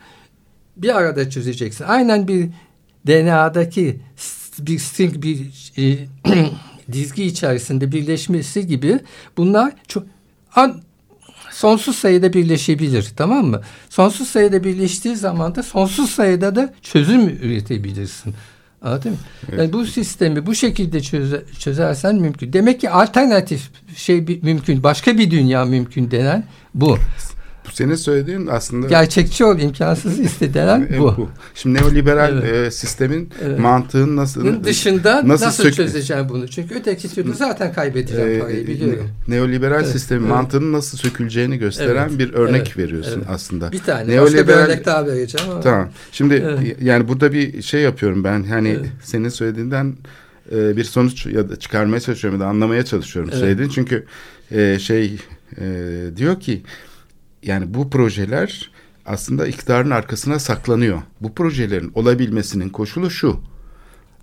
bir 0.77 0.97
arada 0.97 1.29
çözeceksin. 1.29 1.85
Aynen 1.87 2.27
bir 2.27 2.49
DNA'daki 3.07 3.99
bir 4.59 4.79
string 4.79 5.23
bir 5.23 5.71
e, 5.77 6.07
dizgi 6.91 7.23
içerisinde 7.23 7.91
birleşmesi 7.91 8.67
gibi 8.67 8.99
bunlar 9.37 9.73
çok 9.87 10.03
an, 10.55 10.81
sonsuz 11.53 11.95
sayıda 11.95 12.33
birleşebilir 12.33 13.11
tamam 13.17 13.45
mı? 13.45 13.61
Sonsuz 13.89 14.27
sayıda 14.27 14.63
birleştiği 14.63 15.15
zaman 15.15 15.55
da 15.55 15.63
sonsuz 15.63 16.09
sayıda 16.09 16.55
da 16.55 16.73
çözüm 16.81 17.29
üretebilirsin. 17.29 18.33
Anladın 18.81 19.11
mı? 19.11 19.17
Yani 19.57 19.73
bu 19.73 19.85
sistemi 19.85 20.45
bu 20.45 20.55
şekilde 20.55 21.01
çöze, 21.01 21.43
çözersen 21.59 22.15
mümkün. 22.15 22.53
Demek 22.53 22.81
ki 22.81 22.89
alternatif 22.89 23.69
şey 23.95 24.39
mümkün. 24.43 24.83
Başka 24.83 25.17
bir 25.17 25.31
dünya 25.31 25.65
mümkün 25.65 26.11
denen 26.11 26.43
bu. 26.73 26.97
Bu 27.65 27.71
senin 27.71 27.95
söylediğin 27.95 28.47
aslında 28.47 28.87
Gerçekçi 28.87 29.45
ol, 29.45 29.59
imkansız 29.59 30.19
istedilen 30.19 30.87
e, 30.93 30.99
bu. 30.99 31.29
Şimdi 31.55 31.79
neoliberal 31.79 32.33
Evet. 32.43 32.67
e, 32.67 32.71
sistemin 32.71 33.29
Evet. 33.45 33.59
mantığın 33.59 34.15
nasıl 34.15 34.41
Bunun 34.41 34.63
dışında 34.63 35.27
nasıl, 35.27 35.45
nasıl 35.45 35.63
sök- 35.63 35.73
çözeceğim 35.75 36.29
bunu? 36.29 36.47
Çünkü 36.47 36.75
öteki 36.75 37.09
türlü 37.15 37.33
zaten 37.33 37.73
kaybedeceğim 37.73 38.29
e, 38.31 38.39
parayı 38.39 38.67
biliyorum. 38.67 39.09
ne- 39.27 39.35
neoliberal 39.35 39.75
Evet, 39.83 39.87
sistemin 39.91 40.21
evet. 40.21 40.31
mantığının 40.31 40.73
nasıl 40.73 40.97
söküleceğini 40.97 41.57
gösteren 41.57 42.07
Evet, 42.09 42.19
bir 42.19 42.33
örnek 42.33 42.61
evet, 42.67 42.77
veriyorsun 42.77 43.17
evet. 43.17 43.29
aslında. 43.29 43.71
Bir 43.71 43.79
tane. 43.79 44.21
Başka 44.21 44.37
bir 44.37 44.43
Neoliberal- 44.43 44.65
örnek 44.65 44.85
daha 44.85 45.05
vereceğim 45.07 45.51
ama. 45.51 45.61
Tamam. 45.61 45.89
Şimdi 46.11 46.33
Evet. 46.33 46.77
yani 46.81 47.07
burada 47.07 47.33
bir 47.33 47.61
şey 47.61 47.81
yapıyorum 47.81 48.23
ben. 48.23 48.43
Hani 48.43 48.69
Evet. 48.69 48.85
senin 49.03 49.29
söylediğinden 49.29 49.93
e, 50.51 50.77
bir 50.77 50.83
sonuç 50.83 51.25
ya 51.25 51.49
da 51.49 51.55
çıkarmaya 51.55 51.99
çalışıyorum 51.99 52.39
ya 52.39 52.45
da 52.45 52.49
anlamaya 52.49 52.85
çalışıyorum 52.85 53.29
Evet. 53.33 53.41
söylediğin. 53.43 53.69
Çünkü 53.69 54.05
e, 54.51 54.79
şey 54.79 55.17
e, 55.61 55.65
diyor 56.17 56.39
ki 56.39 56.63
yani 57.43 57.73
bu 57.73 57.89
projeler 57.89 58.71
aslında 59.05 59.47
iktidarın 59.47 59.89
arkasına 59.89 60.39
saklanıyor. 60.39 61.01
Bu 61.21 61.33
projelerin 61.33 61.91
olabilmesinin 61.95 62.69
koşulu 62.69 63.09
şu. 63.11 63.39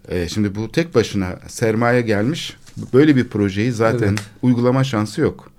E, 0.09 0.29
şimdi 0.29 0.55
bu 0.55 0.73
tek 0.73 0.95
başına 0.95 1.39
sermaye 1.49 2.01
gelmiş. 2.01 2.57
Böyle 2.95 3.16
bir 3.16 3.29
projeyi 3.29 3.73
zaten 3.73 4.09
Evet. 4.09 4.21
uygulama 4.43 4.85
şansı 4.85 5.21
yok. 5.21 5.51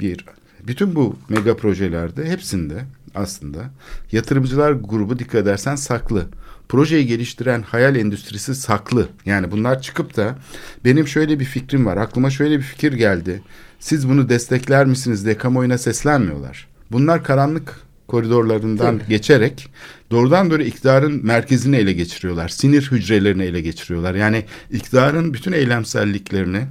Bir. 0.00 0.24
Bütün 0.66 0.94
bu 0.94 1.16
mega 1.28 1.56
projelerde 1.56 2.30
hepsinde 2.30 2.84
aslında 3.14 3.70
yatırımcılar 4.12 4.72
grubu 4.72 5.18
dikkat 5.18 5.42
edersen 5.42 5.76
saklı. 5.76 6.26
projeyi 6.68 7.06
geliştiren 7.06 7.62
hayal 7.62 7.96
endüstrisi 7.96 8.54
saklı. 8.54 9.08
Yani 9.26 9.50
bunlar 9.50 9.82
çıkıp 9.82 10.16
da 10.16 10.38
benim 10.84 11.08
şöyle 11.08 11.40
bir 11.40 11.44
fikrim 11.44 11.86
var, 11.86 11.96
aklıma 11.96 12.30
şöyle 12.30 12.58
bir 12.58 12.62
fikir 12.62 12.92
geldi. 12.92 13.42
Siz 13.80 14.08
bunu 14.08 14.28
destekler 14.28 14.86
misiniz 14.86 15.24
diye 15.24 15.38
kamuoyuna 15.38 15.78
seslenmiyorlar. 15.78 16.68
Bunlar 16.92 17.24
karanlık 17.24 17.86
koridorlarından 18.08 19.00
geçerek 19.08 19.68
doğrudan 20.10 20.50
doğru 20.50 20.62
iktidarın 20.62 21.26
merkezini 21.26 21.76
ele 21.76 21.92
geçiriyorlar. 21.92 22.48
Sinir 22.48 22.88
hücrelerini 22.90 23.42
ele 23.42 23.60
geçiriyorlar. 23.60 24.14
Yani 24.14 24.44
iktidarın 24.70 25.34
bütün 25.34 25.52
eylemselliklerini, 25.52 26.62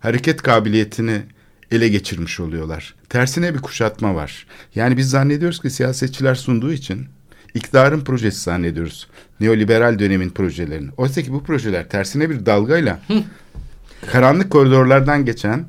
hareket 0.00 0.42
kabiliyetini 0.42 1.22
ele 1.70 1.88
geçirmiş 1.88 2.40
oluyorlar. 2.40 2.94
Tersine 3.08 3.54
bir 3.54 3.58
kuşatma 3.58 4.14
var. 4.14 4.46
Yani 4.74 4.96
biz 4.96 5.10
zannediyoruz 5.10 5.60
ki 5.60 5.70
siyasetçiler 5.70 6.34
sunduğu 6.34 6.72
için 6.72 7.06
iktidarın 7.54 8.00
projesi 8.00 8.40
zannediyoruz. 8.40 9.08
Neoliberal 9.40 9.98
dönemin 9.98 10.30
projelerini. 10.30 10.90
Oysa 10.96 11.22
ki 11.22 11.32
bu 11.32 11.44
projeler 11.44 11.88
tersine 11.88 12.30
bir 12.30 12.46
dalgayla 12.46 13.00
karanlık 14.12 14.50
koridorlardan 14.50 15.24
geçen 15.24 15.64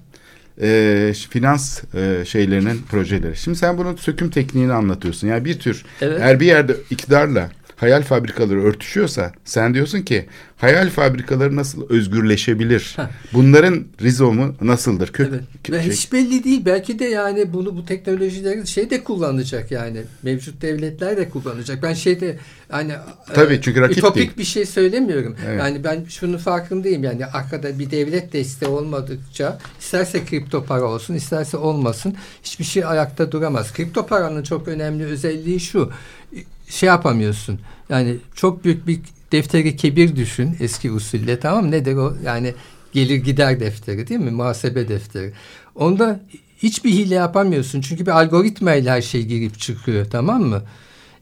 e, 0.61 1.13
finans 1.29 1.81
e, 1.95 2.25
şeylerinin 2.25 2.81
projeleri. 2.89 3.35
Şimdi 3.37 3.57
sen 3.57 3.77
bunun 3.77 3.95
söküm 3.95 4.29
tekniğini 4.29 4.73
anlatıyorsun. 4.73 5.27
Yani 5.27 5.45
bir 5.45 5.59
tür 5.59 5.85
Evet. 6.01 6.19
eğer 6.21 6.39
bir 6.39 6.45
yerde 6.45 6.75
iktidarla 6.89 7.49
hayal 7.81 8.03
fabrikaları 8.03 8.63
örtüşüyorsa 8.63 9.31
sen 9.45 9.73
diyorsun 9.73 10.01
ki 10.01 10.25
hayal 10.57 10.89
fabrikaları 10.89 11.55
nasıl 11.55 11.89
özgürleşebilir? 11.89 12.97
Bunların 13.33 13.83
rizomu 14.01 14.55
nasıldır? 14.61 15.07
Kö- 15.07 15.27
Evet. 15.29 15.41
kö- 15.63 15.71
Ve 15.71 15.83
şey- 15.83 15.91
hiç 15.91 16.13
belli 16.13 16.43
değil. 16.43 16.61
Belki 16.65 16.99
de 16.99 17.05
yani 17.05 17.53
bunu 17.53 17.77
bu 17.77 17.85
teknolojileri 17.85 18.67
şey 18.67 18.89
de 18.89 19.03
kullanacak 19.03 19.71
yani. 19.71 20.01
Mevcut 20.23 20.61
devletler 20.61 21.17
de 21.17 21.29
kullanacak. 21.29 21.83
Ben 21.83 21.93
şeyde 21.93 22.37
hani 22.69 22.93
Tabii, 23.33 23.59
çünkü 23.61 23.81
rakip 23.81 23.97
ütopik 23.97 24.15
değil. 24.15 24.31
bir 24.37 24.43
şey 24.43 24.65
söylemiyorum. 24.65 25.35
Evet. 25.47 25.59
Yani 25.59 25.83
ben 25.83 26.03
şunun 26.09 26.37
farkındayım. 26.37 27.03
Yani 27.03 27.25
arkada 27.25 27.79
bir 27.79 27.91
devlet 27.91 28.33
desteği 28.33 28.69
olmadıkça 28.69 29.59
isterse 29.79 30.25
kripto 30.25 30.63
para 30.65 30.83
olsun, 30.83 31.13
isterse 31.13 31.57
olmasın 31.57 32.15
hiçbir 32.43 32.65
şey 32.65 32.85
ayakta 32.85 33.31
duramaz. 33.31 33.73
Kripto 33.73 34.05
paranın 34.05 34.43
çok 34.43 34.67
önemli 34.67 35.05
özelliği 35.05 35.59
şu. 35.59 35.91
Şey 36.71 36.87
yapamıyorsun. 36.87 37.59
Yani 37.89 38.15
çok 38.35 38.63
büyük 38.63 38.87
bir 38.87 38.99
defteri 39.31 39.75
kebir 39.75 40.15
düşün 40.15 40.57
eski 40.59 40.91
usulle 40.91 41.39
tamam 41.39 41.65
mı? 41.65 41.71
Nedir 41.71 41.95
o? 41.95 42.13
Yani 42.25 42.53
gelir 42.93 43.15
gider 43.15 43.59
defteri 43.59 44.07
değil 44.07 44.19
mi? 44.19 44.31
Muhasebe 44.31 44.87
defteri. 44.87 45.33
Onda 45.75 46.19
hiçbir 46.57 46.89
hile 46.91 47.15
yapamıyorsun. 47.15 47.81
Çünkü 47.81 48.05
bir 48.05 48.11
algoritma 48.11 48.73
ile 48.73 48.89
her 48.89 49.01
şey 49.01 49.25
girip 49.25 49.59
çıkıyor 49.59 50.05
tamam 50.11 50.43
mı? 50.43 50.61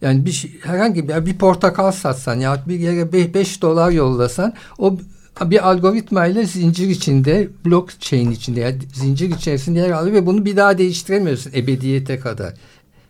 Yani 0.01 0.25
bir 0.25 0.31
şey- 0.31 0.59
herhangi 0.61 1.09
bir, 1.09 1.25
bir 1.25 1.37
portakal 1.37 1.91
satsan 1.91 2.39
ya 2.39 2.63
bir 2.67 2.79
yere 2.79 3.33
5 3.33 3.61
dolar 3.61 3.91
yollasan 3.91 4.53
o 4.77 4.97
bir 5.45 5.69
algoritma 5.69 6.25
ile 6.25 6.45
zincir 6.45 6.87
içinde 6.87 7.47
blockchain 7.65 8.31
içinde 8.31 8.59
yani 8.59 8.77
zincir 8.93 9.35
içerisinde 9.35 9.79
yer 9.79 9.89
alıyor 9.89 10.15
ve 10.15 10.25
bunu 10.25 10.45
bir 10.45 10.57
daha 10.57 10.77
değiştiremiyorsun 10.77 11.51
ebediyete 11.55 12.19
kadar. 12.19 12.53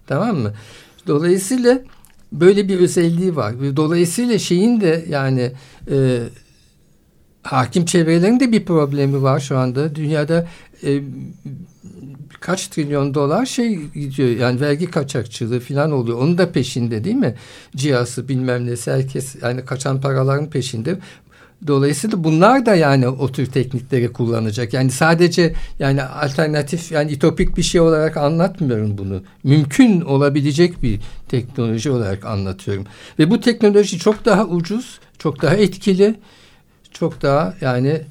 Tamam 0.08 0.38
mı? 0.38 0.54
Dolayısıyla 1.08 1.80
böyle 2.32 2.68
bir 2.68 2.80
özelliği 2.80 3.36
var. 3.36 3.56
Dolayısıyla 3.76 4.40
şeyin 4.40 4.82
de 4.82 5.06
yani 5.10 5.52
e, 5.92 6.20
hakim 7.44 7.86
çevrelerin 7.86 8.40
de 8.40 8.52
bir 8.52 8.66
problemi 8.66 9.22
var 9.22 9.40
şu 9.40 9.58
anda. 9.58 9.96
Dünyada 9.96 10.48
e, 10.84 11.02
kaç 12.40 12.68
trilyon 12.68 13.14
dolar 13.14 13.46
şey 13.46 13.76
gidiyor 13.76 14.30
yani 14.30 14.62
vergi 14.62 14.92
kaçakçılığı 14.92 15.60
falan 15.60 15.92
oluyor. 15.92 16.18
Onun 16.18 16.38
da 16.38 16.52
peşinde 16.52 17.04
değil 17.04 17.16
mi? 17.16 17.36
Cihası 17.76 18.28
bilmem 18.28 18.66
nesi 18.66 18.92
herkes 18.92 19.36
yani 19.42 19.66
kaçan 19.66 20.02
paraların 20.02 20.50
peşinde. 20.50 21.00
Dolayısıyla 21.68 22.24
bunlar 22.24 22.66
da 22.66 22.76
yani 22.76 23.08
o 23.08 23.32
tür 23.32 23.46
teknikleri 23.46 24.14
kullanacak. 24.14 24.74
Yani 24.74 24.92
sadece 24.92 25.54
yani 25.80 26.04
alternatif 26.04 26.92
yani 26.92 27.12
itopik 27.12 27.58
bir 27.58 27.64
şey 27.64 27.82
olarak 27.82 28.18
anlatmıyorum 28.18 28.98
bunu. 28.98 29.24
Mümkün 29.44 30.02
olabilecek 30.02 30.84
bir 30.84 31.00
teknoloji 31.28 31.92
olarak 31.92 32.26
anlatıyorum. 32.26 32.86
Ve 33.20 33.30
bu 33.30 33.42
teknoloji 33.42 34.00
çok 34.00 34.26
daha 34.26 34.46
ucuz, 34.46 35.00
çok 35.18 35.42
daha 35.42 35.56
etkili, 35.56 36.16
çok 36.92 37.22
daha 37.22 37.54
yani 37.62 38.02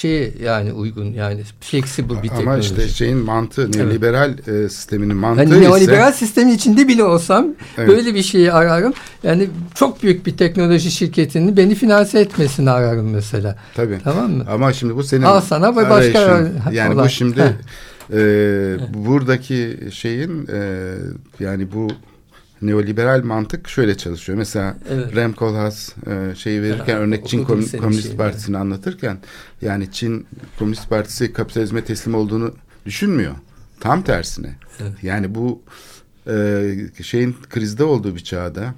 şey 0.00 0.32
yani 0.44 0.72
uygun 0.72 1.12
yani 1.12 1.40
flexible 1.60 2.22
bir 2.22 2.28
teknoloji. 2.28 2.48
Ama 2.48 2.58
işte 2.58 2.88
şeyin 2.88 3.18
mantığı 3.18 3.72
neoliberal 3.72 4.38
e, 4.48 4.68
sisteminin 4.68 5.16
mantığı 5.16 5.40
Yani 5.42 5.50
ise 5.50 5.60
neoliberal 5.60 6.12
sistemin 6.12 6.52
içinde 6.52 6.88
bile 6.88 7.04
olsam 7.04 7.46
Evet. 7.78 7.88
böyle 7.88 8.14
bir 8.14 8.22
şeyi 8.22 8.52
ararım. 8.52 8.92
Yani 9.22 9.48
çok 9.74 10.02
büyük 10.02 10.26
bir 10.26 10.36
teknoloji 10.36 10.90
şirketinin 10.90 11.56
beni 11.56 11.74
finanse 11.74 12.20
etmesini 12.20 12.70
ararım 12.70 13.10
mesela. 13.10 13.56
tabii. 13.74 13.98
Tamam 14.04 14.30
mı? 14.30 14.44
Ama 14.50 14.72
şimdi 14.72 14.96
bu 14.96 15.02
senin 15.02 15.22
Al 15.22 15.40
sana 15.40 15.76
ve 15.76 15.90
başka 15.90 16.18
arayışın. 16.18 16.60
yani 16.72 16.94
olan. 16.94 17.04
bu 17.04 17.08
şimdi 17.08 17.56
e, 18.12 18.18
buradaki 18.94 19.78
şeyin 19.92 20.48
e, 20.52 20.92
yani 21.40 21.72
bu 21.72 21.88
neoliberal 22.62 23.24
mantık 23.24 23.68
şöyle 23.68 23.96
çalışıyor. 23.96 24.38
Mesela 24.38 24.76
Evet. 24.90 25.16
Rem 25.16 25.32
Koolhaas 25.32 25.92
e, 26.06 26.34
şeyi 26.34 26.62
verirken 26.62 26.94
Ha, 26.94 27.00
örnek 27.00 27.28
Çin 27.28 27.44
Komün- 27.44 27.78
Komünist 27.78 28.02
şeyini. 28.02 28.16
Partisi'ni 28.18 28.58
anlatırken 28.58 29.18
yani 29.62 29.92
Çin 29.92 30.26
Komünist 30.58 30.88
Partisi 30.90 31.32
kapitalizme 31.32 31.84
teslim 31.84 32.14
olduğunu 32.14 32.54
düşünmüyor. 32.86 33.34
Tam 33.80 34.02
tersine. 34.02 34.54
Evet. 34.80 34.92
Yani 35.02 35.34
bu 35.34 35.62
e, 36.28 36.74
şeyin 37.02 37.36
krizde 37.50 37.84
olduğu 37.84 38.14
bir 38.14 38.24
çağda 38.24 38.74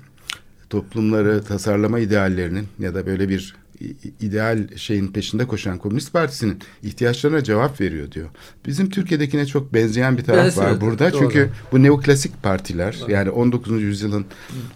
toplumları 0.70 1.42
tasarlama 1.44 1.98
ideallerinin 1.98 2.66
ya 2.78 2.94
da 2.94 3.06
böyle 3.06 3.28
bir 3.28 3.56
ideal 4.20 4.76
şeyin 4.76 5.08
peşinde 5.08 5.46
koşan 5.46 5.78
Komünist 5.78 6.12
Partisi'nin 6.12 6.58
ihtiyaçlarına 6.82 7.44
cevap 7.44 7.80
veriyor 7.80 8.12
diyor. 8.12 8.28
Bizim 8.66 8.90
Türkiye'dekine 8.90 9.46
çok 9.46 9.74
benzeyen 9.74 10.18
bir 10.18 10.24
taraf 10.24 10.44
Benziyor, 10.44 10.66
var 10.66 10.80
burada. 10.80 11.12
doğru. 11.12 11.20
Çünkü 11.20 11.50
bu 11.72 11.82
neoklasik 11.82 12.42
partiler 12.42 12.96
yani 13.08 13.30
19. 13.30 13.82
yüzyılın 13.82 14.26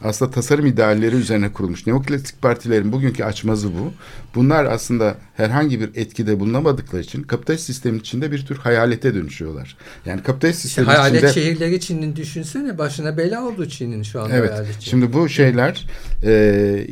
aslında 0.03 0.31
tasarım 0.31 0.67
idealleri 0.67 1.17
üzerine 1.17 1.53
kurulmuş 1.53 1.87
neoklasik 1.87 2.43
partilerin 2.43 2.93
bugünkü 2.93 3.25
açmazı 3.25 3.69
bu. 3.69 3.93
Bunlar 4.35 4.65
aslında 4.65 5.17
herhangi 5.35 5.81
bir 5.81 5.91
etkide 5.95 6.41
bulunamadıkları 6.41 7.03
için 7.03 7.23
kapitalist 7.23 7.65
sistemin 7.65 7.99
içinde 7.99 8.33
bir 8.33 8.47
tür 8.47 8.57
hayalete 8.57 9.15
dönüşüyorlar. 9.15 9.77
Yani 10.07 10.23
kapitalist 10.23 10.59
İşte 10.59 10.69
sistemin 10.69 10.89
hayalet 10.89 11.25
içinde 11.25 11.33
şehirleri 11.33 11.81
Çin'in 11.81 12.17
düşünsene 12.17 12.79
başına 12.79 13.17
bela 13.17 13.47
oldu 13.47 13.69
Çin'in 13.69 14.03
şu 14.03 14.21
anda 14.21 14.37
Evet. 14.37 14.51
hayalet. 14.51 14.81
Şimdi 14.81 15.13
bu 15.13 15.29
şeyler 15.29 15.87
e, 16.25 16.87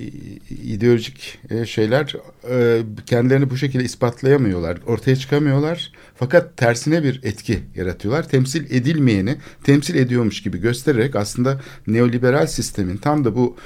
ideolojik 0.64 1.38
e, 1.50 1.66
şeyler 1.66 2.16
e, 2.50 2.82
kendilerini 3.06 3.50
bu 3.50 3.56
şekilde 3.56 3.84
ispatlayamıyorlar. 3.84 4.78
Ortaya 4.86 5.16
çıkamıyorlar. 5.16 5.92
Fakat 6.16 6.56
tersine 6.56 7.02
bir 7.02 7.20
etki 7.22 7.58
yaratıyorlar. 7.76 8.28
Temsil 8.28 8.64
edilmeyeni 8.70 9.36
temsil 9.64 9.94
ediyormuş 9.94 10.42
gibi 10.42 10.58
göstererek 10.58 11.16
aslında 11.16 11.60
neoliberal 11.86 12.46
sistemin 12.46 12.96
tam 12.96 13.24
da 13.24 13.36
bu 13.36 13.56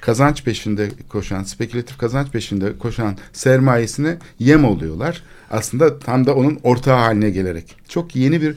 kazanç 0.00 0.44
peşinde 0.44 0.88
koşan, 1.08 1.42
spekülatif 1.42 1.98
kazanç 1.98 2.28
peşinde 2.30 2.78
koşan 2.78 3.16
sermayesine 3.32 4.16
yem 4.38 4.64
oluyorlar. 4.64 5.22
Aslında 5.50 5.98
tam 5.98 6.26
da 6.26 6.34
onun 6.34 6.58
ortağı 6.62 6.96
haline 6.98 7.30
gelerek. 7.30 7.76
Çok 7.88 8.16
yeni 8.16 8.42
bir 8.42 8.56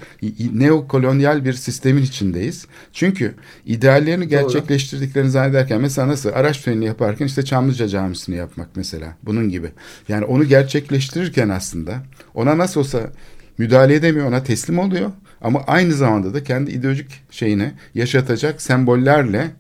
neokolonyal 0.53 1.45
bir 1.45 1.53
sistemin 1.53 2.01
içindeyiz. 2.01 2.65
Çünkü 2.93 3.35
ideallerini 3.65 4.27
gerçekleştirdiklerini 4.27 5.29
zannederken 5.29 5.81
mesela 5.81 6.07
nasıl 6.07 6.29
araç 6.29 6.61
freni 6.61 6.85
yaparken 6.85 7.25
işte 7.25 7.45
Çamlıca 7.45 7.87
Camisi'ni 7.87 8.35
yapmak 8.35 8.69
mesela 8.75 9.17
bunun 9.23 9.49
gibi. 9.49 9.67
Yani 10.07 10.25
onu 10.25 10.45
gerçekleştirirken 10.45 11.49
aslında 11.49 12.03
ona 12.33 12.57
nasıl 12.57 12.79
olsa 12.79 13.09
müdahale 13.57 13.95
edemiyor 13.95 14.27
ona 14.27 14.43
teslim 14.43 14.79
oluyor. 14.79 15.11
Ama 15.41 15.63
aynı 15.67 15.93
zamanda 15.93 16.33
da 16.33 16.43
kendi 16.43 16.71
ideolojik 16.71 17.23
şeyini 17.31 17.71
yaşatacak 17.95 18.61
sembollerle 18.61 19.51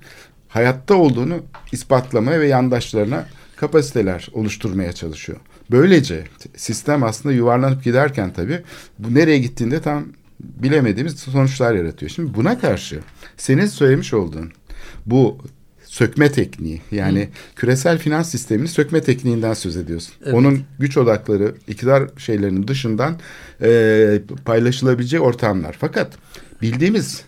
hayatta 0.51 0.95
olduğunu 0.95 1.43
ispatlamaya 1.71 2.39
ve 2.39 2.47
yandaşlarına 2.47 3.25
kapasiteler 3.55 4.29
oluşturmaya 4.33 4.93
çalışıyor. 4.93 5.39
Böylece 5.71 6.23
sistem 6.55 7.03
aslında 7.03 7.35
yuvarlanıp 7.35 7.83
giderken 7.83 8.33
tabii 8.33 8.61
bu 8.99 9.13
nereye 9.13 9.39
gittiğinde 9.39 9.81
tam 9.81 10.05
bilemediğimiz 10.39 11.19
sonuçlar 11.19 11.75
yaratıyor. 11.75 12.09
Şimdi 12.09 12.33
buna 12.33 12.59
karşı 12.59 12.99
senin 13.37 13.65
söylemiş 13.65 14.13
olduğun 14.13 14.51
bu 15.05 15.37
sökme 15.85 16.31
tekniği 16.31 16.81
yani 16.91 17.29
küresel 17.55 17.97
finans 17.97 18.31
sistemini 18.31 18.67
sökme 18.67 19.01
tekniğinden 19.01 19.53
söz 19.53 19.77
ediyorsun. 19.77 20.13
Evet. 20.23 20.33
Onun 20.33 20.61
güç 20.79 20.97
odakları, 20.97 21.55
iktidar 21.67 22.09
şeylerinin 22.17 22.67
dışından 22.67 23.19
e, 23.61 24.21
paylaşılabileceği 24.45 25.21
ortamlar. 25.21 25.75
Fakat 25.79 26.13
bildiğimiz 26.61 27.23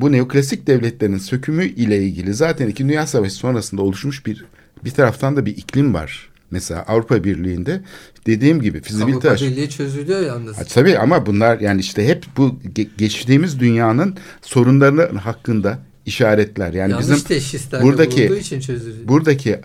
bu 0.00 0.12
neoklasik 0.12 0.66
devletlerin 0.66 1.18
sökümü 1.18 1.64
ile 1.66 2.02
ilgili 2.02 2.34
zaten 2.34 2.68
İkinci 2.68 2.92
Dünya 2.92 3.06
Savaşı 3.06 3.34
sonrasında 3.34 3.82
oluşmuş 3.82 4.26
bir 4.26 4.44
bir 4.84 4.90
taraftan 4.90 5.36
da 5.36 5.46
bir 5.46 5.56
iklim 5.56 5.94
var. 5.94 6.28
Mesela 6.50 6.82
Avrupa 6.82 7.24
Birliği'nde 7.24 7.82
dediğim 8.26 8.60
gibi 8.62 8.80
fizibilite 8.80 9.28
Avrupa 9.30 9.44
Birliği 9.44 9.70
çözülüyor 9.70 10.20
yalnız. 10.20 10.58
Ha, 10.58 10.64
tabii 10.64 10.98
ama 10.98 11.26
bunlar 11.26 11.60
yani 11.60 11.80
işte 11.80 12.08
hep 12.08 12.24
bu 12.36 12.58
ge- 12.74 12.88
geçtiğimiz 12.98 13.60
dünyanın 13.60 14.16
sorunlarını 14.42 15.18
hakkında 15.18 15.78
işaretler. 16.08 16.72
Yani 16.72 16.90
Yanlış 16.90 17.08
bizim 17.08 17.20
teşhislerde 17.26 17.84
buradaki- 17.84 18.24
için 18.40 18.60
çözülüyor. 18.60 19.08
buradaki 19.08 19.60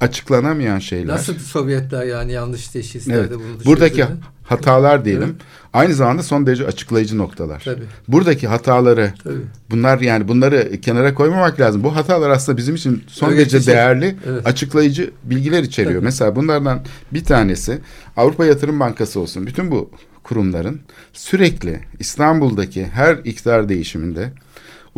açıklanamayan 0.00 0.78
şeyler. 0.78 1.14
Nasıl 1.14 1.34
Sovyetler 1.38 2.04
yani 2.06 2.32
yanlış 2.32 2.68
teşhislerde 2.68 3.18
Evet. 3.20 3.30
bulundu? 3.30 3.62
Buradaki 3.64 3.96
çözüldü? 3.96 4.16
hatalar 4.42 5.04
diyelim. 5.04 5.22
Evet. 5.22 5.34
Aynı 5.72 5.94
zamanda 5.94 6.22
son 6.22 6.46
derece 6.46 6.66
açıklayıcı 6.66 7.18
noktalar. 7.18 7.62
Tabii. 7.64 7.82
Buradaki 8.08 8.48
hataları 8.48 9.12
Tabii. 9.24 9.34
bunlar 9.70 10.00
yani 10.00 10.28
bunları 10.28 10.80
kenara 10.80 11.14
koymamak 11.14 11.60
lazım. 11.60 11.84
Bu 11.84 11.96
hatalar 11.96 12.30
aslında 12.30 12.58
bizim 12.58 12.74
için 12.74 13.04
son 13.08 13.28
Öğretici. 13.28 13.52
derece 13.52 13.72
değerli, 13.72 14.16
Evet. 14.28 14.46
açıklayıcı 14.46 15.10
bilgiler 15.24 15.62
içeriyor. 15.62 15.94
Tabii. 15.94 16.04
Mesela 16.04 16.36
bunlardan 16.36 16.80
bir 17.12 17.24
tanesi 17.24 17.78
Avrupa 18.16 18.46
Yatırım 18.46 18.80
Bankası 18.80 19.20
olsun. 19.20 19.46
Bütün 19.46 19.70
bu 19.70 19.90
kurumların 20.22 20.80
sürekli 21.12 21.80
İstanbul'daki 21.98 22.86
her 22.86 23.16
iktidar 23.24 23.68
değişiminde 23.68 24.32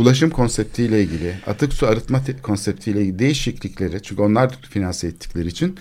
ulaşım 0.01 0.31
konseptiyle 0.31 1.03
ilgili, 1.03 1.35
atık 1.47 1.73
su 1.73 1.87
arıtma 1.87 2.23
konseptiyle 2.43 3.01
ilgili 3.01 3.19
değişiklikleri 3.19 4.03
çünkü 4.03 4.23
onlar 4.23 4.59
finanse 4.71 5.07
ettikleri 5.07 5.49
için 5.49 5.77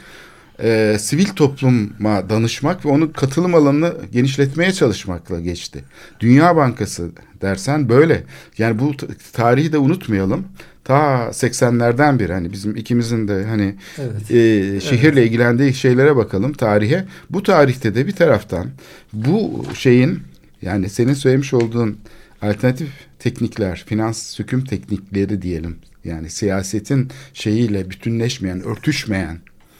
e, 0.64 0.98
sivil 1.00 1.26
topluma 1.26 2.30
danışmak 2.30 2.86
ve 2.86 2.90
onun 2.90 3.08
katılım 3.08 3.56
alanını 3.56 3.94
genişletmeye 4.12 4.72
çalışmakla 4.72 5.40
geçti. 5.40 5.84
Dünya 6.20 6.56
Bankası 6.56 7.10
dersen 7.42 7.90
böyle. 7.90 8.24
Yani 8.58 8.80
bu 8.80 8.92
tarihi 9.34 9.72
de 9.72 9.78
unutmayalım. 9.78 10.46
Ta 10.84 10.96
80'lerden 11.32 12.20
beri 12.20 12.34
hani 12.34 12.52
bizim 12.52 12.76
ikimizin 12.76 13.28
de 13.28 13.46
hani 13.46 13.76
Evet. 13.98 14.32
e, 14.32 14.80
şehirle 14.82 15.26
ilgilendiği 15.26 15.74
şeylere 15.74 16.16
bakalım 16.16 16.54
tarihe. 16.54 17.06
Bu 17.30 17.44
tarihte 17.44 17.96
de 17.96 18.08
bir 18.08 18.12
taraftan 18.12 18.68
bu 19.14 19.66
şeyin 19.74 20.20
yani 20.62 20.90
senin 20.90 21.14
söylemiş 21.14 21.54
olduğun 21.54 21.98
alternatif 22.42 22.90
teknikler, 23.20 23.84
finans 23.88 24.24
süküm 24.24 24.64
teknikleri 24.64 25.42
diyelim. 25.42 25.78
Yani 26.04 26.30
siyasetin 26.30 27.10
şeyiyle 27.34 27.90
bütünleşmeyen, 27.90 28.62
örtüşmeyen. 28.64 29.40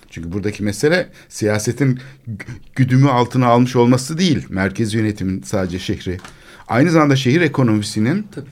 Çünkü 0.10 0.32
buradaki 0.32 0.64
mesele 0.64 1.10
siyasetin 1.30 2.00
gü- 2.28 2.46
güdümü 2.76 3.10
altına 3.10 3.48
almış 3.48 3.76
olması 3.76 4.18
değil. 4.18 4.46
Merkez 4.50 4.94
yönetimin 4.94 5.42
sadece 5.42 5.80
şehri. 5.80 6.18
Aynı 6.68 6.92
zamanda 6.92 7.16
şehir 7.16 7.42
ekonomisinin 7.42 8.28
Tabii. 8.32 8.50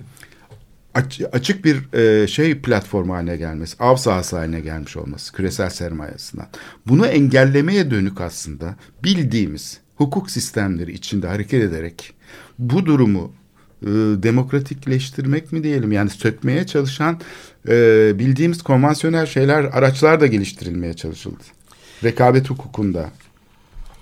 aç- 0.93 1.21
açık 1.31 1.65
bir 1.65 1.93
e, 1.93 2.27
şey 2.27 2.61
platformu 2.61 3.13
haline 3.13 3.37
gelmesi, 3.37 3.75
av 3.79 3.95
sahası 3.95 4.37
haline 4.37 4.59
gelmiş 4.59 4.97
olması 4.97 5.33
küresel 5.33 5.69
sermaye 5.69 6.11
açısından. 6.11 6.47
Bunu 6.87 7.05
engellemeye 7.07 7.91
dönük 7.91 8.21
aslında 8.21 8.75
bildiğimiz 9.03 9.79
hukuk 9.95 10.31
sistemleri 10.31 10.91
içinde 10.93 11.27
hareket 11.27 11.63
ederek 11.63 12.13
bu 12.59 12.85
durumu 12.85 13.33
e, 13.81 13.89
demokratikleştirmek 14.23 15.51
mi 15.51 15.63
diyelim 15.63 15.91
yani 15.91 16.09
sökmeye 16.09 16.65
çalışan 16.65 17.19
e, 17.67 18.11
bildiğimiz 18.19 18.61
konvansiyonel 18.61 19.25
şeyler 19.25 19.63
araçlar 19.63 20.21
da 20.21 20.27
geliştirilmeye 20.27 20.93
çalışıldı. 20.93 21.43
Rekabet 22.03 22.49
hukukunda. 22.49 23.09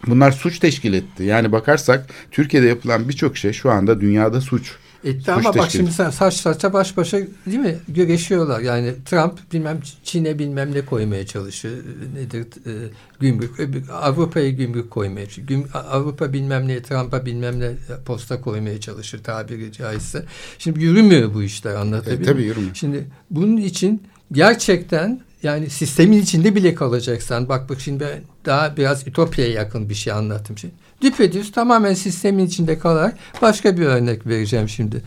Bunlar 0.07 0.31
suç 0.31 0.59
teşkil 0.59 0.93
etti. 0.93 1.23
Yani 1.23 1.51
bakarsak 1.51 2.09
Türkiye'de 2.31 2.67
yapılan 2.67 3.09
birçok 3.09 3.37
şey 3.37 3.53
şu 3.53 3.71
anda 3.71 4.01
dünyada 4.01 4.41
suç. 4.41 4.75
Etti 5.05 5.19
Suç 5.19 5.29
ama 5.29 5.55
bak 5.55 5.71
şimdi 5.71 5.91
sen 5.91 6.09
saç 6.09 6.33
saça 6.33 6.73
baş 6.73 6.97
başa 6.97 7.17
değil 7.45 7.59
mi 7.59 7.75
güreşiyorlar. 7.87 8.59
Yani 8.59 8.93
Trump 9.05 9.53
bilmem 9.53 9.79
Çin'e 10.03 10.39
bilmem 10.39 10.73
ne 10.73 10.85
koymaya 10.85 11.25
çalışıyor. 11.25 11.75
Nedir 12.15 12.41
e, 12.41 12.89
gümrük 13.19 13.51
Avrupa'ya 13.91 14.49
gümrük 14.49 14.91
koymaya 14.91 15.29
çalışıyor. 15.29 15.63
Avrupa 15.73 16.33
bilmem 16.33 16.67
ne 16.67 16.81
Trump'a 16.81 17.25
bilmem 17.25 17.59
ne 17.59 17.71
posta 18.05 18.41
koymaya 18.41 18.79
çalışır 18.79 19.23
tabiri 19.23 19.71
caizse. 19.71 20.25
Şimdi 20.59 20.83
yürümüyor 20.83 21.33
bu 21.33 21.43
işler 21.43 21.75
anlatabiliyor 21.75 22.21
E, 22.21 22.25
tabii 22.25 22.43
yürümüyor. 22.43 22.75
Şimdi 22.75 23.07
bunun 23.31 23.57
için 23.57 24.03
gerçekten 24.31 25.21
yani 25.43 25.69
sistemin 25.69 26.21
içinde 26.21 26.55
bile 26.55 26.75
kalacaksan 26.75 27.49
bak 27.49 27.69
bak 27.69 27.79
şimdi 27.81 27.99
ben 27.99 28.34
daha 28.45 28.77
biraz 28.77 29.07
ütopyaya 29.07 29.51
yakın 29.51 29.89
bir 29.89 29.95
şey 29.95 30.13
anlattım 30.13 30.57
şimdi. 30.57 30.73
Düpedüz 31.01 31.51
tamamen 31.51 31.93
sistemin 31.93 32.45
içinde 32.45 32.79
kalarak 32.79 33.17
başka 33.41 33.77
bir 33.77 33.85
örnek 33.85 34.27
vereceğim 34.27 34.69
şimdi. 34.69 35.03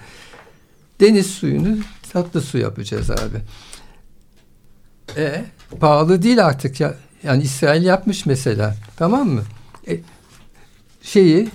Deniz 1.01 1.27
suyunu 1.27 1.79
tatlı 2.13 2.41
su 2.41 2.59
yapacağız 2.59 3.11
abi. 3.11 3.39
E 5.17 5.45
pahalı 5.81 6.23
değil 6.23 6.47
artık 6.47 6.81
ya. 6.81 6.95
Yani 7.23 7.43
İsrail 7.43 7.85
yapmış 7.85 8.27
mesela. 8.27 8.75
Tamam 8.97 9.29
mı? 9.29 9.43
E, 9.89 10.01
şeyi 11.03 11.49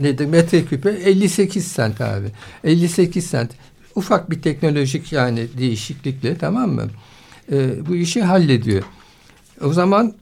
nedir 0.00 0.26
metreküpe 0.26 0.90
58 0.90 1.66
sent 1.66 2.00
abi. 2.00 2.26
58 2.64 3.26
sent. 3.26 3.50
Ufak 3.94 4.30
bir 4.30 4.42
teknolojik 4.42 5.12
yani 5.12 5.48
değişiklikle 5.58 6.38
tamam 6.38 6.70
mı? 6.70 6.86
E, 7.52 7.86
bu 7.86 7.94
işi 7.94 8.22
hallediyor. 8.22 8.82
O 9.60 9.72
zaman 9.72 10.14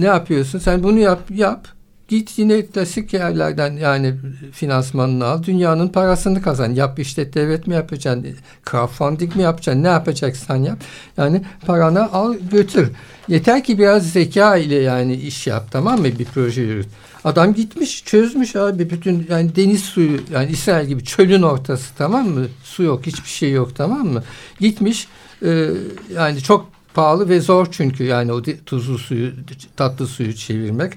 ne 0.00 0.06
yapıyorsun? 0.06 0.58
Sen 0.58 0.82
bunu 0.82 0.98
yap 0.98 1.20
yap. 1.30 1.68
Git 2.08 2.38
yine 2.38 2.66
klasik 2.66 3.12
yerlerden 3.12 3.72
yani 3.72 4.14
finansmanını 4.52 5.24
al. 5.24 5.42
Dünyanın 5.42 5.88
parasını 5.88 6.42
kazan. 6.42 6.70
Yap 6.74 6.98
işte 6.98 7.32
devlet 7.32 7.66
mi 7.66 7.74
yapacaksın? 7.74 8.26
Crowdfunding 8.70 9.36
mi 9.36 9.42
yapacaksın? 9.42 9.82
Ne 9.82 9.88
yapacaksan 9.88 10.56
yap. 10.56 10.78
Yani 11.16 11.42
paranı 11.66 12.12
al 12.12 12.34
götür. 12.50 12.90
Yeter 13.28 13.64
ki 13.64 13.78
biraz 13.78 14.12
zeka 14.12 14.56
ile 14.56 14.74
yani 14.74 15.14
iş 15.14 15.46
yap 15.46 15.68
tamam 15.70 16.00
mı? 16.00 16.04
Bir 16.04 16.24
proje 16.24 16.62
yürüt. 16.62 16.88
Adam 17.24 17.54
gitmiş 17.54 18.04
çözmüş 18.04 18.56
abi 18.56 18.90
bütün 18.90 19.26
yani 19.30 19.56
deniz 19.56 19.84
suyu 19.84 20.20
yani 20.32 20.50
İsrail 20.50 20.88
gibi 20.88 21.04
çölün 21.04 21.42
ortası 21.42 21.94
tamam 21.98 22.28
mı? 22.28 22.46
Su 22.64 22.82
yok 22.82 23.06
hiçbir 23.06 23.28
şey 23.28 23.52
yok 23.52 23.76
tamam 23.76 24.06
mı? 24.06 24.22
Gitmiş 24.60 25.08
e, 25.42 25.70
yani 26.14 26.40
çok 26.40 26.68
pahalı 26.94 27.28
ve 27.28 27.40
zor 27.40 27.66
çünkü 27.70 28.04
yani 28.04 28.32
o 28.32 28.42
tuzlu 28.66 28.98
suyu 28.98 29.32
tatlı 29.76 30.06
suyu 30.06 30.34
çevirmek 30.34 30.92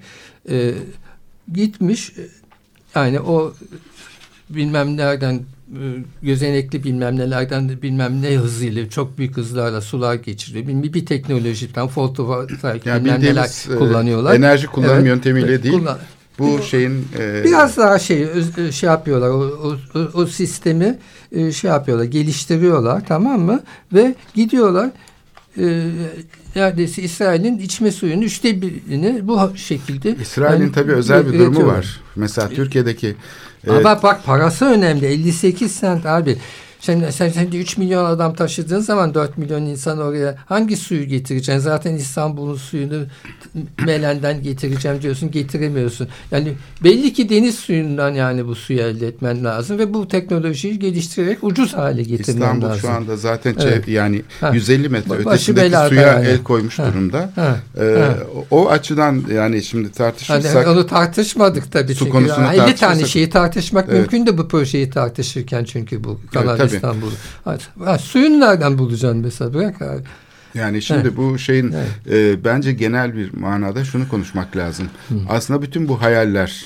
E, 0.50 0.74
gitmiş 1.54 2.10
e, 2.10 2.22
yani 3.00 3.20
o 3.20 3.54
bilmem 4.50 4.98
nereden 4.98 5.36
e, 5.72 5.82
gözenekli 6.22 6.84
bilmem 6.84 7.20
nelerden 7.20 7.70
de 7.70 7.82
bilmem 7.82 8.22
ne 8.22 8.30
hızıyla 8.36 8.90
çok 8.90 9.18
büyük 9.18 9.38
hızlarla 9.38 9.82
sular 9.82 10.16
geçiriyor. 10.16 10.68
Bir, 10.84 10.94
bir 10.94 11.06
teknolojiden 11.06 11.88
fotovoltaik 11.88 12.86
Yani 12.86 13.06
bilmem 13.06 13.22
neler 13.22 13.74
e, 13.76 13.76
kullanıyorlar. 13.76 14.36
enerji 14.36 14.68
kullanım 14.68 14.94
Evet. 14.96 15.06
yöntemiyle 15.08 15.64
değil. 15.64 15.74
Kullan- 15.76 15.98
Bu 16.40 16.62
şeyin 16.62 17.08
e, 17.20 17.44
Biraz 17.44 17.78
daha 17.78 18.00
şey 18.00 18.24
öz- 18.24 18.76
şey 18.76 18.90
yapıyorlar 18.90 19.30
o, 19.30 19.78
o, 19.96 20.00
o- 20.14 20.26
sistemi 20.26 20.98
e, 21.32 21.52
şey 21.52 21.72
yapıyorlar 21.72 22.06
geliştiriyorlar 22.06 23.06
tamam 23.08 23.42
mı 23.42 23.64
ve 23.94 24.16
gidiyorlar 24.36 24.90
e, 25.58 25.90
neredeyse 26.56 27.02
İsrail'in 27.02 27.58
içme 27.58 27.92
suyunun 27.92 28.22
üçte 28.22 28.62
birini 28.62 29.28
bu 29.28 29.52
şekilde 29.56 30.16
İsrail'in 30.22 30.62
yani 30.62 30.72
tabii 30.72 30.92
özel 30.92 31.34
bir 31.34 31.40
durumu 31.40 31.66
var. 31.68 32.02
Mesela 32.16 32.50
Türkiye'deki 32.50 33.16
e, 33.68 33.72
Ama 33.72 34.04
bak 34.04 34.26
parası 34.26 34.66
önemli. 34.66 35.06
58 35.06 35.72
sent 35.72 36.06
abi 36.06 36.38
sen, 36.84 37.10
sen, 37.10 37.30
sen 37.30 37.52
de 37.52 37.58
3 37.60 37.78
milyon 37.78 38.06
adam 38.06 38.34
taşıdığın 38.36 38.80
zaman 38.80 39.14
4 39.14 39.38
milyon 39.38 39.62
insan 39.66 39.98
oraya 40.00 40.36
hangi 40.46 40.78
suyu 40.78 41.04
getireceksin? 41.06 41.60
Zaten 41.60 41.96
İstanbul'un 41.96 42.56
suyunu 42.56 43.06
Melen'den 43.86 44.44
getireceğim 44.44 45.02
diyorsun 45.02 45.32
getiremiyorsun. 45.32 46.08
Yani 46.32 46.54
belli 46.84 47.14
ki 47.14 47.30
deniz 47.30 47.56
suyundan 47.56 48.14
yani 48.14 48.46
bu 48.48 48.56
suyu 48.56 48.80
elde 48.80 49.08
etmen 49.08 49.44
lazım 49.44 49.78
ve 49.80 49.94
bu 49.94 50.08
teknolojiyi 50.08 50.80
geliştirerek 50.80 51.38
ucuz 51.44 51.74
hale 51.74 52.04
getirmen 52.04 52.42
İstanbul 52.42 52.66
lazım. 52.66 52.80
şu 52.82 52.90
anda 52.90 53.18
zaten 53.18 53.54
çev- 53.54 53.68
Evet. 53.68 53.88
yani 53.88 54.22
Ha. 54.42 54.52
150 54.54 54.90
metre 54.90 55.10
Başı 55.10 55.30
ötesindeki 55.52 55.90
suya 55.90 56.02
yani. 56.02 56.28
el 56.28 56.44
koymuş 56.44 56.80
Ha. 56.80 56.88
durumda. 56.88 57.32
Ha. 57.36 57.58
E, 57.82 58.00
Ha. 58.00 58.18
o, 58.52 58.70
açıdan 58.70 59.24
yani 59.34 59.64
şimdi 59.64 59.84
Hani 59.84 59.94
tartışırsak 59.94 60.68
onu 60.68 60.88
tartışmadık 60.88 61.72
tabii 61.72 61.94
Su 61.94 62.00
çünkü. 62.00 62.12
konusunu 62.12 62.46
50 62.54 62.76
tane 62.76 63.06
şeyi 63.06 63.30
tartışmak 63.30 63.86
Evet. 63.90 64.00
mümkün 64.00 64.26
de 64.26 64.38
bu 64.38 64.48
projeyi 64.48 64.90
tartışırken 64.90 65.64
çünkü 65.64 66.04
bu 66.04 66.20
Kanal 66.34 66.58
tabii. 66.58 66.73
İstanbul. 66.76 67.12
Ha, 67.46 67.58
ha, 67.86 67.98
suyunu 67.98 68.40
nereden 68.40 68.78
bulacaksın 68.78 69.18
mesela 69.22 69.54
bırak 69.54 69.82
abi. 69.82 70.04
Yani 70.54 70.82
şimdi 70.82 71.02
Evet. 71.08 71.18
bu 71.18 71.38
şeyin 71.38 71.72
Evet. 71.72 71.90
e, 72.40 72.44
bence 72.44 72.74
genel 72.74 73.16
bir 73.16 73.34
manada 73.34 73.86
şunu 73.86 74.10
konuşmak 74.10 74.58
lazım. 74.58 74.88
Aslında 75.30 75.62
bütün 75.62 75.88
bu 75.88 76.02
hayaller 76.02 76.66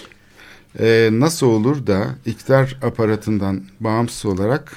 e, 0.80 1.10
nasıl 1.12 1.48
olur 1.48 1.88
da 1.88 2.06
iktidar 2.26 2.78
aparatından 2.84 3.64
bağımsız 3.80 4.26
olarak 4.26 4.72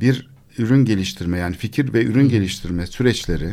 bir 0.00 0.30
ürün 0.58 0.84
geliştirme 0.84 1.38
yani 1.38 1.56
fikir 1.56 1.92
ve 1.92 2.04
ürün 2.04 2.28
geliştirme 2.28 2.86
süreçleri 2.86 3.50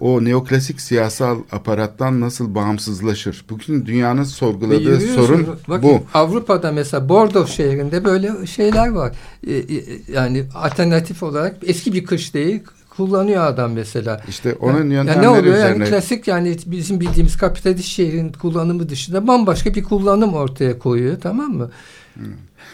o 0.00 0.24
neoklasik 0.24 0.80
siyasal 0.80 1.38
aparattan 1.52 2.20
nasıl 2.20 2.54
bağımsızlaşır? 2.54 3.44
Bugün 3.50 3.86
dünyanın 3.86 4.22
sorguladığı 4.22 5.00
sorun 5.00 5.46
Bakın, 5.68 5.82
bu. 5.82 6.02
Avrupa'da 6.14 6.72
mesela 6.72 7.08
Bordeaux 7.08 7.50
şehrinde 7.50 8.04
böyle 8.04 8.46
şeyler 8.46 8.88
var. 8.88 9.12
Ee, 9.46 9.54
e, 9.54 9.64
yani 10.12 10.44
alternatif 10.54 11.22
olarak 11.22 11.56
eski 11.62 11.92
bir 11.92 12.04
kışlayı 12.04 12.62
kullanıyor 12.96 13.44
adam 13.44 13.72
mesela. 13.72 14.20
İşte 14.28 14.54
onun 14.54 14.78
Yani 14.78 14.94
yöntemleri 14.94 15.22
ne 15.22 15.28
oluyor 15.28 15.56
üzerine 15.56 15.84
yani 15.84 15.90
klasik 15.90 16.28
yani 16.28 16.56
bizim 16.66 17.00
bildiğimiz 17.00 17.36
kapitalist 17.36 17.88
şehrin 17.88 18.32
kullanımı 18.32 18.88
dışında 18.88 19.26
bambaşka 19.26 19.74
bir 19.74 19.82
kullanım 19.82 20.34
ortaya 20.34 20.78
koyuyor 20.78 21.20
tamam 21.20 21.52
mı? 21.52 21.70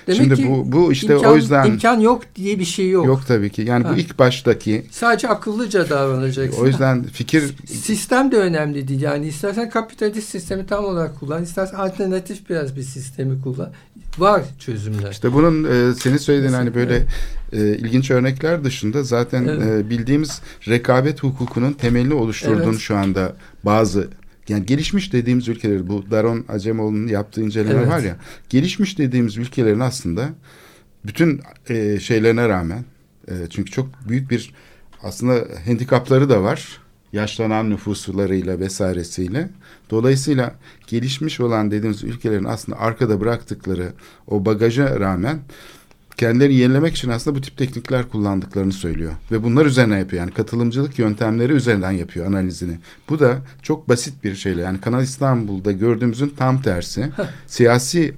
Demek 0.06 0.20
Şimdi 0.22 0.34
ki 0.34 0.48
bu- 0.50 0.72
bu 0.72 0.92
işte 0.92 1.14
imkan, 1.14 1.32
o 1.32 1.36
yüzden- 1.36 1.66
imkan 1.66 2.00
yok 2.00 2.22
diye 2.36 2.58
bir 2.58 2.64
şey 2.64 2.90
yok. 2.90 3.06
Yok 3.06 3.20
tabii 3.28 3.50
ki. 3.50 3.62
Yani 3.62 3.84
Ha. 3.84 3.92
bu 3.94 3.98
ilk 3.98 4.18
baştaki 4.18 4.86
Sadece 4.90 5.28
akıllıca 5.28 5.90
davranacaksın. 5.90 6.62
o 6.62 6.66
yüzden 6.66 7.02
fikir 7.02 7.54
Sistem 7.66 8.32
de 8.32 8.36
önemli 8.36 8.88
değil. 8.88 9.00
Yani 9.00 9.26
istersen 9.26 9.70
kapitalist 9.70 10.28
sistemi 10.28 10.66
tam 10.66 10.84
olarak 10.84 11.20
kullan, 11.20 11.42
istersen 11.42 11.76
alternatif 11.76 12.50
biraz 12.50 12.76
bir 12.76 12.82
sistemi 12.82 13.42
kullan. 13.42 13.70
Var 14.18 14.42
çözümler. 14.58 15.10
İşte 15.10 15.32
bunun 15.32 15.64
e, 15.64 15.94
senin 15.94 16.16
söylediğin 16.16 16.52
hani 16.52 16.74
böyle 16.74 17.06
e, 17.52 17.58
ilginç 17.76 18.10
örnekler 18.10 18.64
dışında 18.64 19.02
zaten 19.02 19.44
Evet. 19.48 19.62
e, 19.86 19.90
bildiğimiz 19.90 20.40
rekabet 20.68 21.22
hukukunun 21.22 21.72
temelini 21.72 22.14
oluşturduğunu 22.14 22.62
Evet. 22.70 22.78
şu 22.78 22.96
anda 22.96 23.32
bazı 23.64 24.08
yani 24.50 24.66
gelişmiş 24.66 25.12
dediğimiz 25.12 25.48
ülkeler 25.48 25.88
bu 25.88 26.10
Daron 26.10 26.44
Acemoğlu'nun 26.48 27.06
yaptığı 27.06 27.42
inceleme 27.42 27.78
Evet. 27.80 27.88
var 27.88 28.00
ya 28.00 28.16
gelişmiş 28.48 28.98
dediğimiz 28.98 29.36
ülkelerin 29.36 29.80
aslında 29.80 30.28
bütün 31.06 31.40
e, 31.68 32.00
şeylerine 32.00 32.48
rağmen 32.48 32.84
e, 33.28 33.34
çünkü 33.50 33.70
çok 33.70 33.88
büyük 34.08 34.30
bir 34.30 34.54
aslında 35.02 35.46
handikapları 35.66 36.28
da 36.28 36.42
var 36.42 36.80
yaşlanan 37.12 37.70
nüfuslarıyla 37.70 38.60
vesairesiyle. 38.60 39.50
Dolayısıyla 39.90 40.54
gelişmiş 40.86 41.40
olan 41.40 41.70
dediğimiz 41.70 42.04
ülkelerin 42.04 42.44
aslında 42.44 42.78
arkada 42.78 43.20
bıraktıkları 43.20 43.92
o 44.26 44.44
bagaja 44.44 45.00
rağmen 45.00 45.38
kendilerini 46.20 46.54
yenilemek 46.54 46.96
için 46.96 47.08
aslında 47.08 47.36
bu 47.36 47.40
tip 47.40 47.56
teknikler 47.56 48.08
kullandıklarını 48.08 48.72
söylüyor. 48.72 49.12
Ve 49.32 49.42
bunlar 49.42 49.66
üzerine 49.66 49.98
yapıyor. 49.98 50.22
Yani 50.22 50.32
katılımcılık 50.34 50.98
yöntemleri 50.98 51.52
üzerinden 51.52 51.90
yapıyor 51.90 52.26
analizini. 52.26 52.78
Bu 53.08 53.18
da 53.20 53.38
çok 53.62 53.88
basit 53.88 54.24
bir 54.24 54.34
şeyle 54.34 54.60
yani 54.60 54.80
Kanal 54.80 55.02
İstanbul'da 55.02 55.72
gördüğümüzün 55.72 56.28
tam 56.36 56.62
tersi. 56.62 57.10
siyasi 57.46 58.14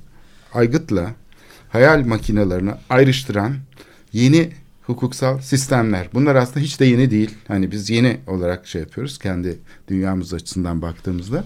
aygıtla 0.54 1.10
hayal 1.68 2.06
makinelerini 2.06 2.70
ayrıştıran 2.90 3.56
yeni 4.12 4.50
hukuksal 4.92 5.40
sistemler. 5.40 6.08
Bunlar 6.14 6.34
aslında 6.34 6.60
hiç 6.60 6.80
de 6.80 6.84
yeni 6.84 7.10
değil. 7.10 7.30
Hani 7.48 7.70
biz 7.70 7.90
yeni 7.90 8.20
olarak 8.26 8.66
şey 8.66 8.80
yapıyoruz 8.80 9.18
kendi 9.18 9.58
dünyamız 9.88 10.34
açısından 10.34 10.82
baktığımızda. 10.82 11.44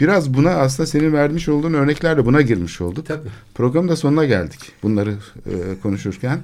Biraz 0.00 0.34
buna 0.34 0.50
aslında 0.50 0.86
senin 0.86 1.12
vermiş 1.12 1.48
olduğun 1.48 1.74
örneklerle 1.74 2.26
buna 2.26 2.40
girmiş 2.40 2.80
olduk. 2.80 3.06
Tabii. 3.06 3.28
Programın 3.54 3.88
da 3.88 3.96
sonuna 3.96 4.24
geldik 4.24 4.60
bunları 4.82 5.14
e, 5.46 5.80
konuşurken. 5.82 6.38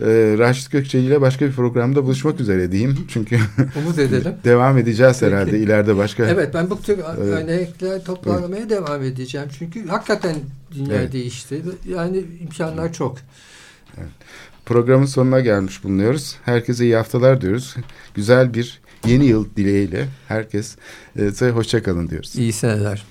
E, 0.00 0.06
Raşit 0.38 0.70
Gökçeli 0.72 1.06
ile 1.06 1.20
başka 1.20 1.46
bir 1.46 1.52
programda 1.52 2.04
buluşmak 2.04 2.40
üzere 2.40 2.72
diyeyim. 2.72 2.98
Çünkü 3.08 3.38
Umut 3.76 3.98
edelim. 3.98 4.34
devam 4.44 4.78
edeceğiz 4.78 5.22
herhalde 5.22 5.50
Peki. 5.50 5.62
ileride 5.64 5.96
başka. 5.96 6.26
Evet 6.26 6.54
ben 6.54 6.70
bu 6.70 6.82
tür 6.82 6.98
Evet. 6.98 7.18
örnekler 7.18 8.04
toplamaya 8.04 8.70
devam 8.70 9.02
edeceğim. 9.02 9.48
Çünkü 9.58 9.88
hakikaten 9.88 10.36
dünya 10.74 10.96
Evet. 10.96 11.12
değişti. 11.12 11.62
Yani 11.88 12.24
imkanlar 12.40 12.92
çok. 12.92 13.16
Programın 14.66 15.06
sonuna 15.06 15.40
gelmiş 15.40 15.84
bulunuyoruz. 15.84 16.36
Herkese 16.44 16.84
iyi 16.84 16.96
haftalar 16.96 17.40
diyoruz. 17.40 17.76
Güzel 18.14 18.54
bir 18.54 18.80
yeni 19.06 19.24
yıl 19.24 19.56
dileğiyle 19.56 20.08
herkes 20.28 20.76
e, 21.18 21.50
hoşça 21.50 21.82
kalın 21.82 22.08
diyoruz. 22.08 22.36
İyi 22.36 22.52
seneler. 22.52 23.04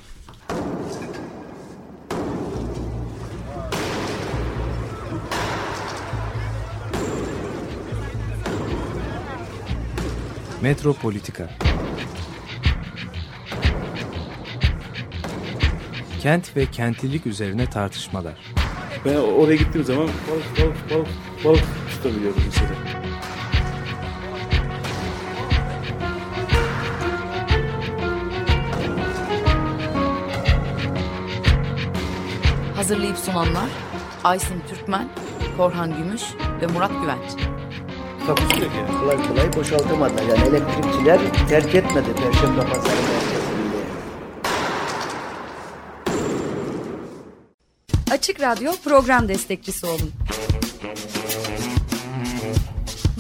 Metropolitika 10.62 11.50
Kent 16.22 16.58
ve 16.58 16.66
kentlilik 16.66 17.28
üzerine 17.28 17.70
tartışmalar. 17.70 18.54
Ben 19.06 19.16
oraya 19.16 19.56
gittiğim 19.56 19.86
zaman 19.86 20.08
balık 20.08 20.60
balık 20.60 20.92
balık 20.92 21.31
balık 21.46 21.64
tutabiliyorum 21.90 22.44
mesela. 22.46 22.70
Hazırlayıp 32.76 33.18
sunanlar 33.18 33.70
Aysin 34.24 34.64
Türkmen, 34.70 35.10
Korhan 35.58 35.98
Gümüş 35.98 36.22
ve 36.62 36.68
Murat 36.68 36.92
Güvenç. 37.02 37.32
Takusu 38.28 38.62
yok 38.62 38.72
yani. 38.78 39.00
Kolay 39.00 39.28
kolay 39.28 39.54
boşaltamadılar. 39.54 40.24
Yani 40.24 40.48
elektrikçiler 40.48 41.20
terk 41.50 41.76
etmedi 41.76 42.08
Perşembe 42.16 42.62
Pazarı 42.62 42.96
merkezini. 42.96 43.42
Açık 48.12 48.42
Radyo 48.42 48.72
program 48.84 49.28
destekçisi 49.28 49.86
olun. 49.86 50.12